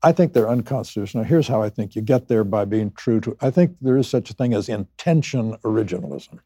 I 0.03 0.11
think 0.11 0.33
they're 0.33 0.49
unconstitutional. 0.49 1.23
Here's 1.23 1.47
how 1.47 1.61
I 1.61 1.69
think 1.69 1.95
you 1.95 2.01
get 2.01 2.27
there 2.27 2.43
by 2.43 2.65
being 2.65 2.91
true 2.91 3.19
to. 3.21 3.35
I 3.41 3.49
think 3.49 3.75
there 3.81 3.97
is 3.97 4.07
such 4.07 4.29
a 4.29 4.33
thing 4.33 4.53
as 4.53 4.69
intention 4.69 5.57
originalism. 5.63 6.39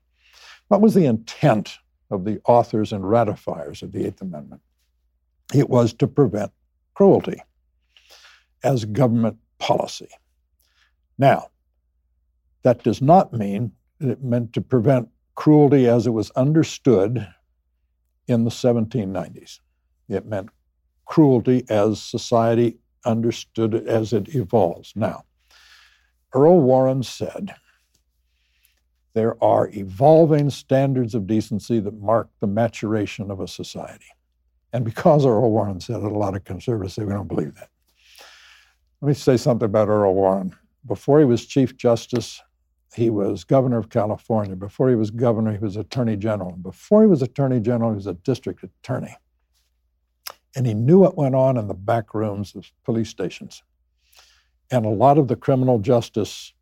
What 0.70 0.82
was 0.82 0.94
the 0.94 1.06
intent 1.06 1.78
of 2.10 2.24
the 2.24 2.40
authors 2.46 2.94
and 2.94 3.10
ratifiers 3.10 3.84
of 3.84 3.92
the 3.92 4.06
Eighth 4.06 4.22
Amendment? 4.22 4.62
It 5.54 5.70
was 5.70 5.94
to 5.96 6.08
prevent 6.08 6.52
cruelty 6.94 7.42
as 8.64 8.86
government 8.86 9.38
policy. 9.60 10.08
Now, 11.18 11.48
that 12.64 12.84
does 12.84 13.02
not 13.02 13.34
mean 13.34 13.74
that 14.00 14.10
it 14.10 14.24
meant 14.24 14.54
to 14.54 14.62
prevent 14.62 15.10
cruelty 15.36 15.88
as 15.88 16.08
it 16.08 16.12
was 16.12 16.32
understood 16.32 17.28
in 18.28 18.46
the 18.46 18.50
1790s. 18.50 19.60
It 20.08 20.26
meant 20.26 20.50
cruelty 21.06 21.66
as 21.70 22.02
society 22.02 22.78
understood 23.06 23.74
it 23.74 23.88
as 23.88 24.14
it 24.14 24.36
evolves. 24.36 24.94
Now, 24.96 25.24
Earl 26.34 26.62
Warren 26.62 27.04
said, 27.04 27.56
there 29.14 29.42
are 29.44 29.70
evolving 29.74 30.50
standards 30.50 31.16
of 31.16 31.28
decency 31.28 31.80
that 31.80 32.00
mark 32.00 32.30
the 32.40 32.48
maturation 32.48 33.30
of 33.30 33.42
a 33.42 33.48
society. 33.48 34.06
And 34.72 34.86
because 34.86 35.26
Earl 35.26 35.52
Warren 35.52 35.82
said 35.82 35.98
it, 35.98 36.04
a 36.04 36.10
lot 36.10 36.36
of 36.36 36.46
conservatives 36.46 36.94
say 36.94 37.04
we 37.04 37.12
don't 37.12 37.28
believe 37.28 37.56
that. 37.56 37.70
Let 39.02 39.08
me 39.10 39.14
say 39.14 39.36
something 39.36 39.66
about 39.66 39.90
Earl 39.90 40.14
Warren. 40.14 40.56
Before 40.86 41.20
he 41.20 41.26
was 41.26 41.46
Chief 41.46 41.76
Justice, 41.76 42.42
he 42.96 43.10
was 43.10 43.44
governor 43.44 43.78
of 43.78 43.90
California. 43.90 44.56
Before 44.56 44.90
he 44.90 44.96
was 44.96 45.12
governor, 45.12 45.52
he 45.52 45.58
was 45.58 45.76
attorney 45.76 46.16
general. 46.16 46.52
Before 46.52 47.02
he 47.02 47.08
was 47.08 47.22
attorney 47.22 47.60
general, 47.60 47.92
he 47.92 47.96
was 47.96 48.08
a 48.08 48.14
district 48.14 48.64
attorney. 48.64 49.16
And 50.56 50.68
he 50.68 50.74
knew 50.74 51.00
what 51.00 51.18
went 51.18 51.36
on 51.36 51.58
in 51.58 51.68
the 51.68 51.74
back 51.74 52.14
rooms 52.14 52.56
of 52.56 52.66
police 52.84 53.10
stations. 53.10 53.64
And 54.70 54.86
a 54.86 54.90
lot 54.90 55.18
of 55.18 55.28
the 55.28 55.36
criminal 55.36 55.80
justice 55.80 56.54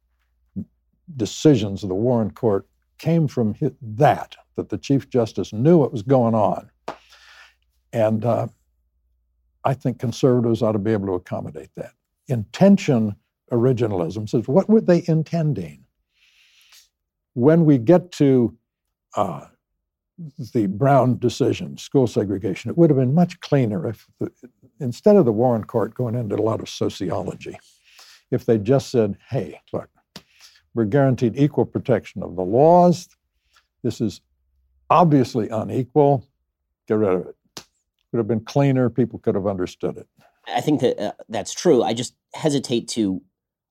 decisions 1.15 1.83
of 1.83 1.89
the 1.89 1.95
Warren 1.95 2.31
Court 2.31 2.67
came 2.97 3.27
from 3.27 3.55
that, 3.81 4.35
that 4.55 4.69
the 4.69 4.77
Chief 4.77 5.09
Justice 5.09 5.53
knew 5.53 5.77
what 5.77 5.91
was 5.91 6.03
going 6.03 6.35
on. 6.35 6.69
And 7.93 8.25
uh, 8.25 8.47
I 9.63 9.73
think 9.73 9.99
conservatives 9.99 10.61
ought 10.61 10.73
to 10.73 10.79
be 10.79 10.91
able 10.91 11.07
to 11.07 11.13
accommodate 11.13 11.71
that. 11.75 11.93
Intention 12.27 13.15
originalism 13.51 14.29
says, 14.29 14.47
what 14.47 14.69
were 14.69 14.81
they 14.81 15.03
intending? 15.07 15.85
When 17.33 17.65
we 17.65 17.77
get 17.77 18.11
to 18.13 18.55
uh, 19.15 19.45
the 20.53 20.67
Brown 20.67 21.17
decision, 21.17 21.77
school 21.77 22.07
segregation, 22.07 22.69
it 22.69 22.77
would 22.77 22.89
have 22.89 22.97
been 22.97 23.13
much 23.13 23.39
cleaner 23.39 23.87
if, 23.87 24.07
the, 24.19 24.31
instead 24.79 25.15
of 25.15 25.25
the 25.25 25.31
Warren 25.31 25.63
Court 25.63 25.93
going 25.93 26.15
into 26.15 26.35
a 26.35 26.41
lot 26.41 26.59
of 26.59 26.69
sociology, 26.69 27.57
if 28.31 28.45
they 28.45 28.57
just 28.57 28.91
said, 28.91 29.17
hey, 29.29 29.59
look, 29.73 29.89
we're 30.73 30.85
guaranteed 30.85 31.37
equal 31.37 31.65
protection 31.65 32.21
of 32.23 32.35
the 32.35 32.43
laws. 32.43 33.07
This 33.83 34.01
is 34.01 34.21
obviously 34.89 35.49
unequal. 35.49 36.25
Get 36.87 36.95
rid 36.95 37.09
of 37.09 37.27
it. 37.27 37.35
Would 38.11 38.17
have 38.17 38.27
been 38.27 38.39
cleaner. 38.41 38.89
People 38.89 39.19
could 39.19 39.35
have 39.35 39.47
understood 39.47 39.97
it. 39.97 40.07
I 40.47 40.61
think 40.61 40.81
that 40.81 40.99
uh, 40.99 41.11
that's 41.29 41.53
true. 41.53 41.83
I 41.83 41.93
just 41.93 42.15
hesitate 42.33 42.87
to 42.89 43.21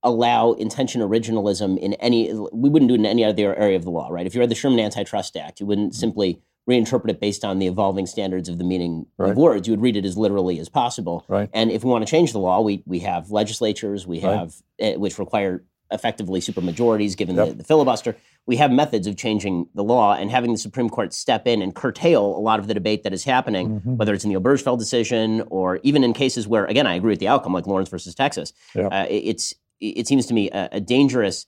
allow 0.03 0.53
intention 0.53 1.01
originalism 1.01 1.79
in 1.79 1.95
any. 1.95 2.33
We 2.53 2.69
wouldn't 2.69 2.89
do 2.89 2.95
it 2.95 3.01
in 3.01 3.07
any 3.07 3.25
other 3.25 3.55
area 3.55 3.77
of 3.77 3.85
the 3.85 3.91
law, 3.91 4.09
right? 4.09 4.27
If 4.27 4.35
you 4.35 4.41
read 4.41 4.51
the 4.51 4.55
Sherman 4.55 4.81
Antitrust 4.81 5.37
Act, 5.37 5.61
you 5.61 5.67
wouldn't 5.67 5.93
mm-hmm. 5.93 5.99
simply 5.99 6.43
reinterpret 6.69 7.09
it 7.09 7.21
based 7.21 7.45
on 7.45 7.59
the 7.59 7.67
evolving 7.67 8.07
standards 8.07 8.49
of 8.49 8.59
the 8.59 8.65
meaning 8.65 9.07
right. 9.17 9.31
of 9.31 9.37
words. 9.37 9.67
You 9.67 9.73
would 9.73 9.81
read 9.81 9.97
it 9.97 10.05
as 10.05 10.17
literally 10.17 10.59
as 10.59 10.69
possible. 10.69 11.25
Right. 11.27 11.49
And 11.53 11.71
if 11.71 11.83
we 11.83 11.91
want 11.91 12.07
to 12.07 12.11
change 12.11 12.33
the 12.33 12.39
law, 12.39 12.61
we 12.61 12.83
we 12.87 13.01
have 13.01 13.31
legislatures, 13.31 14.07
we 14.07 14.21
have 14.21 14.55
right. 14.81 14.97
uh, 14.97 14.99
which 14.99 15.19
require 15.19 15.65
effectively 15.91 16.41
supermajorities 16.41 17.17
given 17.17 17.37
yep. 17.37 17.49
the, 17.49 17.55
the, 17.55 17.65
filibuster. 17.65 18.17
We 18.47 18.57
have 18.57 18.71
methods 18.71 19.07
of 19.07 19.17
changing 19.17 19.69
the 19.75 19.83
law 19.83 20.15
and 20.15 20.31
having 20.31 20.53
the 20.53 20.59
Supreme 20.59 20.91
Court 20.91 21.13
step 21.13 21.47
in 21.47 21.63
and 21.63 21.75
curtail 21.75 22.37
a 22.37 22.41
lot 22.41 22.59
of 22.59 22.67
the 22.67 22.75
debate 22.75 23.05
that 23.05 23.15
is 23.15 23.25
happening, 23.25 23.81
mm-hmm. 23.81 23.97
whether 23.97 24.13
it's 24.13 24.25
in 24.25 24.33
the 24.33 24.39
Obergefell 24.39 24.79
decision 24.79 25.45
or 25.49 25.81
even 25.83 26.05
in 26.05 26.13
cases 26.13 26.47
where, 26.47 26.67
again, 26.67 26.87
I 26.87 26.95
agree 26.95 27.13
with 27.13 27.21
the 27.21 27.29
outcome, 27.29 27.55
like 27.55 27.67
Lawrence 27.67 27.89
versus 27.89 28.15
Texas. 28.15 28.53
Yep. 28.75 28.93
Uh, 28.93 29.07
it's 29.09 29.55
it 29.81 30.07
seems 30.07 30.27
to 30.27 30.35
me 30.35 30.51
a, 30.51 30.69
a 30.73 30.81
dangerous. 30.81 31.47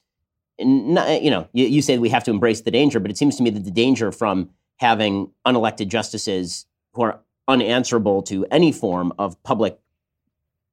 Not, 0.59 1.23
you 1.23 1.31
know, 1.31 1.49
you, 1.53 1.66
you 1.66 1.83
say 1.83 1.97
we 1.99 2.11
have 2.11 2.25
to 2.25 2.31
embrace 2.31 2.61
the 2.61 2.71
danger, 2.71 3.01
but 3.01 3.11
it 3.11 3.16
seems 3.16 3.37
to 3.37 3.43
me 3.43 3.51
that 3.51 3.64
the 3.64 3.71
danger 3.71 4.12
from 4.12 4.51
having 4.77 5.31
unelected 5.47 5.88
justices 5.88 6.66
who 6.93 7.03
are 7.03 7.21
unanswerable 7.49 8.23
to 8.23 8.47
any 8.51 8.73
form 8.73 9.12
of 9.19 9.43
public 9.43 9.79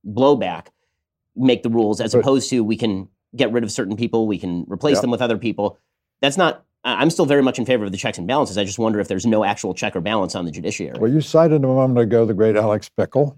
blowback 0.06 0.68
make 1.36 1.64
the 1.64 1.70
rules, 1.70 2.02
as 2.02 2.14
opposed 2.14 2.50
to 2.50 2.64
we 2.64 2.76
can 2.76 3.08
get 3.36 3.52
rid 3.52 3.64
of 3.64 3.72
certain 3.72 3.96
people, 3.96 4.28
we 4.28 4.38
can 4.38 4.66
replace 4.68 4.98
yeah. 4.98 5.02
them 5.02 5.12
with 5.12 5.22
other 5.22 5.38
people. 5.38 5.78
That's 6.22 6.38
not. 6.38 6.64
I'm 6.84 7.10
still 7.10 7.26
very 7.26 7.42
much 7.42 7.60
in 7.60 7.66
favor 7.66 7.86
of 7.86 7.92
the 7.92 7.98
checks 7.98 8.18
and 8.18 8.28
balances. 8.28 8.58
I 8.58 8.64
just 8.64 8.80
wonder 8.80 9.00
if 9.00 9.08
there's 9.08 9.26
no 9.26 9.44
actual 9.44 9.74
check 9.74 9.96
or 9.96 10.02
balance 10.02 10.36
on 10.36 10.46
the 10.46 10.52
judiciary. 10.52 10.98
Well, 10.98 11.12
you 11.12 11.20
cited 11.20 11.64
a 11.64 11.68
moment 11.68 12.00
ago 12.00 12.26
the 12.26 12.34
great 12.34 12.56
Alex 12.56 12.90
Bickel, 12.98 13.38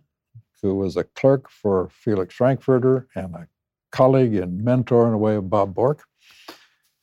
who 0.62 0.76
was 0.76 0.96
a 0.98 1.04
clerk 1.04 1.50
for 1.50 1.90
Felix 1.90 2.36
Frankfurter 2.36 3.08
and 3.16 3.34
a 3.34 3.48
colleague 3.92 4.36
and 4.36 4.64
mentor 4.64 5.08
in 5.08 5.14
a 5.14 5.18
way 5.18 5.36
of 5.36 5.50
Bob 5.50 5.74
Bork. 5.74 6.04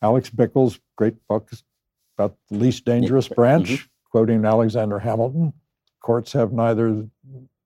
Alex 0.03 0.31
Bickel's 0.31 0.79
great 0.96 1.14
book 1.29 1.51
about 2.18 2.37
the 2.49 2.59
least 2.59 2.85
dangerous 2.85 3.29
branch, 3.29 3.70
mm-hmm. 3.70 3.87
quoting 4.11 4.44
Alexander 4.44 4.99
Hamilton. 4.99 5.53
Courts 6.01 6.33
have 6.33 6.53
neither 6.53 7.07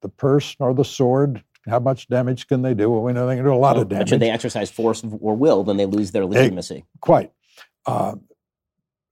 the 0.01 0.09
purse 0.09 0.57
nor 0.59 0.73
the 0.73 0.85
sword 0.85 1.43
how 1.69 1.79
much 1.79 2.09
damage 2.09 2.47
can 2.47 2.63
they 2.63 2.75
do? 2.75 2.91
Well, 2.91 3.03
we 3.03 3.13
know 3.13 3.27
they 3.27 3.37
can 3.37 3.45
do 3.45 3.53
a 3.53 3.55
lot 3.55 3.75
well, 3.75 3.83
of 3.83 3.89
damage. 3.89 4.09
Should 4.09 4.21
they 4.21 4.31
exercise 4.31 4.71
force 4.71 5.05
or 5.21 5.35
will, 5.37 5.65
then 5.65 5.77
they 5.77 5.87
lose 5.87 6.13
their 6.13 6.25
legitimacy. 6.25 6.77
Hey, 6.77 6.85
quite. 7.01 7.33
Uh, 7.87 8.17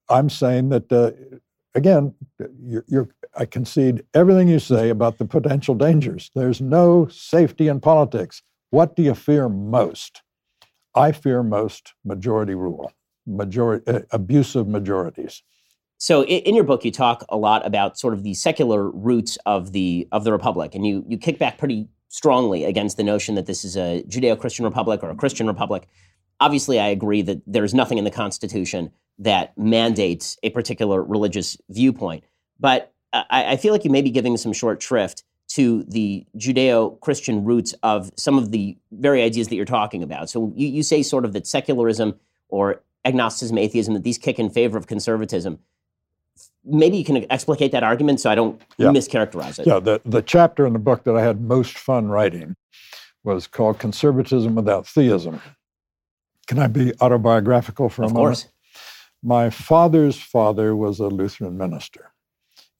I'm 0.09 0.31
saying 0.31 0.71
that, 0.71 0.91
uh, 0.93 1.13
again, 1.75 2.15
you're, 2.63 2.85
you're, 2.89 3.09
I 3.37 3.45
concede 3.45 4.05
everything 4.15 4.49
you 4.49 4.59
say 4.59 4.89
about 4.89 5.19
the 5.19 5.27
potential 5.27 5.75
dangers. 5.75 6.31
There's 6.35 6.61
no 6.61 7.07
safety 7.09 7.69
in 7.69 7.81
politics. 7.81 8.43
What 8.71 8.97
do 8.97 9.03
you 9.03 9.15
fear 9.15 9.49
most? 9.49 10.23
I 10.95 11.13
fear 11.13 11.43
most 11.43 11.95
majority 12.05 12.55
rule, 12.55 12.93
majority, 13.27 13.87
uh, 13.87 14.01
abusive 14.11 14.69
majorities. 14.69 15.43
So 15.99 16.25
in 16.25 16.55
your 16.55 16.65
book, 16.65 16.85
you 16.85 16.93
talk 16.93 17.25
a 17.29 17.37
lot 17.37 17.67
about 17.67 17.99
sort 17.99 18.15
of 18.15 18.23
the 18.23 18.35
secular 18.35 18.89
roots 18.91 19.37
of 19.47 19.73
the 19.73 20.07
of 20.13 20.25
the 20.25 20.33
republic, 20.33 20.75
and 20.75 20.87
you 20.87 21.05
you 21.09 21.19
kick 21.19 21.39
back 21.39 21.59
pretty 21.59 21.89
strongly 22.09 22.65
against 22.65 22.97
the 22.97 23.03
notion 23.03 23.35
that 23.35 23.47
this 23.47 23.65
is 23.65 23.77
a 23.77 24.05
Judeo 24.09 24.39
Christian 24.39 24.65
republic 24.65 25.03
or 25.03 25.11
a 25.11 25.17
Christian 25.17 25.47
republic. 25.47 25.89
Obviously, 26.41 26.79
I 26.79 26.87
agree 26.89 27.23
that 27.23 27.43
there's 27.47 27.75
nothing 27.75 27.99
in 27.99 28.05
the 28.05 28.13
Constitution 28.13 28.93
that 29.19 29.59
mandates 29.59 30.39
a 30.45 30.51
particular 30.51 31.03
religious 31.03 31.57
viewpoint. 31.69 32.23
But 32.61 32.93
I, 33.13 33.53
I 33.53 33.57
feel 33.57 33.73
like 33.73 33.85
you 33.85 33.91
may 33.91 34.03
be 34.03 34.11
giving 34.11 34.37
some 34.37 34.53
short 34.53 34.81
shrift 34.81 35.25
to 35.49 35.83
the 35.85 36.27
Judeo 36.37 37.01
Christian 37.01 37.45
roots 37.45 37.75
of 37.83 38.11
some 38.17 38.39
of 38.39 38.51
the 38.51 38.77
very 38.93 39.23
ideas 39.23 39.49
that 39.49 39.57
you're 39.57 39.65
talking 39.65 40.03
about. 40.03 40.29
So 40.29 40.53
you, 40.55 40.69
you 40.69 40.83
say 40.83 41.03
sort 41.03 41.25
of 41.25 41.33
that 41.33 41.47
secularism 41.47 42.15
or 42.49 42.83
agnosticism, 43.05 43.57
atheism, 43.57 43.95
that 43.95 44.05
these 44.05 44.19
kick 44.19 44.39
in 44.39 44.51
favor 44.51 44.77
of 44.77 44.87
conservatism 44.87 45.59
maybe 46.65 46.97
you 46.97 47.05
can 47.05 47.31
explicate 47.31 47.73
that 47.73 47.83
argument 47.83 48.21
so 48.21 48.31
I 48.31 48.35
don't 48.35 48.61
yeah. 48.77 48.89
mischaracterize 48.89 49.59
it. 49.59 49.67
Yeah, 49.67 49.81
the, 49.81 50.01
the 50.05 50.23
chapter 50.23 50.67
in 50.67 50.73
the 50.73 50.79
book 50.79 51.05
that 51.05 51.17
I 51.17 51.23
had 51.23 51.41
most 51.41 51.79
fun 51.79 52.09
writing 52.09 52.57
was 53.25 53.47
called 53.47 53.79
Conservatism 53.79 54.55
Without 54.55 54.87
Theism. 54.87 55.41
Can 56.47 56.59
I 56.59 56.67
be 56.67 56.93
autobiographical 57.01 57.89
for 57.89 58.05
of 58.05 58.11
a 58.11 58.15
moment? 58.15 58.39
Of 58.39 58.45
course. 58.45 58.53
My 59.23 59.51
father's 59.51 60.19
father 60.19 60.77
was 60.77 61.01
a 61.01 61.09
Lutheran 61.09 61.59
minister. 61.59 62.13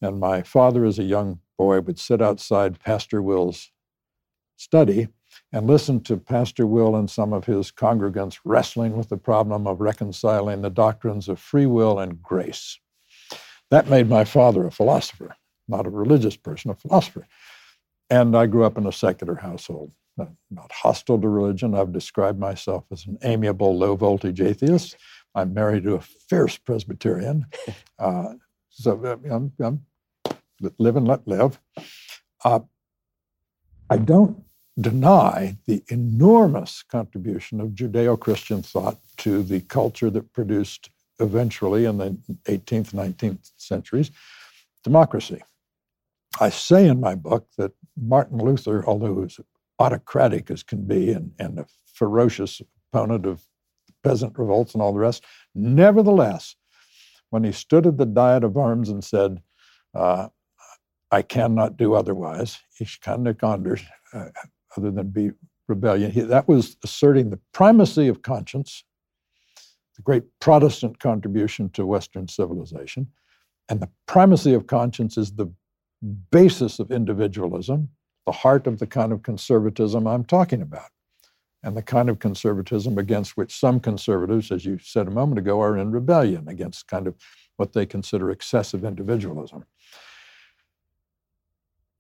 And 0.01 0.21
my 0.21 0.43
father, 0.43 0.85
as 0.85 0.99
a 0.99 1.05
young 1.05 1.41
boy, 1.57 1.81
would 1.81 1.99
sit 1.99 2.23
outside 2.23 2.81
Pastor 2.81 3.21
Will's 3.21 3.71
study 4.57 5.09
and 5.53 5.67
listen 5.67 6.01
to 6.03 6.17
Pastor 6.17 6.67
Will 6.67 6.97
and 6.97 7.11
some 7.11 7.33
of 7.33 7.47
his 7.47 7.71
congregants 7.71 8.39
wrestling 8.45 8.97
with 8.97 9.09
the 9.09 9.17
problem 9.17 9.67
of 9.67 9.81
reconciling 9.81 10.63
the 10.63 10.71
doctrines 10.71 11.29
of 11.29 11.39
free 11.39 11.67
will 11.67 11.99
and 11.99 12.23
grace. 12.23 12.79
That 13.71 13.89
made 13.89 14.09
my 14.09 14.25
father 14.25 14.67
a 14.67 14.71
philosopher, 14.71 15.37
not 15.69 15.87
a 15.87 15.91
religious 15.91 16.37
person, 16.37 16.71
a 16.71 16.75
philosopher. 16.75 17.27
And 18.11 18.37
I 18.37 18.47
grew 18.47 18.65
up 18.65 18.79
in 18.79 18.87
a 18.87 18.93
secular 18.93 19.35
household, 19.35 19.93
not, 20.17 20.31
not 20.51 20.73
hostile 20.73 21.21
to 21.21 21.29
religion. 21.29 21.75
I've 21.75 21.93
described 21.93 22.39
myself 22.39 22.85
as 22.91 23.07
an 23.07 23.19
amiable, 23.23 23.77
low 23.77 23.97
voltage 23.97 24.41
atheist. 24.41 24.97
I'm 25.35 25.53
married 25.53 25.85
to 25.85 25.95
a 25.95 26.01
fierce 26.01 26.57
Presbyterian. 26.57 27.47
Uh, 27.99 28.35
so 28.79 29.01
uh, 29.05 29.35
I'm, 29.35 29.53
I'm, 29.59 29.85
live 30.79 30.97
and 30.97 31.09
let 31.09 31.27
live. 31.27 31.59
Uh, 32.45 32.61
I 33.91 33.97
don't 33.97 34.45
deny 34.81 35.57
the 35.67 35.83
enormous 35.89 36.85
contribution 36.85 37.61
of 37.61 37.71
Judeo 37.71 38.19
Christian 38.19 38.63
thought 38.63 38.99
to 39.19 39.43
the 39.43 39.61
culture 39.61 40.11
that 40.11 40.33
produced 40.33 40.91
eventually 41.19 41.85
in 41.85 41.99
the 41.99 42.17
18th, 42.45 42.93
19th 42.93 43.51
centuries, 43.57 44.13
democracy. 44.85 45.43
I 46.41 46.51
say 46.51 46.87
in 46.87 47.01
my 47.01 47.17
book 47.17 47.49
that 47.57 47.73
Martin 47.97 48.39
Luther, 48.39 48.85
although 48.87 49.07
he 49.07 49.21
was 49.23 49.41
autocratic 49.81 50.51
as 50.51 50.63
can 50.63 50.85
be 50.85 51.11
and, 51.11 51.33
and 51.41 51.59
a 51.59 51.67
ferocious 51.93 52.63
opponent 52.93 53.27
of 53.27 53.43
peasant 54.05 54.39
revolts 54.39 54.75
and 54.75 54.83
all 54.83 54.93
the 54.93 55.01
rest, 55.01 55.25
nevertheless, 55.57 56.55
when 57.31 57.45
he 57.45 57.53
stood 57.53 57.87
at 57.87 57.99
the 57.99 58.07
Diet 58.07 58.45
of 58.45 58.55
Worms 58.55 58.89
and 58.89 59.03
said, 59.03 59.43
uh, 59.95 60.29
I 61.11 61.23
cannot 61.23 61.77
do 61.77 61.95
otherwise, 61.95 62.59
ich 62.81 63.01
kann 63.01 63.23
nicht 63.23 63.43
anders, 63.43 63.83
uh, 64.13 64.29
other 64.77 64.91
than 64.91 65.11
be 65.11 65.31
rebellion, 65.67 66.11
he, 66.11 66.21
that 66.21 66.49
was 66.49 66.77
asserting 66.85 67.31
the 67.31 67.41
primacy 67.53 68.09
of 68.09 68.23
conscience 68.23 68.85
the 69.99 70.03
great 70.03 70.23
Protestant 70.41 71.01
contribution 71.01 71.69
to 71.71 71.85
Western 71.85 72.29
civilization. 72.29 73.09
And 73.69 73.81
the 73.81 73.91
primacy 74.07 74.55
of 74.55 74.67
conscience 74.67 75.19
is 75.19 75.33
the 75.33 75.53
basis 76.31 76.79
of 76.79 76.93
individualism, 76.93 77.89
the 78.25 78.33
heart 78.33 78.67
of 78.69 78.79
the 78.79 78.87
kind 78.87 79.13
of 79.13 79.25
conservatism 79.25 80.07
I'm 80.07 80.25
talking 80.25 80.63
about. 80.63 80.89
And 81.63 81.77
the 81.77 81.83
kind 81.83 82.09
of 82.09 82.19
conservatism 82.19 82.99
against 82.99 83.37
which 83.37 83.59
some 83.59 83.81
conservatives, 83.81 84.51
as 84.53 84.65
you 84.65 84.79
said 84.79 85.09
a 85.09 85.11
moment 85.11 85.39
ago, 85.39 85.61
are 85.61 85.77
in 85.77 85.91
rebellion 85.91 86.49
against 86.49 86.87
kind 86.87 87.07
of 87.07 87.17
what 87.57 87.73
they 87.73 87.85
consider 87.85 88.31
excessive 88.31 88.85
individualism. 88.85 89.65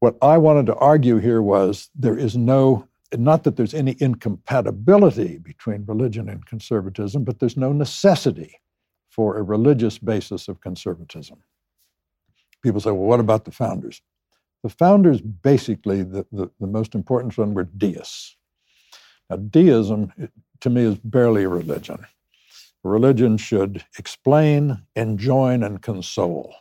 What 0.00 0.16
I 0.22 0.38
wanted 0.38 0.66
to 0.66 0.76
argue 0.76 1.18
here 1.18 1.42
was 1.42 1.90
there 1.96 2.16
is 2.16 2.36
no, 2.36 2.86
not 3.16 3.42
that 3.42 3.56
there's 3.56 3.74
any 3.74 3.96
incompatibility 3.98 5.38
between 5.38 5.84
religion 5.86 6.28
and 6.28 6.46
conservatism, 6.46 7.24
but 7.24 7.40
there's 7.40 7.56
no 7.56 7.72
necessity 7.72 8.61
for 9.11 9.36
a 9.36 9.42
religious 9.42 9.98
basis 9.98 10.46
of 10.46 10.61
conservatism. 10.61 11.42
People 12.62 12.80
say, 12.80 12.92
well, 12.92 13.09
what 13.09 13.18
about 13.18 13.44
the 13.44 13.50
founders? 13.50 14.00
The 14.62 14.68
founders, 14.68 15.20
basically, 15.20 16.04
the, 16.04 16.24
the, 16.30 16.48
the 16.61 16.66
most 16.68 16.94
important 16.94 17.36
one 17.36 17.54
were 17.54 17.64
deists. 17.64 18.36
Now, 19.31 19.37
deism, 19.37 20.12
to 20.61 20.70
me, 20.70 20.83
is 20.83 20.99
barely 20.99 21.45
a 21.45 21.49
religion. 21.49 22.07
Religion 22.83 23.37
should 23.37 23.85
explain, 23.99 24.83
enjoin, 24.97 25.62
and 25.62 25.83
console. 25.83 26.55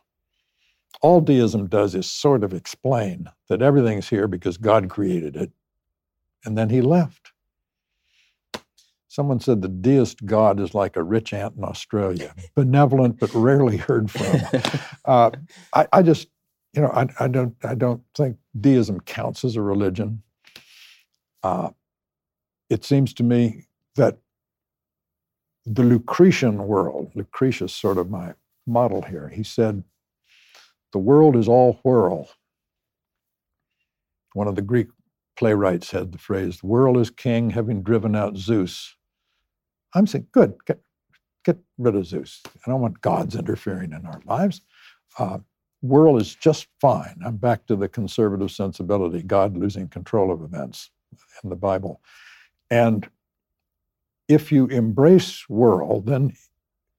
All 1.02 1.22
deism 1.22 1.68
does 1.68 1.96
is 1.96 2.10
sort 2.10 2.44
of 2.44 2.54
explain 2.54 3.30
that 3.50 3.62
everything's 3.62 4.10
here 4.10 4.28
because 4.28 4.58
God 4.58 4.90
created 4.90 5.36
it, 5.36 5.52
and 6.44 6.58
then 6.58 6.70
he 6.70 6.82
left. 6.82 7.32
Someone 9.08 9.40
said 9.40 9.62
the 9.62 9.68
deist 9.68 10.26
God 10.26 10.60
is 10.60 10.74
like 10.76 10.96
a 10.96 11.04
rich 11.04 11.34
aunt 11.34 11.56
in 11.56 11.64
Australia, 11.64 12.34
benevolent 12.56 13.20
but 13.20 13.34
rarely 13.34 13.78
heard 13.78 14.12
from. 14.12 14.62
Uh, 15.06 15.32
I, 15.74 15.88
I, 15.94 16.02
just, 16.02 16.28
you 16.74 16.82
know, 16.82 16.90
I, 16.90 17.08
I, 17.20 17.28
don't, 17.28 17.56
I 17.64 17.76
don't 17.76 18.04
think 18.14 18.38
deism 18.60 19.00
counts 19.00 19.44
as 19.44 19.56
a 19.56 19.62
religion. 19.62 20.22
Uh, 21.42 21.70
it 22.70 22.84
seems 22.84 23.14
to 23.16 23.24
me 23.24 23.66
that 23.96 24.18
the 25.66 25.84
Lucretian 25.84 26.68
world, 26.68 27.12
Lucretius 27.16 27.74
sort 27.74 27.98
of 27.98 28.10
my 28.10 28.34
model 28.66 29.02
here, 29.02 29.30
he 29.30 29.44
said, 29.44 29.84
the 30.94 31.00
world 31.00 31.36
is 31.36 31.48
all 31.48 31.80
whirl. 31.84 32.30
One 34.34 34.48
of 34.48 34.56
the 34.56 34.62
Greek 34.62 34.88
playwrights 35.38 35.92
had 35.92 36.12
the 36.12 36.18
phrase, 36.18 36.60
the 36.60 36.68
world 36.68 36.98
is 36.98 37.10
king, 37.10 37.50
having 37.52 37.84
driven 37.84 38.16
out 38.16 38.38
Zeus. 38.38 38.96
I'm 39.94 40.08
saying, 40.08 40.28
good, 40.32 40.56
get, 40.66 40.82
get 41.44 41.58
rid 41.78 41.96
of 41.96 42.06
Zeus. 42.06 42.42
I 42.46 42.72
don't 42.72 42.82
want 42.82 43.02
gods 43.02 43.36
interfering 43.36 43.94
in 43.94 44.06
our 44.06 44.22
lives. 44.26 44.62
Uh, 45.20 45.40
world 45.82 46.22
is 46.22 46.36
just 46.36 46.68
fine. 46.82 47.20
I'm 47.26 47.38
back 47.38 47.66
to 47.68 47.76
the 47.76 47.88
conservative 47.88 48.52
sensibility, 48.52 49.24
God 49.24 49.58
losing 49.58 49.88
control 49.88 50.32
of 50.32 50.42
events 50.42 50.92
in 51.44 51.50
the 51.50 51.56
Bible. 51.56 52.02
And 52.70 53.10
if 54.28 54.52
you 54.52 54.68
embrace 54.68 55.48
world, 55.50 56.08
then 56.08 56.34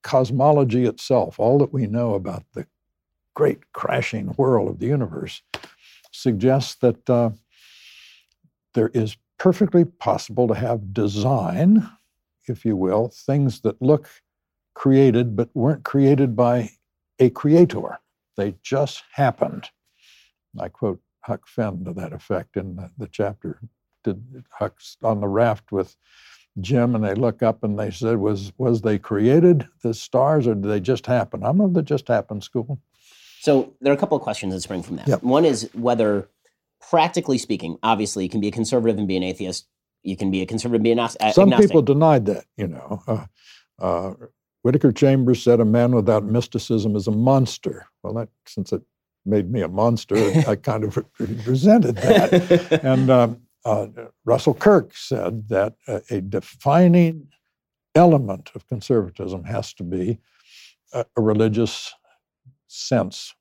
cosmology 0.03 0.85
itself, 0.85 1.39
all 1.39 1.59
that 1.59 1.73
we 1.73 1.87
know 1.87 2.15
about 2.15 2.45
the 2.55 2.67
great 3.35 3.73
crashing 3.73 4.29
whirl 4.29 4.69
of 4.69 4.79
the 4.79 4.87
universe, 4.87 5.43
suggests 6.13 6.75
that 6.77 7.09
uh, 7.11 7.31
there 8.75 8.91
is 8.95 9.17
perfectly 9.39 9.85
possible 9.85 10.49
to 10.49 10.55
have 10.55 10.93
design, 10.93 11.89
if 12.49 12.65
you 12.65 12.77
will, 12.77 13.09
things 13.09 13.61
that 13.61 13.81
look 13.81 14.09
created 14.75 15.37
but 15.37 15.51
weren't 15.55 15.85
created 15.85 16.35
by 16.35 16.71
a 17.19 17.31
creator. 17.31 17.99
They 18.37 18.55
just 18.63 19.03
happened. 19.13 19.69
I 20.59 20.69
quote 20.69 21.01
Huck 21.21 21.47
Finn 21.47 21.85
to 21.85 21.93
that 21.95 22.13
effect 22.13 22.57
in 22.57 22.77
the, 22.77 22.91
the 22.97 23.09
chapter. 23.09 23.61
Huck's 24.51 24.97
on 25.03 25.21
the 25.21 25.29
raft 25.29 25.73
with 25.73 25.97
Jim 26.61 26.95
and 26.95 27.05
they 27.05 27.15
look 27.15 27.43
up 27.43 27.63
and 27.63 27.79
they 27.79 27.91
said, 27.91 28.19
Was 28.19 28.53
was 28.59 28.83
they 28.83 28.99
created 28.99 29.67
the 29.83 29.95
stars 29.95 30.47
or 30.47 30.55
did 30.55 30.69
they 30.69 30.81
just 30.81 31.07
happen? 31.07 31.43
I'm 31.43 31.61
of 31.61 31.75
the 31.75 31.83
just 31.83 32.09
happen 32.09 32.41
school. 32.41 32.81
So 33.41 33.75
there 33.81 33.93
are 33.93 33.97
a 33.97 33.99
couple 33.99 34.17
of 34.17 34.23
questions 34.23 34.53
that 34.53 34.61
spring 34.61 34.83
from 34.83 34.97
that. 34.97 35.09
Yep. 35.09 35.23
One 35.23 35.45
is 35.45 35.71
whether, 35.73 36.29
practically 36.91 37.39
speaking, 37.39 37.79
obviously 37.83 38.25
you 38.25 38.31
can 38.31 38.41
be 38.41 38.49
a 38.49 38.53
conservative 38.53 38.99
and 38.99 39.07
be 39.07 39.17
an 39.17 39.23
atheist. 39.23 39.67
You 40.03 40.17
can 40.17 40.31
be 40.31 40.43
a 40.43 40.47
conservative 40.47 40.81
and 40.81 40.85
be 40.85 40.93
an 40.93 40.99
agnostic. 40.99 41.35
Some 41.35 41.51
people 41.53 41.83
denied 41.83 42.27
that, 42.27 42.47
you 42.57 42.67
know. 42.67 43.03
Uh, 43.07 43.25
uh, 43.79 44.15
Whittaker 44.63 44.93
Chambers 44.93 45.43
said 45.43 45.61
a 45.61 45.65
man 45.65 45.95
without 45.95 46.25
mysticism 46.25 46.97
is 46.97 47.07
a 47.07 47.13
monster. 47.13 47.87
Well, 48.03 48.15
that 48.15 48.29
since 48.47 48.73
it 48.73 48.83
made 49.25 49.51
me 49.51 49.63
a 49.63 49.69
monster, 49.69 50.17
I 50.49 50.57
kind 50.57 50.85
of 50.85 50.99
resented 51.47 51.97
that. 51.97 52.81
and 52.85 53.11
um, 53.11 53.41
uh, 53.69 53.87
Russell 54.25 54.55
Kirk 54.55 54.93
said 54.95 55.49
that 55.49 55.75
a, 55.87 56.01
a, 56.11 56.21
defining 56.21 57.29
element 57.95 58.51
of 58.55 58.67
conservatism 58.67 59.45
has 59.45 59.75
to 59.75 59.83
be 59.85 60.19
a, 60.93 61.05
a 61.17 61.21
religious 61.23 61.93
sense. 62.69 63.35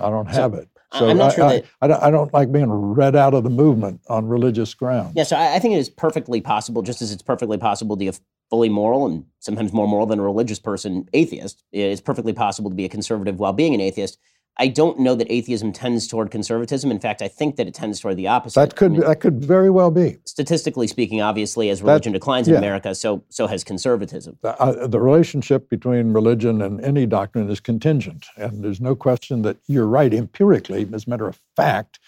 I 0.00 0.10
don't 0.10 0.26
have 0.26 0.52
so, 0.52 0.58
it. 0.58 0.68
So 0.92 1.08
I'm 1.08 1.16
not 1.16 1.32
I, 1.32 1.34
sure 1.34 1.48
that, 1.48 1.64
I, 1.80 2.08
I, 2.08 2.10
don't 2.10 2.32
like 2.32 2.52
being 2.52 2.70
read 2.70 3.16
out 3.16 3.34
of 3.34 3.42
the 3.42 3.50
movement 3.50 4.00
on 4.08 4.26
religious 4.26 4.74
grounds. 4.74 5.14
Yeah, 5.16 5.24
so 5.24 5.36
I, 5.36 5.56
I 5.56 5.58
think 5.58 5.74
it 5.74 5.78
is 5.78 5.88
perfectly 5.88 6.40
possible, 6.40 6.82
just 6.82 7.02
as 7.02 7.10
it's 7.10 7.22
perfectly 7.22 7.58
possible 7.58 7.96
to 7.96 7.98
be 7.98 8.08
a 8.08 8.12
fully 8.50 8.68
moral 8.68 9.06
and 9.06 9.24
sometimes 9.40 9.72
more 9.72 9.88
moral 9.88 10.06
than 10.06 10.18
a 10.18 10.22
religious 10.22 10.58
person 10.58 11.08
atheist. 11.12 11.64
It's 11.72 12.00
perfectly 12.00 12.32
possible 12.32 12.70
to 12.70 12.76
be 12.76 12.84
a 12.84 12.88
conservative 12.88 13.38
while 13.38 13.52
being 13.52 13.74
an 13.74 13.80
atheist. 13.80 14.18
I 14.56 14.68
don't 14.68 15.00
know 15.00 15.16
that 15.16 15.26
atheism 15.30 15.72
tends 15.72 16.06
toward 16.06 16.30
conservatism. 16.30 16.90
In 16.90 17.00
fact, 17.00 17.22
I 17.22 17.28
think 17.28 17.56
that 17.56 17.66
it 17.66 17.74
tends 17.74 17.98
toward 17.98 18.16
the 18.16 18.28
opposite. 18.28 18.60
That 18.60 18.76
could 18.76 18.92
I 18.92 18.94
mean, 18.94 19.00
that 19.00 19.20
could 19.20 19.44
very 19.44 19.68
well 19.68 19.90
be. 19.90 20.18
Statistically 20.24 20.86
speaking, 20.86 21.20
obviously, 21.20 21.70
as 21.70 21.82
religion 21.82 22.12
that, 22.12 22.20
declines 22.20 22.46
in 22.46 22.54
America, 22.54 22.94
so 22.94 23.24
so 23.30 23.46
has 23.48 23.64
conservatism. 23.64 24.38
The, 24.42 24.56
uh, 24.60 24.86
the, 24.86 25.00
relationship 25.00 25.68
between 25.68 26.12
religion 26.12 26.62
and 26.62 26.80
any 26.84 27.04
doctrine 27.04 27.50
is 27.50 27.58
contingent, 27.58 28.26
and 28.36 28.62
there's 28.62 28.80
no 28.80 28.94
question 28.94 29.42
that 29.42 29.56
you're 29.66 29.88
right 29.88 30.14
empirically. 30.14 30.88
As 30.92 31.06
a 31.06 31.10
matter 31.10 31.26
of 31.26 31.40
fact, 31.56 31.98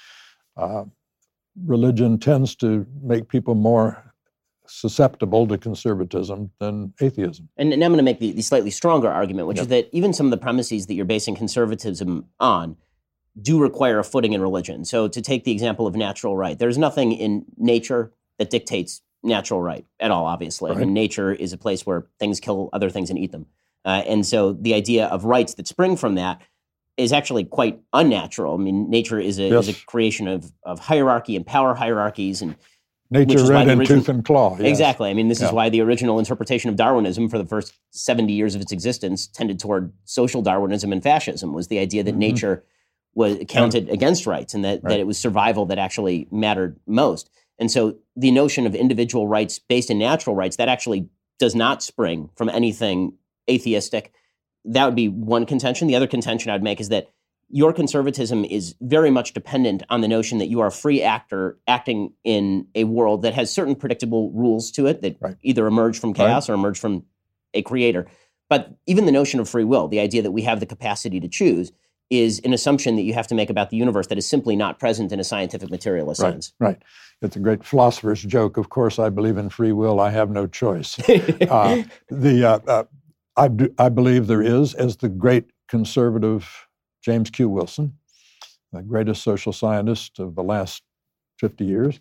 uh, 0.56 0.84
religion 1.64 2.18
tends 2.18 2.54
to 2.56 2.86
make 3.02 3.28
people 3.28 3.56
more 3.56 4.05
susceptible 4.68 5.46
to 5.46 5.58
conservatism 5.58 6.50
than 6.58 6.92
atheism. 7.00 7.48
And, 7.56 7.72
and 7.72 7.82
I'm 7.82 7.90
going 7.90 7.98
to 7.98 8.04
make 8.04 8.20
the, 8.20 8.32
the, 8.32 8.42
slightly 8.42 8.70
stronger 8.70 9.10
argument, 9.10 9.48
which 9.48 9.56
yep. 9.56 9.62
is 9.62 9.68
that 9.68 9.88
even 9.92 10.12
some 10.12 10.26
of 10.26 10.30
the 10.30 10.36
premises 10.36 10.86
that 10.86 10.94
you're 10.94 11.04
basing 11.04 11.34
conservatism 11.34 12.26
on 12.40 12.76
do 13.40 13.60
require 13.60 13.98
a 13.98 14.04
footing 14.04 14.32
in 14.32 14.40
religion. 14.40 14.84
So 14.84 15.08
to 15.08 15.20
take 15.20 15.44
the 15.44 15.52
example 15.52 15.86
of 15.86 15.94
natural 15.94 16.36
right, 16.36 16.58
there's 16.58 16.78
nothing 16.78 17.12
in 17.12 17.44
nature 17.56 18.12
that 18.38 18.50
dictates 18.50 19.02
natural 19.22 19.60
right 19.60 19.84
at 20.00 20.10
all, 20.10 20.26
obviously. 20.26 20.70
Right. 20.70 20.78
I 20.78 20.84
mean, 20.84 20.94
nature 20.94 21.32
is 21.32 21.52
a 21.52 21.58
place 21.58 21.84
where 21.84 22.06
things 22.18 22.40
kill 22.40 22.70
other 22.72 22.90
things 22.90 23.10
and 23.10 23.18
eat 23.18 23.32
them. 23.32 23.46
Uh, 23.84 24.02
and 24.06 24.26
so 24.26 24.52
the 24.52 24.74
idea 24.74 25.06
of 25.06 25.24
rights 25.24 25.54
that 25.54 25.68
spring 25.68 25.96
from 25.96 26.14
that 26.16 26.40
is 26.96 27.12
actually 27.12 27.44
quite 27.44 27.80
unnatural. 27.92 28.54
I 28.54 28.56
mean, 28.58 28.88
nature 28.88 29.20
is 29.20 29.38
a, 29.38 29.48
yes. 29.48 29.68
is 29.68 29.76
a 29.76 29.86
creation 29.86 30.28
of, 30.28 30.50
of 30.64 30.78
hierarchy 30.78 31.36
and 31.36 31.46
power 31.46 31.74
hierarchies 31.74 32.40
and 32.40 32.56
Nature 33.10 33.46
red 33.46 33.68
in 33.68 33.84
tooth 33.84 34.08
and 34.08 34.24
claw. 34.24 34.56
Yes. 34.58 34.68
Exactly. 34.68 35.10
I 35.10 35.14
mean, 35.14 35.28
this 35.28 35.40
yeah. 35.40 35.46
is 35.46 35.52
why 35.52 35.68
the 35.68 35.80
original 35.80 36.18
interpretation 36.18 36.70
of 36.70 36.76
Darwinism 36.76 37.28
for 37.28 37.38
the 37.38 37.44
first 37.44 37.72
70 37.90 38.32
years 38.32 38.54
of 38.54 38.60
its 38.60 38.72
existence 38.72 39.28
tended 39.28 39.60
toward 39.60 39.92
social 40.04 40.42
Darwinism 40.42 40.92
and 40.92 41.02
fascism 41.02 41.52
was 41.52 41.68
the 41.68 41.78
idea 41.78 42.02
that 42.02 42.12
mm-hmm. 42.12 42.20
nature 42.20 42.64
was 43.14 43.38
counted 43.48 43.86
yeah. 43.86 43.94
against 43.94 44.26
rights 44.26 44.54
and 44.54 44.64
that, 44.64 44.82
right. 44.82 44.90
that 44.90 45.00
it 45.00 45.06
was 45.06 45.18
survival 45.18 45.66
that 45.66 45.78
actually 45.78 46.26
mattered 46.30 46.78
most. 46.86 47.30
And 47.58 47.70
so 47.70 47.96
the 48.16 48.30
notion 48.30 48.66
of 48.66 48.74
individual 48.74 49.28
rights 49.28 49.58
based 49.58 49.90
in 49.90 49.98
natural 49.98 50.34
rights, 50.34 50.56
that 50.56 50.68
actually 50.68 51.08
does 51.38 51.54
not 51.54 51.82
spring 51.82 52.30
from 52.36 52.48
anything 52.48 53.14
atheistic. 53.48 54.12
That 54.64 54.84
would 54.84 54.96
be 54.96 55.08
one 55.08 55.46
contention. 55.46 55.86
The 55.86 55.96
other 55.96 56.06
contention 56.06 56.50
I'd 56.50 56.62
make 56.62 56.80
is 56.80 56.88
that 56.88 57.08
your 57.48 57.72
conservatism 57.72 58.44
is 58.44 58.74
very 58.80 59.10
much 59.10 59.32
dependent 59.32 59.82
on 59.88 60.00
the 60.00 60.08
notion 60.08 60.38
that 60.38 60.46
you 60.46 60.60
are 60.60 60.66
a 60.66 60.72
free 60.72 61.02
actor 61.02 61.58
acting 61.68 62.12
in 62.24 62.66
a 62.74 62.84
world 62.84 63.22
that 63.22 63.34
has 63.34 63.52
certain 63.52 63.74
predictable 63.74 64.32
rules 64.32 64.70
to 64.72 64.86
it 64.86 65.00
that 65.02 65.16
right. 65.20 65.36
either 65.42 65.66
emerge 65.66 65.98
from 65.98 66.12
chaos 66.12 66.48
right. 66.48 66.52
or 66.52 66.56
emerge 66.56 66.78
from 66.78 67.04
a 67.54 67.62
creator. 67.62 68.06
But 68.48 68.76
even 68.86 69.06
the 69.06 69.12
notion 69.12 69.40
of 69.40 69.48
free 69.48 69.64
will, 69.64 69.88
the 69.88 70.00
idea 70.00 70.22
that 70.22 70.32
we 70.32 70.42
have 70.42 70.60
the 70.60 70.66
capacity 70.66 71.20
to 71.20 71.28
choose, 71.28 71.72
is 72.10 72.40
an 72.44 72.52
assumption 72.52 72.96
that 72.96 73.02
you 73.02 73.14
have 73.14 73.26
to 73.26 73.34
make 73.34 73.50
about 73.50 73.70
the 73.70 73.76
universe 73.76 74.06
that 74.08 74.18
is 74.18 74.28
simply 74.28 74.54
not 74.54 74.78
present 74.78 75.10
in 75.12 75.18
a 75.18 75.24
scientific 75.24 75.70
materialist 75.70 76.22
right, 76.22 76.32
sense. 76.32 76.52
Right. 76.60 76.80
It's 77.20 77.34
a 77.34 77.40
great 77.40 77.64
philosopher's 77.64 78.22
joke. 78.22 78.56
Of 78.56 78.68
course, 78.68 78.98
I 78.98 79.08
believe 79.10 79.36
in 79.36 79.48
free 79.48 79.72
will. 79.72 79.98
I 79.98 80.10
have 80.10 80.30
no 80.30 80.46
choice. 80.46 80.98
uh, 81.08 81.82
the 82.08 82.44
uh, 82.44 82.58
uh, 82.68 82.84
I, 83.36 83.48
do, 83.48 83.74
I 83.78 83.88
believe 83.88 84.26
there 84.28 84.42
is, 84.42 84.74
as 84.74 84.98
the 84.98 85.08
great 85.08 85.46
conservative 85.68 86.65
James 87.06 87.30
Q. 87.30 87.48
Wilson, 87.48 87.96
the 88.72 88.82
greatest 88.82 89.22
social 89.22 89.52
scientist 89.52 90.18
of 90.18 90.34
the 90.34 90.42
last 90.42 90.82
50 91.38 91.64
years, 91.64 92.00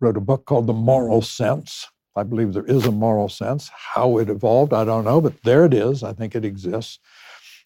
wrote 0.00 0.16
a 0.16 0.20
book 0.20 0.46
called 0.46 0.68
The 0.68 0.72
Moral 0.72 1.22
Sense. 1.22 1.88
I 2.16 2.22
believe 2.22 2.52
there 2.52 2.64
is 2.76 2.86
a 2.86 2.92
moral 2.92 3.28
sense. 3.28 3.70
How 3.94 4.18
it 4.18 4.30
evolved, 4.30 4.72
I 4.72 4.84
don't 4.84 5.04
know, 5.04 5.20
but 5.20 5.42
there 5.42 5.64
it 5.64 5.74
is. 5.74 6.04
I 6.04 6.12
think 6.12 6.36
it 6.36 6.44
exists. 6.44 7.00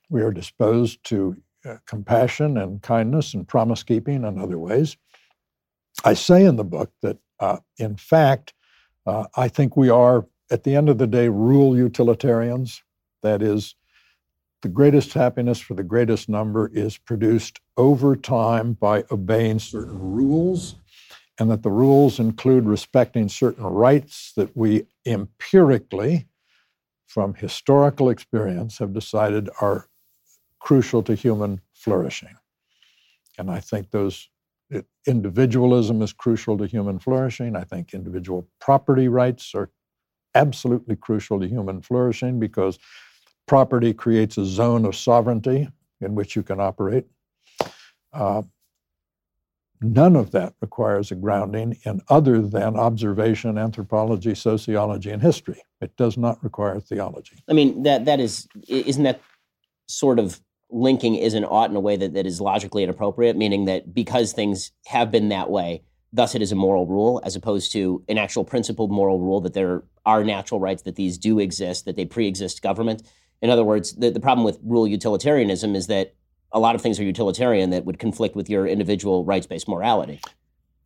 We 0.09 0.23
are 0.23 0.33
disposed 0.33 1.05
to 1.11 1.37
uh, 1.69 1.77
compassion 1.87 2.57
and 2.59 2.81
kindness 2.83 3.35
and 3.35 3.47
promise 3.47 3.83
keeping 3.83 4.25
and 4.25 4.41
other 4.41 4.59
ways. 4.59 4.97
I 6.05 6.15
say 6.15 6.45
in 6.47 6.57
the 6.57 6.65
book 6.65 6.91
that, 7.03 7.19
uh, 7.41 7.59
in 7.79 7.97
fact, 7.97 8.55
Uh, 9.07 9.27
I 9.37 9.49
think 9.49 9.77
we 9.77 9.91
are, 9.91 10.27
at 10.51 10.65
the 10.65 10.75
end 10.77 10.89
of 10.89 10.99
the 10.99 11.07
day, 11.07 11.29
rule 11.29 11.77
utilitarians. 11.77 12.83
That 13.23 13.43
is, 13.43 13.75
the 14.65 14.71
greatest 14.71 15.13
happiness 15.13 15.61
for 15.61 15.75
the 15.75 15.83
greatest 15.83 16.27
number 16.27 16.71
is 16.73 16.97
produced 16.97 17.61
over 17.77 18.17
time 18.17 18.73
by 18.73 19.05
obeying 19.11 19.59
certain 19.59 19.99
rules, 19.99 20.77
and 21.39 21.51
that 21.51 21.63
the 21.63 21.71
rules 21.71 22.19
include 22.19 22.65
respecting 22.65 23.29
certain 23.29 23.65
rights 23.67 24.33
that 24.39 24.57
we 24.57 24.87
empirically, 25.05 26.29
from 27.07 27.35
historical 27.35 28.09
experience, 28.09 28.79
have 28.79 28.95
decided 28.95 29.51
are 29.61 29.87
crucial 30.61 31.03
to 31.03 31.15
human 31.15 31.61
flourishing. 31.75 32.35
And 33.37 33.51
I 33.51 33.61
think 33.61 33.91
those 33.91 34.31
individualism 35.07 36.01
is 36.01 36.15
crucial 36.15 36.57
to 36.57 36.67
human 36.67 36.99
flourishing. 36.99 37.55
I 37.55 37.65
think 37.65 37.93
individual 37.93 38.49
property 38.63 39.09
rights 39.09 39.55
are 39.55 39.69
absolutely 40.35 40.97
crucial 40.97 41.39
to 41.41 41.47
human 41.47 41.83
flourishing 41.83 42.41
because 42.41 42.79
property 43.47 43.93
creates 43.93 44.39
a 44.39 44.45
zone 44.45 44.85
of 44.85 44.97
sovereignty 44.97 45.69
in 46.01 46.15
which 46.15 46.37
you 46.37 46.43
can 46.43 46.61
operate. 46.61 47.07
Uh, 48.13 48.43
none 49.81 50.17
of 50.17 50.31
that 50.31 50.55
requires 50.61 51.11
a 51.11 51.15
grounding 51.15 51.77
in 51.85 52.01
other 52.09 52.41
than 52.41 52.77
observation, 52.77 53.59
anthropology, 53.59 54.35
sociology, 54.35 55.11
and 55.11 55.23
history. 55.23 55.61
It 55.81 55.97
does 55.97 56.17
not 56.17 56.43
require 56.43 56.81
theology. 56.81 57.37
I 57.49 57.53
mean, 57.53 57.83
that 57.83 58.05
that 58.07 58.21
is 58.21 58.49
isn't 58.69 59.03
that 59.05 59.21
sort 59.87 60.19
of 60.19 60.41
linking 60.71 61.15
is 61.15 61.35
an 61.35 61.45
ought 61.45 61.71
in 61.71 61.77
a 61.77 61.81
way 61.81 61.97
that, 61.97 62.15
that 62.15 62.27
is 62.27 62.41
logically 62.41 62.83
inappropriate, 62.83 63.37
meaning 63.37 63.67
that 63.67 63.95
because 63.95 64.33
things 64.33 64.73
have 64.87 65.11
been 65.11 65.29
that 65.29 65.51
way, 65.51 65.83
thus 66.13 66.35
it 66.35 66.43
is 66.43 66.53
a 66.53 66.57
moral 66.57 66.87
rule, 66.87 67.21
as 67.25 67.37
opposed 67.37 67.71
to 67.73 68.03
an 68.09 68.19
actual 68.19 68.45
principled 68.45 68.91
moral 68.91 69.21
rule 69.21 69.41
that 69.41 69.55
there 69.55 69.85
are 70.07 70.25
natural 70.25 70.61
rights, 70.61 70.83
that 70.83 70.97
these 70.97 71.19
do 71.19 71.39
exist, 71.39 71.85
that 71.85 71.97
they 71.97 72.05
pre 72.05 72.27
exist 72.27 72.63
government. 72.63 73.03
In 73.45 73.51
other 73.51 73.63
words, 73.63 73.93
the, 73.93 74.09
the 74.09 74.21
problem 74.21 74.43
with 74.43 74.59
rule 74.65 74.89
utilitarianism 74.89 75.77
is 75.77 75.87
that 75.89 76.15
a 76.53 76.59
lot 76.59 76.75
of 76.75 76.81
things 76.81 76.99
are 76.99 77.05
utilitarian 77.05 77.69
that 77.71 77.85
would 77.85 77.99
conflict 77.99 78.35
with 78.35 78.49
your 78.49 78.67
individual 78.67 79.23
rights 79.23 79.47
based 79.47 79.69
morality. 79.69 80.19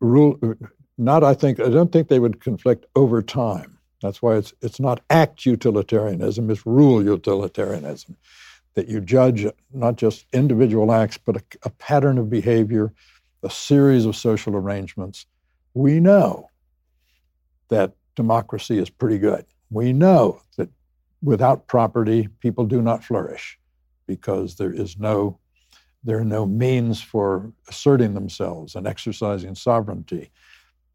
Rule, 0.01 0.37
uh, 0.43 0.55
not, 0.97 1.23
I 1.23 1.35
think, 1.35 1.61
I 1.61 1.69
don't 1.69 1.89
think 1.89 2.09
they 2.09 2.19
would 2.19 2.41
conflict 2.41 2.85
over 2.97 3.21
time. 3.21 3.77
That's 4.01 4.21
why 4.21 4.35
it's, 4.35 4.53
it's 4.61 4.77
not 4.77 4.99
act 5.09 5.45
utilitarianism, 5.45 6.51
it's 6.51 6.65
rule 6.65 7.01
utilitarianism 7.01 8.17
that 8.73 8.89
you 8.89 8.99
judge 8.99 9.45
not 9.73 9.95
just 9.95 10.25
individual 10.33 10.91
acts, 10.91 11.17
but 11.17 11.37
a, 11.37 11.43
a 11.63 11.69
pattern 11.69 12.17
of 12.17 12.29
behavior, 12.29 12.91
a 13.41 13.49
series 13.49 14.05
of 14.05 14.17
social 14.17 14.57
arrangements. 14.57 15.25
We 15.75 16.01
know 16.01 16.49
that 17.69 17.93
democracy 18.17 18.79
is 18.79 18.89
pretty 18.89 19.17
good. 19.17 19.45
We 19.69 19.93
know 19.93 20.41
that 20.57 20.67
without 21.21 21.67
property, 21.67 22.27
people 22.39 22.65
do 22.65 22.81
not 22.81 23.03
flourish 23.03 23.57
because 24.07 24.55
there 24.55 24.73
is 24.73 24.97
no 24.97 25.39
there 26.01 26.17
are 26.17 26.25
no 26.25 26.45
means 26.45 27.01
for 27.01 27.51
asserting 27.67 28.13
themselves 28.13 28.75
and 28.75 28.87
exercising 28.87 29.53
sovereignty 29.53 30.31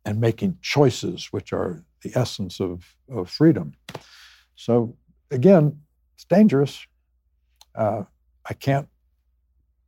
and 0.07 0.19
making 0.19 0.57
choices, 0.63 1.27
which 1.31 1.53
are 1.53 1.85
the 2.01 2.11
essence 2.15 2.59
of, 2.59 2.97
of 3.11 3.29
freedom. 3.29 3.75
So 4.57 4.97
again, 5.31 5.79
it's 6.15 6.25
dangerous 6.25 6.87
uh, 7.75 8.05
I 8.49 8.55
can't 8.55 8.89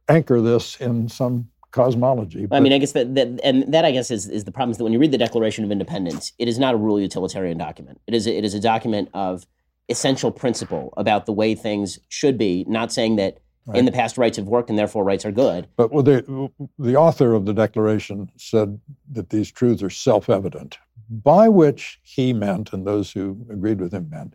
anchor 0.09 0.41
this 0.41 0.77
in 0.77 1.09
some 1.09 1.49
cosmology. 1.71 2.47
I 2.51 2.61
mean, 2.61 2.73
I 2.73 2.79
guess 2.79 2.93
that, 2.93 3.15
that 3.15 3.41
and 3.45 3.73
that 3.73 3.85
I 3.85 3.91
guess 3.91 4.11
is, 4.11 4.29
is 4.29 4.45
the 4.45 4.53
problem 4.53 4.71
is 4.71 4.79
that 4.79 4.85
when 4.85 4.93
you 4.93 4.99
read 4.99 5.13
the 5.13 5.19
Declaration 5.19 5.65
of 5.65 5.71
Independence, 5.71 6.33
it 6.39 6.49
is 6.49 6.59
not 6.59 6.75
a 6.75 6.77
rule 6.77 7.01
utilitarian 7.01 7.59
document. 7.59 8.01
It 8.07 8.15
is 8.15 8.27
a, 8.27 8.37
it 8.37 8.45
is 8.45 8.55
a 8.55 8.61
document 8.61 9.11
of 9.15 9.47
essential 9.89 10.31
principle 10.31 10.93
about 10.97 11.27
the 11.27 11.33
way 11.33 11.55
things 11.55 11.99
should 12.09 12.39
be. 12.39 12.65
Not 12.69 12.93
saying 12.93 13.17
that 13.17 13.39
right. 13.67 13.79
in 13.79 13.85
the 13.85 13.93
past 13.93 14.19
rights 14.19 14.37
have 14.37 14.47
worked 14.47 14.71
and 14.71 14.79
therefore 14.79 15.05
rights 15.05 15.25
are 15.25 15.33
good. 15.33 15.69
But 15.77 15.93
well, 15.93 16.03
the 16.03 16.51
the 16.79 16.97
author 16.97 17.35
of 17.35 17.47
the 17.47 17.55
Declaration 17.55 18.31
said 18.37 18.81
that 19.13 19.31
these 19.31 19.51
truths 19.51 19.83
are 19.83 19.91
self 19.91 20.29
evident, 20.29 20.79
by 21.09 21.49
which 21.49 22.01
he 22.03 22.33
meant, 22.33 22.73
and 22.73 22.87
those 22.87 23.13
who 23.13 23.47
agreed 23.51 23.81
with 23.81 23.93
him 23.93 24.09
meant, 24.11 24.35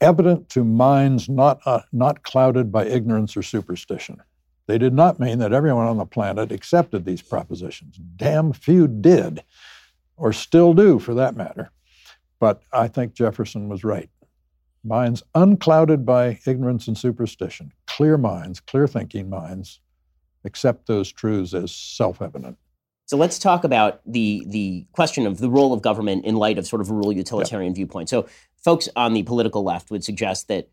evident 0.00 0.48
to 0.50 0.64
minds 0.64 1.28
not, 1.28 1.60
uh, 1.64 1.80
not 1.92 2.22
clouded 2.24 2.72
by 2.72 2.84
ignorance 2.84 3.36
or 3.36 3.42
superstition. 3.42 4.20
They 4.66 4.78
did 4.78 4.94
not 4.94 5.20
mean 5.20 5.38
that 5.38 5.52
everyone 5.52 5.86
on 5.86 5.98
the 5.98 6.06
planet 6.06 6.52
accepted 6.52 7.04
these 7.04 7.22
propositions. 7.22 7.98
Damn 8.16 8.52
few 8.52 8.86
did, 8.86 9.42
or 10.16 10.32
still 10.32 10.74
do 10.74 10.98
for 10.98 11.14
that 11.14 11.36
matter. 11.36 11.70
But 12.38 12.62
I 12.72 12.88
think 12.88 13.14
Jefferson 13.14 13.68
was 13.68 13.84
right. 13.84 14.10
Minds 14.84 15.22
unclouded 15.34 16.04
by 16.04 16.40
ignorance 16.44 16.88
and 16.88 16.98
superstition, 16.98 17.72
clear 17.86 18.18
minds, 18.18 18.58
clear 18.58 18.88
thinking 18.88 19.30
minds, 19.30 19.80
accept 20.44 20.86
those 20.86 21.12
truths 21.12 21.54
as 21.54 21.70
self 21.70 22.20
evident. 22.20 22.58
So 23.06 23.16
let's 23.16 23.38
talk 23.38 23.64
about 23.64 24.00
the 24.06 24.44
the 24.48 24.86
question 24.92 25.26
of 25.26 25.38
the 25.38 25.50
role 25.50 25.72
of 25.72 25.82
government 25.82 26.24
in 26.24 26.36
light 26.36 26.58
of 26.58 26.66
sort 26.66 26.80
of 26.80 26.90
a 26.90 26.94
rule 26.94 27.12
utilitarian 27.12 27.74
viewpoint. 27.74 28.08
So 28.08 28.26
folks 28.56 28.88
on 28.96 29.12
the 29.12 29.22
political 29.22 29.62
left 29.62 29.90
would 29.90 30.02
suggest 30.02 30.48
that 30.48 30.68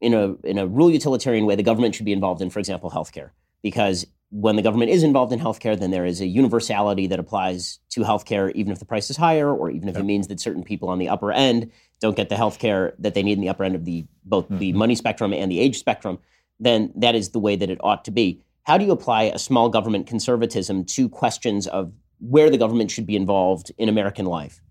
in 0.00 0.14
a 0.14 0.34
in 0.44 0.58
a 0.58 0.66
rule 0.66 0.90
utilitarian 0.90 1.44
way, 1.46 1.56
the 1.56 1.62
government 1.62 1.94
should 1.94 2.06
be 2.06 2.12
involved 2.12 2.40
in, 2.40 2.50
for 2.50 2.58
example, 2.58 2.90
healthcare, 2.90 3.30
because 3.62 4.06
when 4.32 4.56
the 4.56 4.62
government 4.62 4.90
is 4.90 5.02
involved 5.02 5.30
in 5.30 5.38
healthcare, 5.38 5.78
then 5.78 5.90
there 5.90 6.06
is 6.06 6.22
a 6.22 6.26
universality 6.26 7.06
that 7.06 7.18
applies 7.18 7.78
to 7.90 8.00
healthcare, 8.00 8.50
even 8.54 8.72
if 8.72 8.78
the 8.78 8.86
price 8.86 9.10
is 9.10 9.16
higher, 9.18 9.54
or 9.54 9.70
even 9.70 9.90
if 9.90 9.96
it 9.96 10.04
means 10.04 10.28
that 10.28 10.40
certain 10.40 10.64
people 10.64 10.88
on 10.88 10.98
the 10.98 11.08
upper 11.10 11.30
end 11.30 11.70
don't 12.00 12.16
get 12.16 12.30
the 12.30 12.34
healthcare 12.34 12.94
that 12.98 13.12
they 13.12 13.22
need 13.22 13.34
in 13.34 13.42
the 13.42 13.50
upper 13.50 13.62
end 13.62 13.74
of 13.74 13.84
the 13.84 14.06
both 14.24 14.46
mm-hmm. 14.46 14.56
the 14.56 14.72
money 14.72 14.94
spectrum 14.94 15.34
and 15.34 15.52
the 15.52 15.60
age 15.60 15.78
spectrum. 15.78 16.18
Then 16.58 16.90
that 16.96 17.14
is 17.14 17.30
the 17.30 17.38
way 17.38 17.56
that 17.56 17.68
it 17.68 17.78
ought 17.82 18.06
to 18.06 18.10
be. 18.10 18.42
How 18.62 18.78
do 18.78 18.86
you 18.86 18.92
apply 18.92 19.24
a 19.24 19.38
small 19.38 19.68
government 19.68 20.06
conservatism 20.06 20.86
to 20.86 21.10
questions 21.10 21.66
of 21.66 21.92
where 22.20 22.48
the 22.48 22.56
government 22.56 22.90
should 22.90 23.06
be 23.06 23.16
involved 23.16 23.70
in 23.76 23.90
American 23.90 24.24
life? 24.24 24.62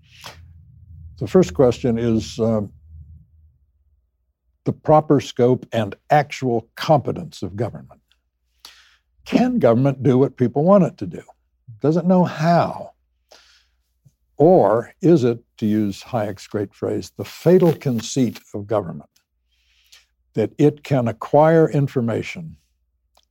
The 1.20 1.28
first 1.28 1.54
question 1.54 2.00
is 2.00 2.40
uh, 2.40 2.62
the 4.64 4.74
proper 4.74 5.20
scope 5.20 5.68
and 5.72 5.94
actual 6.10 6.68
competence 6.76 7.44
of 7.44 7.56
government. 7.56 8.01
Can 9.26 9.60
government 9.60 10.04
do 10.04 10.18
what 10.18 10.38
people 10.38 10.64
want 10.64 10.84
it 10.84 10.98
to 10.98 11.06
do? 11.06 11.24
Does 11.80 11.98
it 11.98 12.06
know 12.06 12.24
how? 12.24 12.94
Or 14.38 14.94
is 15.02 15.24
it, 15.24 15.44
to 15.58 15.66
use 15.66 16.02
Hayek's 16.04 16.48
great 16.48 16.74
phrase, 16.74 17.12
the 17.16 17.26
fatal 17.26 17.74
conceit 17.74 18.40
of 18.54 18.66
government 18.66 19.10
that 20.34 20.52
it 20.58 20.84
can 20.84 21.08
acquire 21.08 21.70
information 21.70 22.58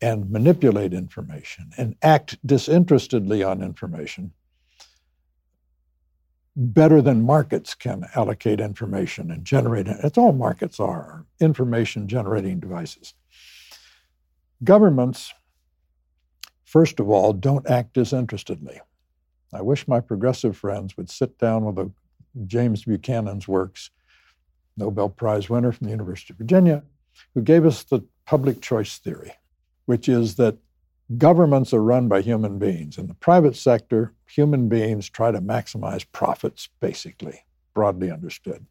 and 0.00 0.30
manipulate 0.30 0.94
information 0.94 1.70
and 1.76 1.96
act 2.02 2.38
disinterestedly 2.46 3.42
on 3.42 3.62
information 3.62 4.32
better 6.56 7.00
than 7.00 7.22
markets 7.22 7.74
can 7.74 8.04
allocate 8.14 8.60
information 8.60 9.30
and 9.30 9.44
generate 9.44 9.86
it. 9.86 9.96
It's 10.02 10.18
all 10.18 10.32
markets 10.32 10.80
are 10.80 11.24
information 11.40 12.08
generating 12.08 12.60
devices. 12.60 13.14
Governments, 14.62 15.32
first 16.70 17.00
of 17.00 17.08
all, 17.10 17.32
don't 17.32 17.68
act 17.68 17.94
disinterestedly. 17.94 18.80
I 19.52 19.62
wish 19.62 19.88
my 19.88 20.00
progressive 20.00 20.56
friends 20.56 20.96
would 20.96 21.10
sit 21.10 21.38
down 21.38 21.64
with 21.64 21.78
a, 21.78 21.90
James 22.46 22.84
Buchanan's 22.84 23.48
works, 23.48 23.90
Nobel 24.76 25.08
Prize 25.08 25.50
winner 25.50 25.72
from 25.72 25.86
the 25.86 25.90
University 25.90 26.32
of 26.32 26.38
Virginia, 26.38 26.82
who 27.34 27.42
gave 27.42 27.66
us 27.66 27.82
the 27.82 28.02
public 28.24 28.60
choice 28.60 28.98
theory 28.98 29.32
which 29.90 30.08
is 30.08 30.36
that 30.36 30.56
governments 31.18 31.74
are 31.74 31.82
run 31.82 32.06
by 32.06 32.20
human 32.20 32.60
beings. 32.60 32.96
In 32.96 33.08
the 33.08 33.14
private 33.14 33.56
sector, 33.56 34.12
human 34.28 34.68
beings 34.68 35.10
try 35.10 35.32
to 35.32 35.40
maximize 35.40 36.06
profits, 36.12 36.68
basically, 36.78 37.44
broadly 37.74 38.08
understood. 38.08 38.64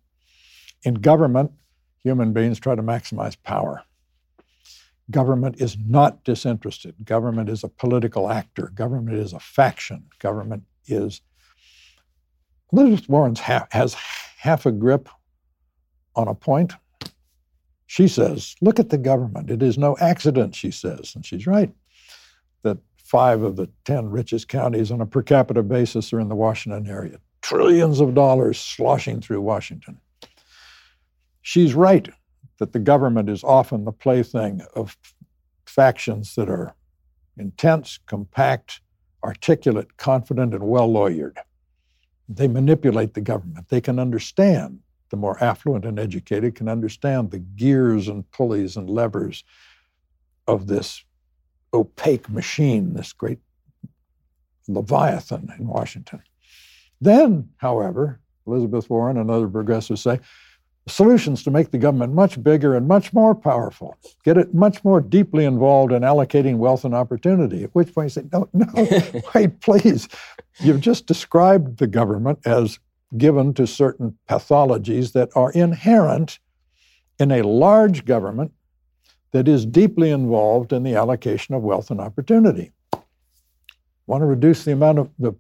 In 0.84 0.94
government, 0.94 1.52
human 2.02 2.32
beings 2.32 2.58
try 2.58 2.74
to 2.74 2.82
maximize 2.82 3.36
power. 3.44 3.84
Government 5.12 5.60
is 5.60 5.78
not 5.86 6.24
disinterested. 6.24 6.96
Government 7.04 7.50
is 7.50 7.64
a 7.64 7.70
political 7.70 8.30
actor. 8.30 8.72
Government 8.76 9.18
is 9.18 9.34
a 9.34 9.40
faction. 9.40 10.06
Government 10.20 10.64
is. 10.88 11.22
Elizabeth 12.72 13.10
Warren 13.10 13.36
has 13.36 13.96
half 14.38 14.66
a 14.66 14.72
grip 14.72 15.10
on 16.16 16.28
a 16.28 16.36
point 16.36 16.74
she 17.90 18.08
says, 18.08 18.56
Look 18.62 18.80
at 18.80 18.90
the 18.90 19.00
government. 19.00 19.50
It 19.50 19.64
is 19.64 19.80
no 19.80 19.98
accident, 20.00 20.54
she 20.54 20.70
says. 20.70 21.14
And 21.16 21.26
she's 21.26 21.48
right 21.48 21.74
that 22.62 22.78
five 22.98 23.42
of 23.42 23.56
the 23.56 23.68
10 23.86 24.12
richest 24.12 24.48
counties 24.48 24.92
on 24.92 25.02
a 25.02 25.08
per 25.08 25.24
capita 25.24 25.64
basis 25.64 26.14
are 26.14 26.20
in 26.20 26.30
the 26.30 26.36
Washington 26.36 26.86
area. 26.86 27.18
Trillions 27.42 28.00
of 28.00 28.14
dollars 28.14 28.60
sloshing 28.60 29.22
through 29.22 29.42
Washington. 29.42 30.00
She's 31.42 31.74
right 31.74 32.08
that 32.60 32.74
the 32.74 32.80
government 32.80 33.30
is 33.30 33.44
often 33.44 33.86
the 33.86 33.92
plaything 33.92 34.62
of 34.76 34.98
factions 35.66 36.36
that 36.36 36.50
are 36.50 36.76
intense, 37.38 38.00
compact, 38.06 38.82
articulate, 39.24 39.98
confident, 39.98 40.54
and 40.54 40.64
well 40.64 40.90
lawyered. 40.90 41.38
They 42.28 42.48
manipulate 42.48 43.14
the 43.14 43.22
government. 43.22 43.70
They 43.70 43.82
can 43.82 43.98
understand, 43.98 44.80
the 45.10 45.18
more 45.18 45.42
affluent 45.44 45.86
and 45.86 45.98
educated 45.98 46.56
can 46.56 46.68
understand 46.68 47.32
the 47.32 47.40
gears 47.40 48.08
and 48.08 48.30
pulleys 48.32 48.78
and 48.78 48.90
levers 48.90 49.44
of 50.48 50.68
this 50.68 51.04
opaque 51.74 52.30
machine, 52.30 52.94
this 52.94 53.14
great 53.14 53.40
Leviathan 54.68 55.54
in 55.58 55.68
Washington. 55.68 56.22
Then, 57.02 57.50
however, 57.58 58.20
Elizabeth 58.46 58.90
Warren 58.90 59.18
and 59.18 59.32
other 59.32 59.48
progressives 59.48 60.02
say, 60.02 60.20
solutions 60.90 61.44
to 61.44 61.52
make 61.52 61.72
the 61.72 61.78
government 61.78 62.14
much 62.14 62.42
bigger 62.42 62.76
and 62.76 62.88
much 62.88 63.14
more 63.14 63.36
powerful, 63.36 63.98
get 64.24 64.38
it 64.38 64.54
much 64.54 64.84
more 64.84 65.02
deeply 65.02 65.46
involved 65.46 65.92
in 65.92 66.02
allocating 66.02 66.58
wealth 66.58 66.86
and 66.86 66.94
opportunity. 66.94 67.64
At 67.64 67.76
which 67.76 67.94
point 67.94 68.06
you 68.06 68.22
say, 68.22 68.28
no, 68.32 68.50
no, 68.54 69.22
wait, 69.36 69.60
please. 69.62 70.08
You've 70.60 70.82
just 70.82 71.06
described 71.06 71.78
the 71.78 71.88
government 71.88 72.40
as 72.46 72.80
given 73.18 73.54
to 73.56 73.66
certain 73.66 74.18
pathologies 74.30 75.14
that 75.14 75.30
are 75.36 75.52
inherent 75.52 76.40
in 77.20 77.32
a 77.32 77.42
large 77.42 78.06
government 78.06 78.52
that 79.32 79.48
is 79.48 79.66
deeply 79.66 80.10
involved 80.10 80.74
in 80.74 80.84
the 80.84 80.96
allocation 80.96 81.56
of 81.56 81.62
wealth 81.62 81.92
and 81.92 82.00
opportunity. 82.00 82.72
Want 84.08 84.22
to 84.22 84.26
reduce 84.26 84.66
the 84.66 84.72
amount 84.72 84.98
of 84.98 85.10
the 85.20 85.34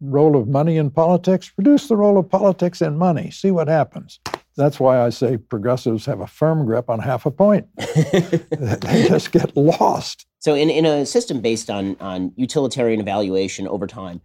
role 0.00 0.36
of 0.36 0.46
money 0.46 0.76
in 0.76 0.90
politics? 0.90 1.52
Reduce 1.56 1.88
the 1.88 1.96
role 1.96 2.18
of 2.18 2.28
politics 2.30 2.80
in 2.80 2.96
money. 2.96 3.32
See 3.32 3.50
what 3.50 3.66
happens. 3.66 4.20
That's 4.56 4.78
why 4.78 5.00
I 5.00 5.10
say 5.10 5.36
progressives 5.38 6.06
have 6.06 6.20
a 6.20 6.26
firm 6.26 6.66
grip 6.66 6.90
on 6.90 6.98
half 6.98 7.24
a 7.24 7.30
point. 7.30 7.66
they 7.76 9.06
just 9.08 9.32
get 9.32 9.56
lost. 9.56 10.26
So, 10.40 10.54
in, 10.54 10.68
in 10.68 10.84
a 10.84 11.06
system 11.06 11.40
based 11.40 11.70
on, 11.70 11.96
on 12.00 12.32
utilitarian 12.36 13.00
evaluation 13.00 13.66
over 13.66 13.86
time, 13.86 14.20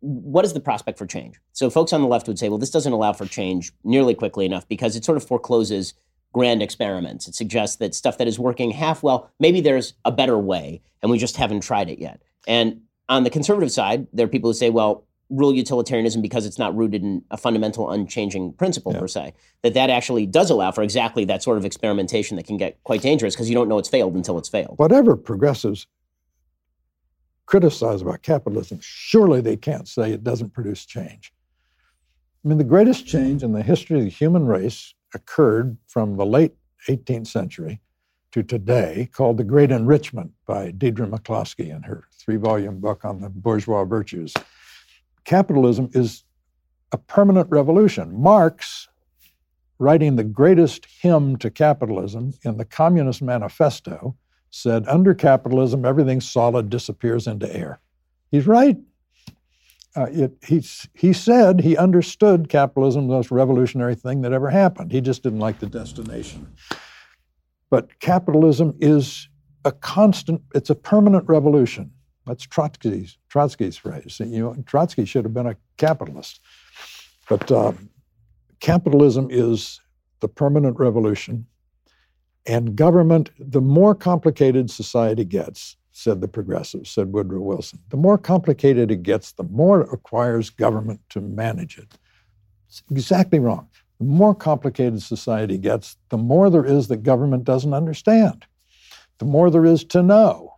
what 0.00 0.44
is 0.44 0.52
the 0.52 0.60
prospect 0.60 0.98
for 0.98 1.06
change? 1.06 1.38
So, 1.52 1.70
folks 1.70 1.92
on 1.92 2.02
the 2.02 2.08
left 2.08 2.28
would 2.28 2.38
say, 2.38 2.48
well, 2.48 2.58
this 2.58 2.70
doesn't 2.70 2.92
allow 2.92 3.12
for 3.12 3.26
change 3.26 3.72
nearly 3.84 4.14
quickly 4.14 4.44
enough 4.44 4.68
because 4.68 4.96
it 4.96 5.04
sort 5.04 5.16
of 5.16 5.26
forecloses 5.26 5.94
grand 6.32 6.62
experiments. 6.62 7.26
It 7.26 7.34
suggests 7.34 7.76
that 7.76 7.94
stuff 7.94 8.18
that 8.18 8.28
is 8.28 8.38
working 8.38 8.70
half 8.70 9.02
well, 9.02 9.30
maybe 9.40 9.60
there's 9.60 9.94
a 10.04 10.12
better 10.12 10.38
way, 10.38 10.82
and 11.02 11.10
we 11.10 11.18
just 11.18 11.36
haven't 11.36 11.60
tried 11.60 11.88
it 11.88 11.98
yet. 11.98 12.22
And 12.46 12.82
on 13.08 13.24
the 13.24 13.30
conservative 13.30 13.72
side, 13.72 14.06
there 14.12 14.26
are 14.26 14.28
people 14.28 14.50
who 14.50 14.54
say, 14.54 14.70
well, 14.70 15.06
rule 15.30 15.54
utilitarianism 15.54 16.20
because 16.20 16.44
it's 16.44 16.58
not 16.58 16.76
rooted 16.76 17.02
in 17.02 17.24
a 17.30 17.36
fundamental 17.36 17.90
unchanging 17.90 18.52
principle 18.54 18.92
yeah. 18.92 18.98
per 18.98 19.08
se 19.08 19.32
that 19.62 19.74
that 19.74 19.88
actually 19.88 20.26
does 20.26 20.50
allow 20.50 20.70
for 20.72 20.82
exactly 20.82 21.24
that 21.24 21.42
sort 21.42 21.56
of 21.56 21.64
experimentation 21.64 22.36
that 22.36 22.46
can 22.46 22.56
get 22.56 22.82
quite 22.82 23.00
dangerous 23.00 23.34
because 23.34 23.48
you 23.48 23.54
don't 23.54 23.68
know 23.68 23.78
it's 23.78 23.88
failed 23.88 24.14
until 24.14 24.36
it's 24.38 24.48
failed. 24.48 24.74
Whatever 24.78 25.16
progressives 25.16 25.86
criticize 27.46 28.02
about 28.02 28.22
capitalism 28.22 28.78
surely 28.82 29.40
they 29.40 29.56
can't 29.56 29.88
say 29.88 30.12
it 30.12 30.24
doesn't 30.24 30.52
produce 30.52 30.84
change. 30.84 31.32
I 32.44 32.48
mean 32.48 32.58
the 32.58 32.64
greatest 32.64 33.06
change 33.06 33.42
in 33.42 33.52
the 33.52 33.62
history 33.62 33.98
of 33.98 34.04
the 34.04 34.10
human 34.10 34.46
race 34.46 34.94
occurred 35.14 35.76
from 35.86 36.16
the 36.16 36.26
late 36.26 36.54
18th 36.88 37.26
century 37.26 37.80
to 38.32 38.42
today 38.42 39.08
called 39.12 39.36
the 39.36 39.44
great 39.44 39.70
enrichment 39.70 40.30
by 40.46 40.70
Deirdre 40.70 41.06
McCloskey 41.06 41.74
in 41.74 41.82
her 41.82 42.04
three-volume 42.12 42.78
book 42.80 43.04
on 43.04 43.20
the 43.20 43.28
bourgeois 43.28 43.84
virtues 43.84 44.34
capitalism 45.30 45.88
is 45.92 46.24
a 46.90 46.98
permanent 46.98 47.48
revolution. 47.50 48.20
Marx, 48.20 48.88
writing 49.78 50.16
the 50.16 50.24
greatest 50.24 50.88
hymn 51.00 51.36
to 51.36 51.48
capitalism 51.48 52.34
in 52.42 52.56
the 52.56 52.64
Communist 52.64 53.22
Manifesto, 53.22 54.16
said, 54.50 54.88
Under 54.88 55.14
capitalism, 55.14 55.84
everything 55.84 56.20
solid 56.20 56.68
disappears 56.68 57.28
into 57.28 57.46
air. 57.54 57.78
He's 58.32 58.48
right. 58.48 58.76
Uh, 59.94 60.06
it, 60.10 60.32
he's, 60.44 60.88
he 60.94 61.12
said 61.12 61.60
he 61.60 61.76
understood 61.76 62.48
capitalism, 62.48 63.06
the 63.06 63.14
most 63.14 63.30
revolutionary 63.30 63.94
thing 63.94 64.22
that 64.22 64.32
ever 64.32 64.50
happened. 64.50 64.90
He 64.90 65.00
just 65.00 65.22
didn't 65.22 65.38
like 65.38 65.60
the 65.60 65.66
destination. 65.66 66.52
But 67.70 68.00
capitalism 68.00 68.74
is 68.80 69.28
a 69.64 69.70
constant, 69.70 70.42
it's 70.56 70.70
a 70.70 70.74
permanent 70.74 71.28
revolution. 71.28 71.92
That's 72.30 72.46
Trotsky's, 72.46 73.18
Trotsky's 73.28 73.76
phrase. 73.76 74.20
You 74.20 74.38
know, 74.38 74.54
Trotsky 74.64 75.04
should 75.04 75.24
have 75.24 75.34
been 75.34 75.48
a 75.48 75.56
capitalist. 75.78 76.38
But 77.28 77.50
um, 77.50 77.90
capitalism 78.60 79.26
is 79.32 79.80
the 80.20 80.28
permanent 80.28 80.78
revolution. 80.78 81.44
And 82.46 82.76
government, 82.76 83.30
the 83.40 83.60
more 83.60 83.96
complicated 83.96 84.70
society 84.70 85.24
gets, 85.24 85.76
said 85.90 86.20
the 86.20 86.28
progressives, 86.28 86.88
said 86.88 87.12
Woodrow 87.12 87.40
Wilson, 87.40 87.80
the 87.88 87.96
more 87.96 88.16
complicated 88.16 88.92
it 88.92 89.02
gets, 89.02 89.32
the 89.32 89.42
more 89.42 89.80
it 89.80 89.90
requires 89.90 90.50
government 90.50 91.00
to 91.08 91.20
manage 91.20 91.78
it. 91.78 91.98
It's 92.68 92.84
exactly 92.92 93.40
wrong. 93.40 93.68
The 93.98 94.06
more 94.06 94.36
complicated 94.36 95.02
society 95.02 95.58
gets, 95.58 95.96
the 96.10 96.16
more 96.16 96.48
there 96.48 96.64
is 96.64 96.86
that 96.88 97.02
government 97.02 97.42
doesn't 97.42 97.74
understand. 97.74 98.46
The 99.18 99.24
more 99.24 99.50
there 99.50 99.66
is 99.66 99.82
to 99.86 100.00
know, 100.00 100.54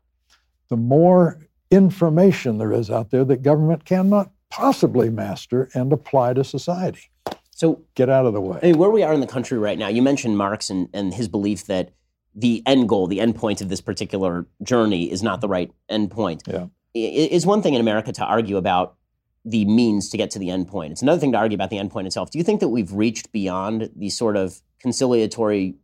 the 0.68 0.76
more 0.76 1.38
information 1.72 2.58
there 2.58 2.72
is 2.72 2.90
out 2.90 3.10
there 3.10 3.24
that 3.24 3.42
government 3.42 3.84
cannot 3.84 4.30
possibly 4.50 5.08
master 5.08 5.70
and 5.74 5.92
apply 5.92 6.34
to 6.34 6.44
society. 6.44 7.10
So 7.50 7.82
get 7.94 8.10
out 8.10 8.26
of 8.26 8.34
the 8.34 8.40
way. 8.40 8.58
I 8.62 8.66
mean, 8.66 8.78
where 8.78 8.90
we 8.90 9.02
are 9.02 9.12
in 9.12 9.20
the 9.20 9.26
country 9.26 9.56
right 9.56 9.78
now, 9.78 9.88
you 9.88 10.02
mentioned 10.02 10.36
Marx 10.36 10.68
and, 10.68 10.88
and 10.92 11.14
his 11.14 11.28
belief 11.28 11.66
that 11.66 11.90
the 12.34 12.62
end 12.66 12.88
goal, 12.88 13.06
the 13.06 13.20
end 13.20 13.36
point 13.36 13.60
of 13.60 13.68
this 13.68 13.80
particular 13.80 14.46
journey 14.62 15.10
is 15.10 15.22
not 15.22 15.40
the 15.40 15.48
right 15.48 15.70
end 15.88 16.10
point. 16.10 16.42
Yeah. 16.46 16.66
It 16.94 17.32
is 17.32 17.46
one 17.46 17.62
thing 17.62 17.74
in 17.74 17.80
America 17.80 18.12
to 18.12 18.24
argue 18.24 18.58
about 18.58 18.96
the 19.44 19.64
means 19.64 20.10
to 20.10 20.16
get 20.16 20.30
to 20.32 20.38
the 20.38 20.50
end 20.50 20.68
point. 20.68 20.92
It's 20.92 21.02
another 21.02 21.20
thing 21.20 21.32
to 21.32 21.38
argue 21.38 21.54
about 21.54 21.70
the 21.70 21.78
end 21.78 21.90
point 21.90 22.06
itself. 22.06 22.30
Do 22.30 22.38
you 22.38 22.44
think 22.44 22.60
that 22.60 22.68
we've 22.68 22.92
reached 22.92 23.32
beyond 23.32 23.90
the 23.96 24.10
sort 24.10 24.36
of 24.36 24.60
conciliatory, 24.80 25.74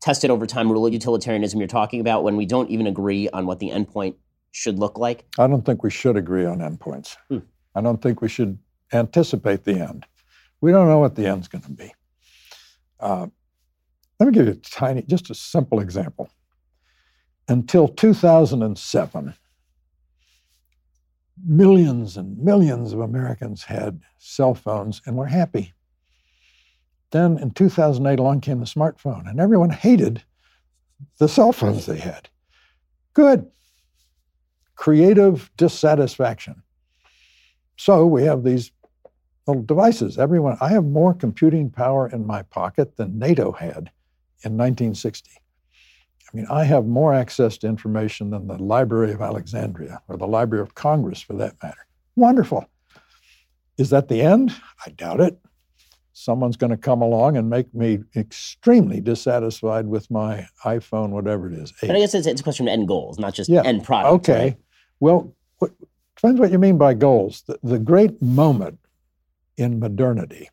tested 0.00 0.30
over 0.30 0.46
time 0.46 0.70
rule 0.70 0.86
of 0.86 0.92
utilitarianism 0.92 1.58
you're 1.58 1.68
talking 1.68 2.00
about 2.00 2.22
when 2.22 2.36
we 2.36 2.46
don't 2.46 2.70
even 2.70 2.86
agree 2.86 3.28
on 3.30 3.46
what 3.46 3.58
the 3.58 3.70
end 3.70 3.88
point 3.88 4.16
should 4.52 4.78
look 4.78 4.98
like? 4.98 5.24
I 5.38 5.46
don't 5.46 5.64
think 5.64 5.82
we 5.82 5.90
should 5.90 6.16
agree 6.16 6.44
on 6.44 6.58
endpoints. 6.58 7.16
Hmm. 7.28 7.38
I 7.74 7.80
don't 7.80 8.02
think 8.02 8.20
we 8.20 8.28
should 8.28 8.58
anticipate 8.92 9.64
the 9.64 9.80
end. 9.80 10.06
We 10.60 10.72
don't 10.72 10.88
know 10.88 10.98
what 10.98 11.14
the 11.14 11.26
end's 11.26 11.48
going 11.48 11.62
to 11.62 11.70
be. 11.70 11.94
Uh, 12.98 13.28
let 14.18 14.26
me 14.26 14.32
give 14.32 14.46
you 14.46 14.52
a 14.52 14.56
tiny, 14.56 15.02
just 15.02 15.30
a 15.30 15.34
simple 15.34 15.80
example. 15.80 16.30
Until 17.48 17.88
2007, 17.88 19.34
millions 21.46 22.16
and 22.16 22.38
millions 22.38 22.92
of 22.92 23.00
Americans 23.00 23.64
had 23.64 24.00
cell 24.18 24.54
phones 24.54 25.00
and 25.06 25.16
were 25.16 25.26
happy. 25.26 25.72
Then 27.10 27.38
in 27.38 27.52
2008, 27.52 28.18
along 28.18 28.42
came 28.42 28.60
the 28.60 28.66
smartphone, 28.66 29.28
and 29.28 29.40
everyone 29.40 29.70
hated 29.70 30.22
the 31.18 31.28
cell 31.28 31.52
phones 31.52 31.86
they 31.86 31.98
had. 31.98 32.28
Good 33.14 33.50
creative 34.80 35.50
dissatisfaction. 35.58 36.62
So 37.76 38.06
we 38.06 38.22
have 38.22 38.44
these 38.44 38.72
little 39.46 39.62
devices. 39.62 40.16
Everyone, 40.16 40.56
I 40.58 40.70
have 40.70 40.86
more 40.86 41.12
computing 41.12 41.68
power 41.68 42.08
in 42.08 42.26
my 42.26 42.40
pocket 42.44 42.96
than 42.96 43.18
NATO 43.18 43.52
had 43.52 43.90
in 44.42 44.56
1960. 44.56 45.30
I 45.36 46.36
mean, 46.36 46.46
I 46.48 46.64
have 46.64 46.86
more 46.86 47.12
access 47.12 47.58
to 47.58 47.66
information 47.66 48.30
than 48.30 48.46
the 48.46 48.56
Library 48.56 49.12
of 49.12 49.20
Alexandria 49.20 50.00
or 50.08 50.16
the 50.16 50.26
Library 50.26 50.62
of 50.62 50.74
Congress 50.74 51.20
for 51.20 51.34
that 51.34 51.62
matter. 51.62 51.86
Wonderful. 52.16 52.64
Is 53.76 53.90
that 53.90 54.08
the 54.08 54.22
end? 54.22 54.54
I 54.86 54.92
doubt 54.92 55.20
it. 55.20 55.38
Someone's 56.14 56.56
going 56.56 56.70
to 56.70 56.78
come 56.78 57.02
along 57.02 57.36
and 57.36 57.50
make 57.50 57.74
me 57.74 57.98
extremely 58.16 59.02
dissatisfied 59.02 59.86
with 59.86 60.10
my 60.10 60.46
iPhone, 60.64 61.10
whatever 61.10 61.52
it 61.52 61.58
is. 61.58 61.70
But 61.82 61.96
I 61.96 61.98
guess 61.98 62.14
it's, 62.14 62.26
it's 62.26 62.40
a 62.40 62.44
question 62.44 62.66
of 62.66 62.72
end 62.72 62.88
goals, 62.88 63.18
not 63.18 63.34
just 63.34 63.50
yeah. 63.50 63.62
end 63.62 63.84
product. 63.84 64.30
Okay. 64.30 64.40
Right? 64.40 64.56
Well, 65.00 65.34
what, 65.58 65.72
depends 66.14 66.40
what 66.40 66.52
you 66.52 66.58
mean 66.58 66.78
by 66.78 66.94
goals. 66.94 67.42
The, 67.46 67.58
the 67.62 67.78
great 67.78 68.20
moment 68.22 68.78
in 69.56 69.80
modernity 69.80 70.48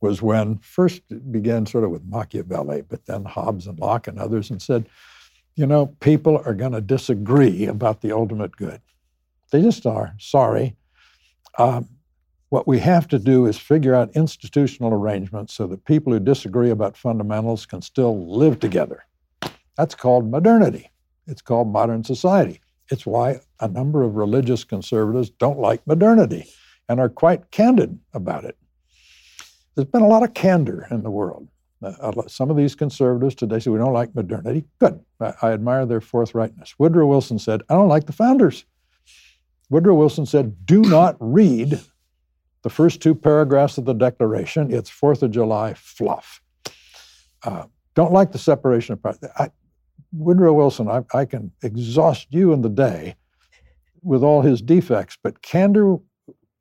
was 0.00 0.22
when 0.22 0.58
first 0.58 1.02
it 1.10 1.32
began 1.32 1.66
sort 1.66 1.84
of 1.84 1.90
with 1.90 2.04
Machiavelli, 2.04 2.82
but 2.82 3.06
then 3.06 3.24
Hobbes 3.24 3.66
and 3.66 3.78
Locke 3.78 4.06
and 4.06 4.18
others, 4.18 4.50
and 4.50 4.60
said, 4.60 4.86
you 5.54 5.66
know, 5.66 5.86
people 6.00 6.42
are 6.44 6.54
going 6.54 6.72
to 6.72 6.80
disagree 6.80 7.66
about 7.66 8.00
the 8.00 8.12
ultimate 8.12 8.54
good. 8.56 8.80
They 9.50 9.62
just 9.62 9.86
are. 9.86 10.14
Sorry. 10.18 10.76
Um, 11.58 11.88
what 12.48 12.66
we 12.68 12.78
have 12.80 13.08
to 13.08 13.18
do 13.18 13.46
is 13.46 13.56
figure 13.58 13.94
out 13.94 14.14
institutional 14.14 14.92
arrangements 14.92 15.54
so 15.54 15.66
that 15.68 15.84
people 15.84 16.12
who 16.12 16.20
disagree 16.20 16.70
about 16.70 16.96
fundamentals 16.96 17.66
can 17.66 17.82
still 17.82 18.28
live 18.28 18.60
together. 18.60 19.04
That's 19.76 19.94
called 19.94 20.30
modernity. 20.30 20.90
It's 21.26 21.42
called 21.42 21.68
modern 21.68 22.04
society. 22.04 22.60
It's 22.94 23.04
why 23.04 23.40
a 23.58 23.66
number 23.66 24.04
of 24.04 24.14
religious 24.14 24.62
conservatives 24.62 25.28
don't 25.28 25.58
like 25.58 25.84
modernity 25.84 26.46
and 26.88 27.00
are 27.00 27.08
quite 27.08 27.50
candid 27.50 27.98
about 28.12 28.44
it. 28.44 28.56
There's 29.74 29.88
been 29.88 30.02
a 30.02 30.06
lot 30.06 30.22
of 30.22 30.32
candor 30.32 30.86
in 30.92 31.02
the 31.02 31.10
world. 31.10 31.48
Uh, 31.82 32.12
some 32.28 32.52
of 32.52 32.56
these 32.56 32.76
conservatives 32.76 33.34
today 33.34 33.58
say 33.58 33.72
we 33.72 33.78
don't 33.78 33.92
like 33.92 34.14
modernity. 34.14 34.64
Good. 34.78 35.00
I, 35.18 35.34
I 35.42 35.50
admire 35.50 35.86
their 35.86 35.98
forthrightness. 35.98 36.76
Woodrow 36.78 37.08
Wilson 37.08 37.40
said, 37.40 37.62
I 37.68 37.74
don't 37.74 37.88
like 37.88 38.06
the 38.06 38.12
founders. 38.12 38.64
Woodrow 39.70 39.96
Wilson 39.96 40.24
said, 40.24 40.64
do 40.64 40.80
not 40.82 41.16
read 41.18 41.80
the 42.62 42.70
first 42.70 43.02
two 43.02 43.16
paragraphs 43.16 43.76
of 43.76 43.86
the 43.86 43.92
Declaration. 43.92 44.72
It's 44.72 44.88
Fourth 44.88 45.24
of 45.24 45.32
July 45.32 45.74
fluff. 45.74 46.40
Uh, 47.42 47.64
don't 47.96 48.12
like 48.12 48.30
the 48.30 48.38
separation 48.38 48.92
of 48.92 49.02
powers. 49.02 49.18
Woodrow 50.16 50.52
Wilson, 50.52 50.88
I, 50.88 51.04
I 51.12 51.24
can 51.24 51.52
exhaust 51.62 52.28
you 52.30 52.52
in 52.52 52.62
the 52.62 52.68
day 52.68 53.16
with 54.02 54.22
all 54.22 54.42
his 54.42 54.62
defects, 54.62 55.18
but 55.22 55.42
candor 55.42 55.96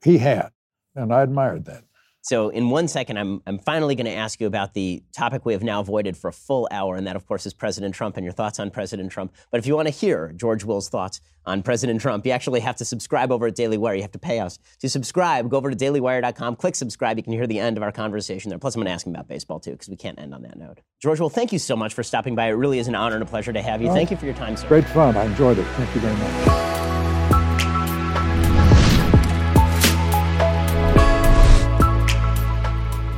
he 0.03 0.17
had, 0.17 0.49
and 0.95 1.13
I 1.13 1.21
admired 1.21 1.65
that. 1.65 1.83
So, 2.23 2.47
in 2.47 2.69
one 2.69 2.87
second, 2.87 3.17
I'm, 3.17 3.41
I'm 3.45 3.59
finally 3.59 3.95
going 3.95 4.05
to 4.05 4.13
ask 4.13 4.39
you 4.39 4.47
about 4.47 4.73
the 4.73 5.03
topic 5.11 5.45
we 5.45 5.51
have 5.51 5.61
now 5.61 5.81
avoided 5.81 6.15
for 6.15 6.29
a 6.29 6.33
full 6.33 6.69
hour, 6.71 6.95
and 6.95 7.05
that, 7.05 7.17
of 7.17 7.27
course, 7.27 7.45
is 7.45 7.53
President 7.53 7.93
Trump 7.93 8.15
and 8.15 8.23
your 8.23 8.31
thoughts 8.31 8.61
on 8.61 8.71
President 8.71 9.11
Trump. 9.11 9.35
But 9.51 9.59
if 9.59 9.67
you 9.67 9.75
want 9.75 9.89
to 9.89 9.93
hear 9.93 10.31
George 10.31 10.63
Will's 10.63 10.87
thoughts 10.87 11.19
on 11.45 11.61
President 11.61 11.99
Trump, 11.99 12.25
you 12.25 12.31
actually 12.31 12.61
have 12.61 12.77
to 12.77 12.85
subscribe 12.85 13.29
over 13.29 13.47
at 13.47 13.55
Daily 13.55 13.77
Wire. 13.77 13.95
You 13.95 14.03
have 14.03 14.13
to 14.13 14.19
pay 14.19 14.39
us. 14.39 14.57
To 14.79 14.87
subscribe, 14.87 15.49
go 15.49 15.57
over 15.57 15.69
to 15.69 15.75
dailywire.com, 15.75 16.55
click 16.55 16.75
subscribe. 16.75 17.17
You 17.17 17.23
can 17.23 17.33
hear 17.33 17.45
the 17.45 17.59
end 17.59 17.75
of 17.75 17.83
our 17.83 17.91
conversation 17.91 18.47
there. 18.47 18.57
Plus, 18.57 18.75
I'm 18.75 18.79
going 18.79 18.85
to 18.87 18.93
ask 18.93 19.05
him 19.05 19.13
about 19.13 19.27
baseball, 19.27 19.59
too, 19.59 19.71
because 19.71 19.89
we 19.89 19.97
can't 19.97 20.17
end 20.17 20.33
on 20.33 20.43
that 20.43 20.57
note. 20.57 20.79
George 21.01 21.19
Will, 21.19 21.29
thank 21.29 21.51
you 21.51 21.59
so 21.59 21.75
much 21.75 21.93
for 21.93 22.03
stopping 22.03 22.35
by. 22.35 22.47
It 22.47 22.51
really 22.51 22.79
is 22.79 22.87
an 22.87 22.95
honor 22.95 23.15
and 23.15 23.23
a 23.23 23.27
pleasure 23.27 23.51
to 23.51 23.61
have 23.61 23.81
you. 23.81 23.89
Oh. 23.89 23.93
thank 23.93 24.11
you 24.11 24.15
for 24.15 24.25
your 24.25 24.35
time, 24.35 24.55
sir. 24.55 24.65
Great 24.69 24.85
fun. 24.85 25.17
I 25.17 25.25
enjoyed 25.25 25.57
it. 25.57 25.65
Thank 25.65 25.93
you 25.93 25.99
very 25.99 26.15
much. 26.15 27.02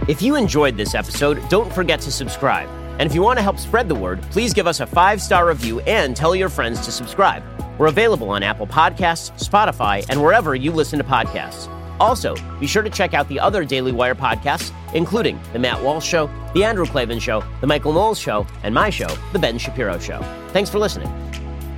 If 0.07 0.21
you 0.21 0.35
enjoyed 0.35 0.77
this 0.77 0.93
episode, 0.93 1.41
don't 1.49 1.73
forget 1.73 1.99
to 2.01 2.11
subscribe. 2.11 2.69
And 2.99 3.09
if 3.09 3.15
you 3.15 3.23
want 3.23 3.39
to 3.39 3.43
help 3.43 3.57
spread 3.57 3.89
the 3.89 3.95
word, 3.95 4.21
please 4.29 4.53
give 4.53 4.67
us 4.67 4.79
a 4.79 4.85
five 4.85 5.19
star 5.19 5.47
review 5.47 5.79
and 5.81 6.15
tell 6.15 6.35
your 6.35 6.47
friends 6.47 6.85
to 6.85 6.91
subscribe. 6.91 7.43
We're 7.79 7.87
available 7.87 8.29
on 8.29 8.43
Apple 8.43 8.67
Podcasts, 8.67 9.31
Spotify, 9.43 10.05
and 10.07 10.21
wherever 10.21 10.53
you 10.53 10.71
listen 10.71 10.99
to 10.99 11.03
podcasts. 11.03 11.71
Also, 11.99 12.35
be 12.59 12.67
sure 12.67 12.83
to 12.83 12.89
check 12.89 13.15
out 13.15 13.27
the 13.29 13.39
other 13.39 13.65
Daily 13.65 13.91
Wire 13.91 14.13
podcasts, 14.13 14.71
including 14.93 15.39
The 15.53 15.59
Matt 15.59 15.81
Walsh 15.81 16.05
Show, 16.05 16.29
The 16.53 16.63
Andrew 16.63 16.85
Klavan 16.85 17.19
Show, 17.19 17.43
The 17.61 17.67
Michael 17.67 17.93
Knowles 17.93 18.19
Show, 18.19 18.45
and 18.61 18.75
my 18.75 18.91
show, 18.91 19.07
The 19.33 19.39
Ben 19.39 19.57
Shapiro 19.57 19.97
Show. 19.97 20.21
Thanks 20.49 20.69
for 20.69 20.77
listening. 20.77 21.07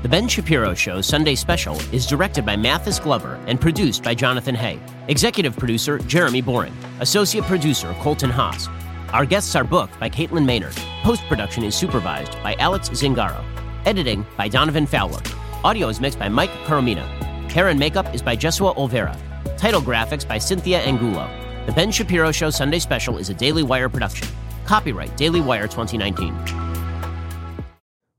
The 0.08 0.12
Ben 0.12 0.30
Shapiro 0.30 0.74
Show 0.74 1.02
Sunday 1.02 1.36
Special 1.36 1.78
is 1.94 2.06
directed 2.06 2.46
by 2.46 2.56
Mathis 2.56 2.98
Glover 2.98 3.38
and 3.46 3.60
produced 3.60 4.04
by 4.04 4.16
Jonathan 4.16 4.56
Hay. 4.56 4.80
Executive 5.10 5.58
producer 5.58 5.98
Jeremy 5.98 6.42
Boring. 6.42 6.74
Associate 7.02 7.44
producer 7.44 7.94
Colton 8.00 8.30
Haas. 8.30 8.70
Our 9.12 9.26
guests 9.26 9.54
are 9.54 9.66
booked 9.66 10.00
by 10.00 10.10
Caitlin 10.10 10.46
Maynard. 10.46 10.78
Post 11.04 11.24
production 11.28 11.62
is 11.66 11.76
supervised 11.76 12.42
by 12.42 12.54
Alex 12.54 12.88
Zingaro. 12.88 13.44
Editing 13.84 14.26
by 14.38 14.48
Donovan 14.48 14.86
Fowler. 14.86 15.20
Audio 15.66 15.90
is 15.90 16.00
mixed 16.00 16.20
by 16.20 16.30
Mike 16.30 16.52
Coromina. 16.64 17.06
Hair 17.52 17.68
and 17.68 17.78
makeup 17.78 18.16
is 18.16 18.22
by 18.22 18.38
Jesua 18.38 18.78
Olvera. 18.78 19.14
Title 19.58 19.82
graphics 19.82 20.26
by 20.26 20.38
Cynthia 20.38 20.80
Angulo. 20.80 21.30
The 21.66 21.74
Ben 21.74 21.92
Shapiro 21.92 22.32
Show 22.32 22.50
Sunday 22.50 22.80
Special 22.80 23.18
is 23.18 23.30
a 23.30 23.34
Daily 23.34 23.64
Wire 23.64 23.90
production. 23.90 24.30
Copyright 24.64 25.18
Daily 25.18 25.42
Wire 25.42 25.68
2019. 25.68 26.67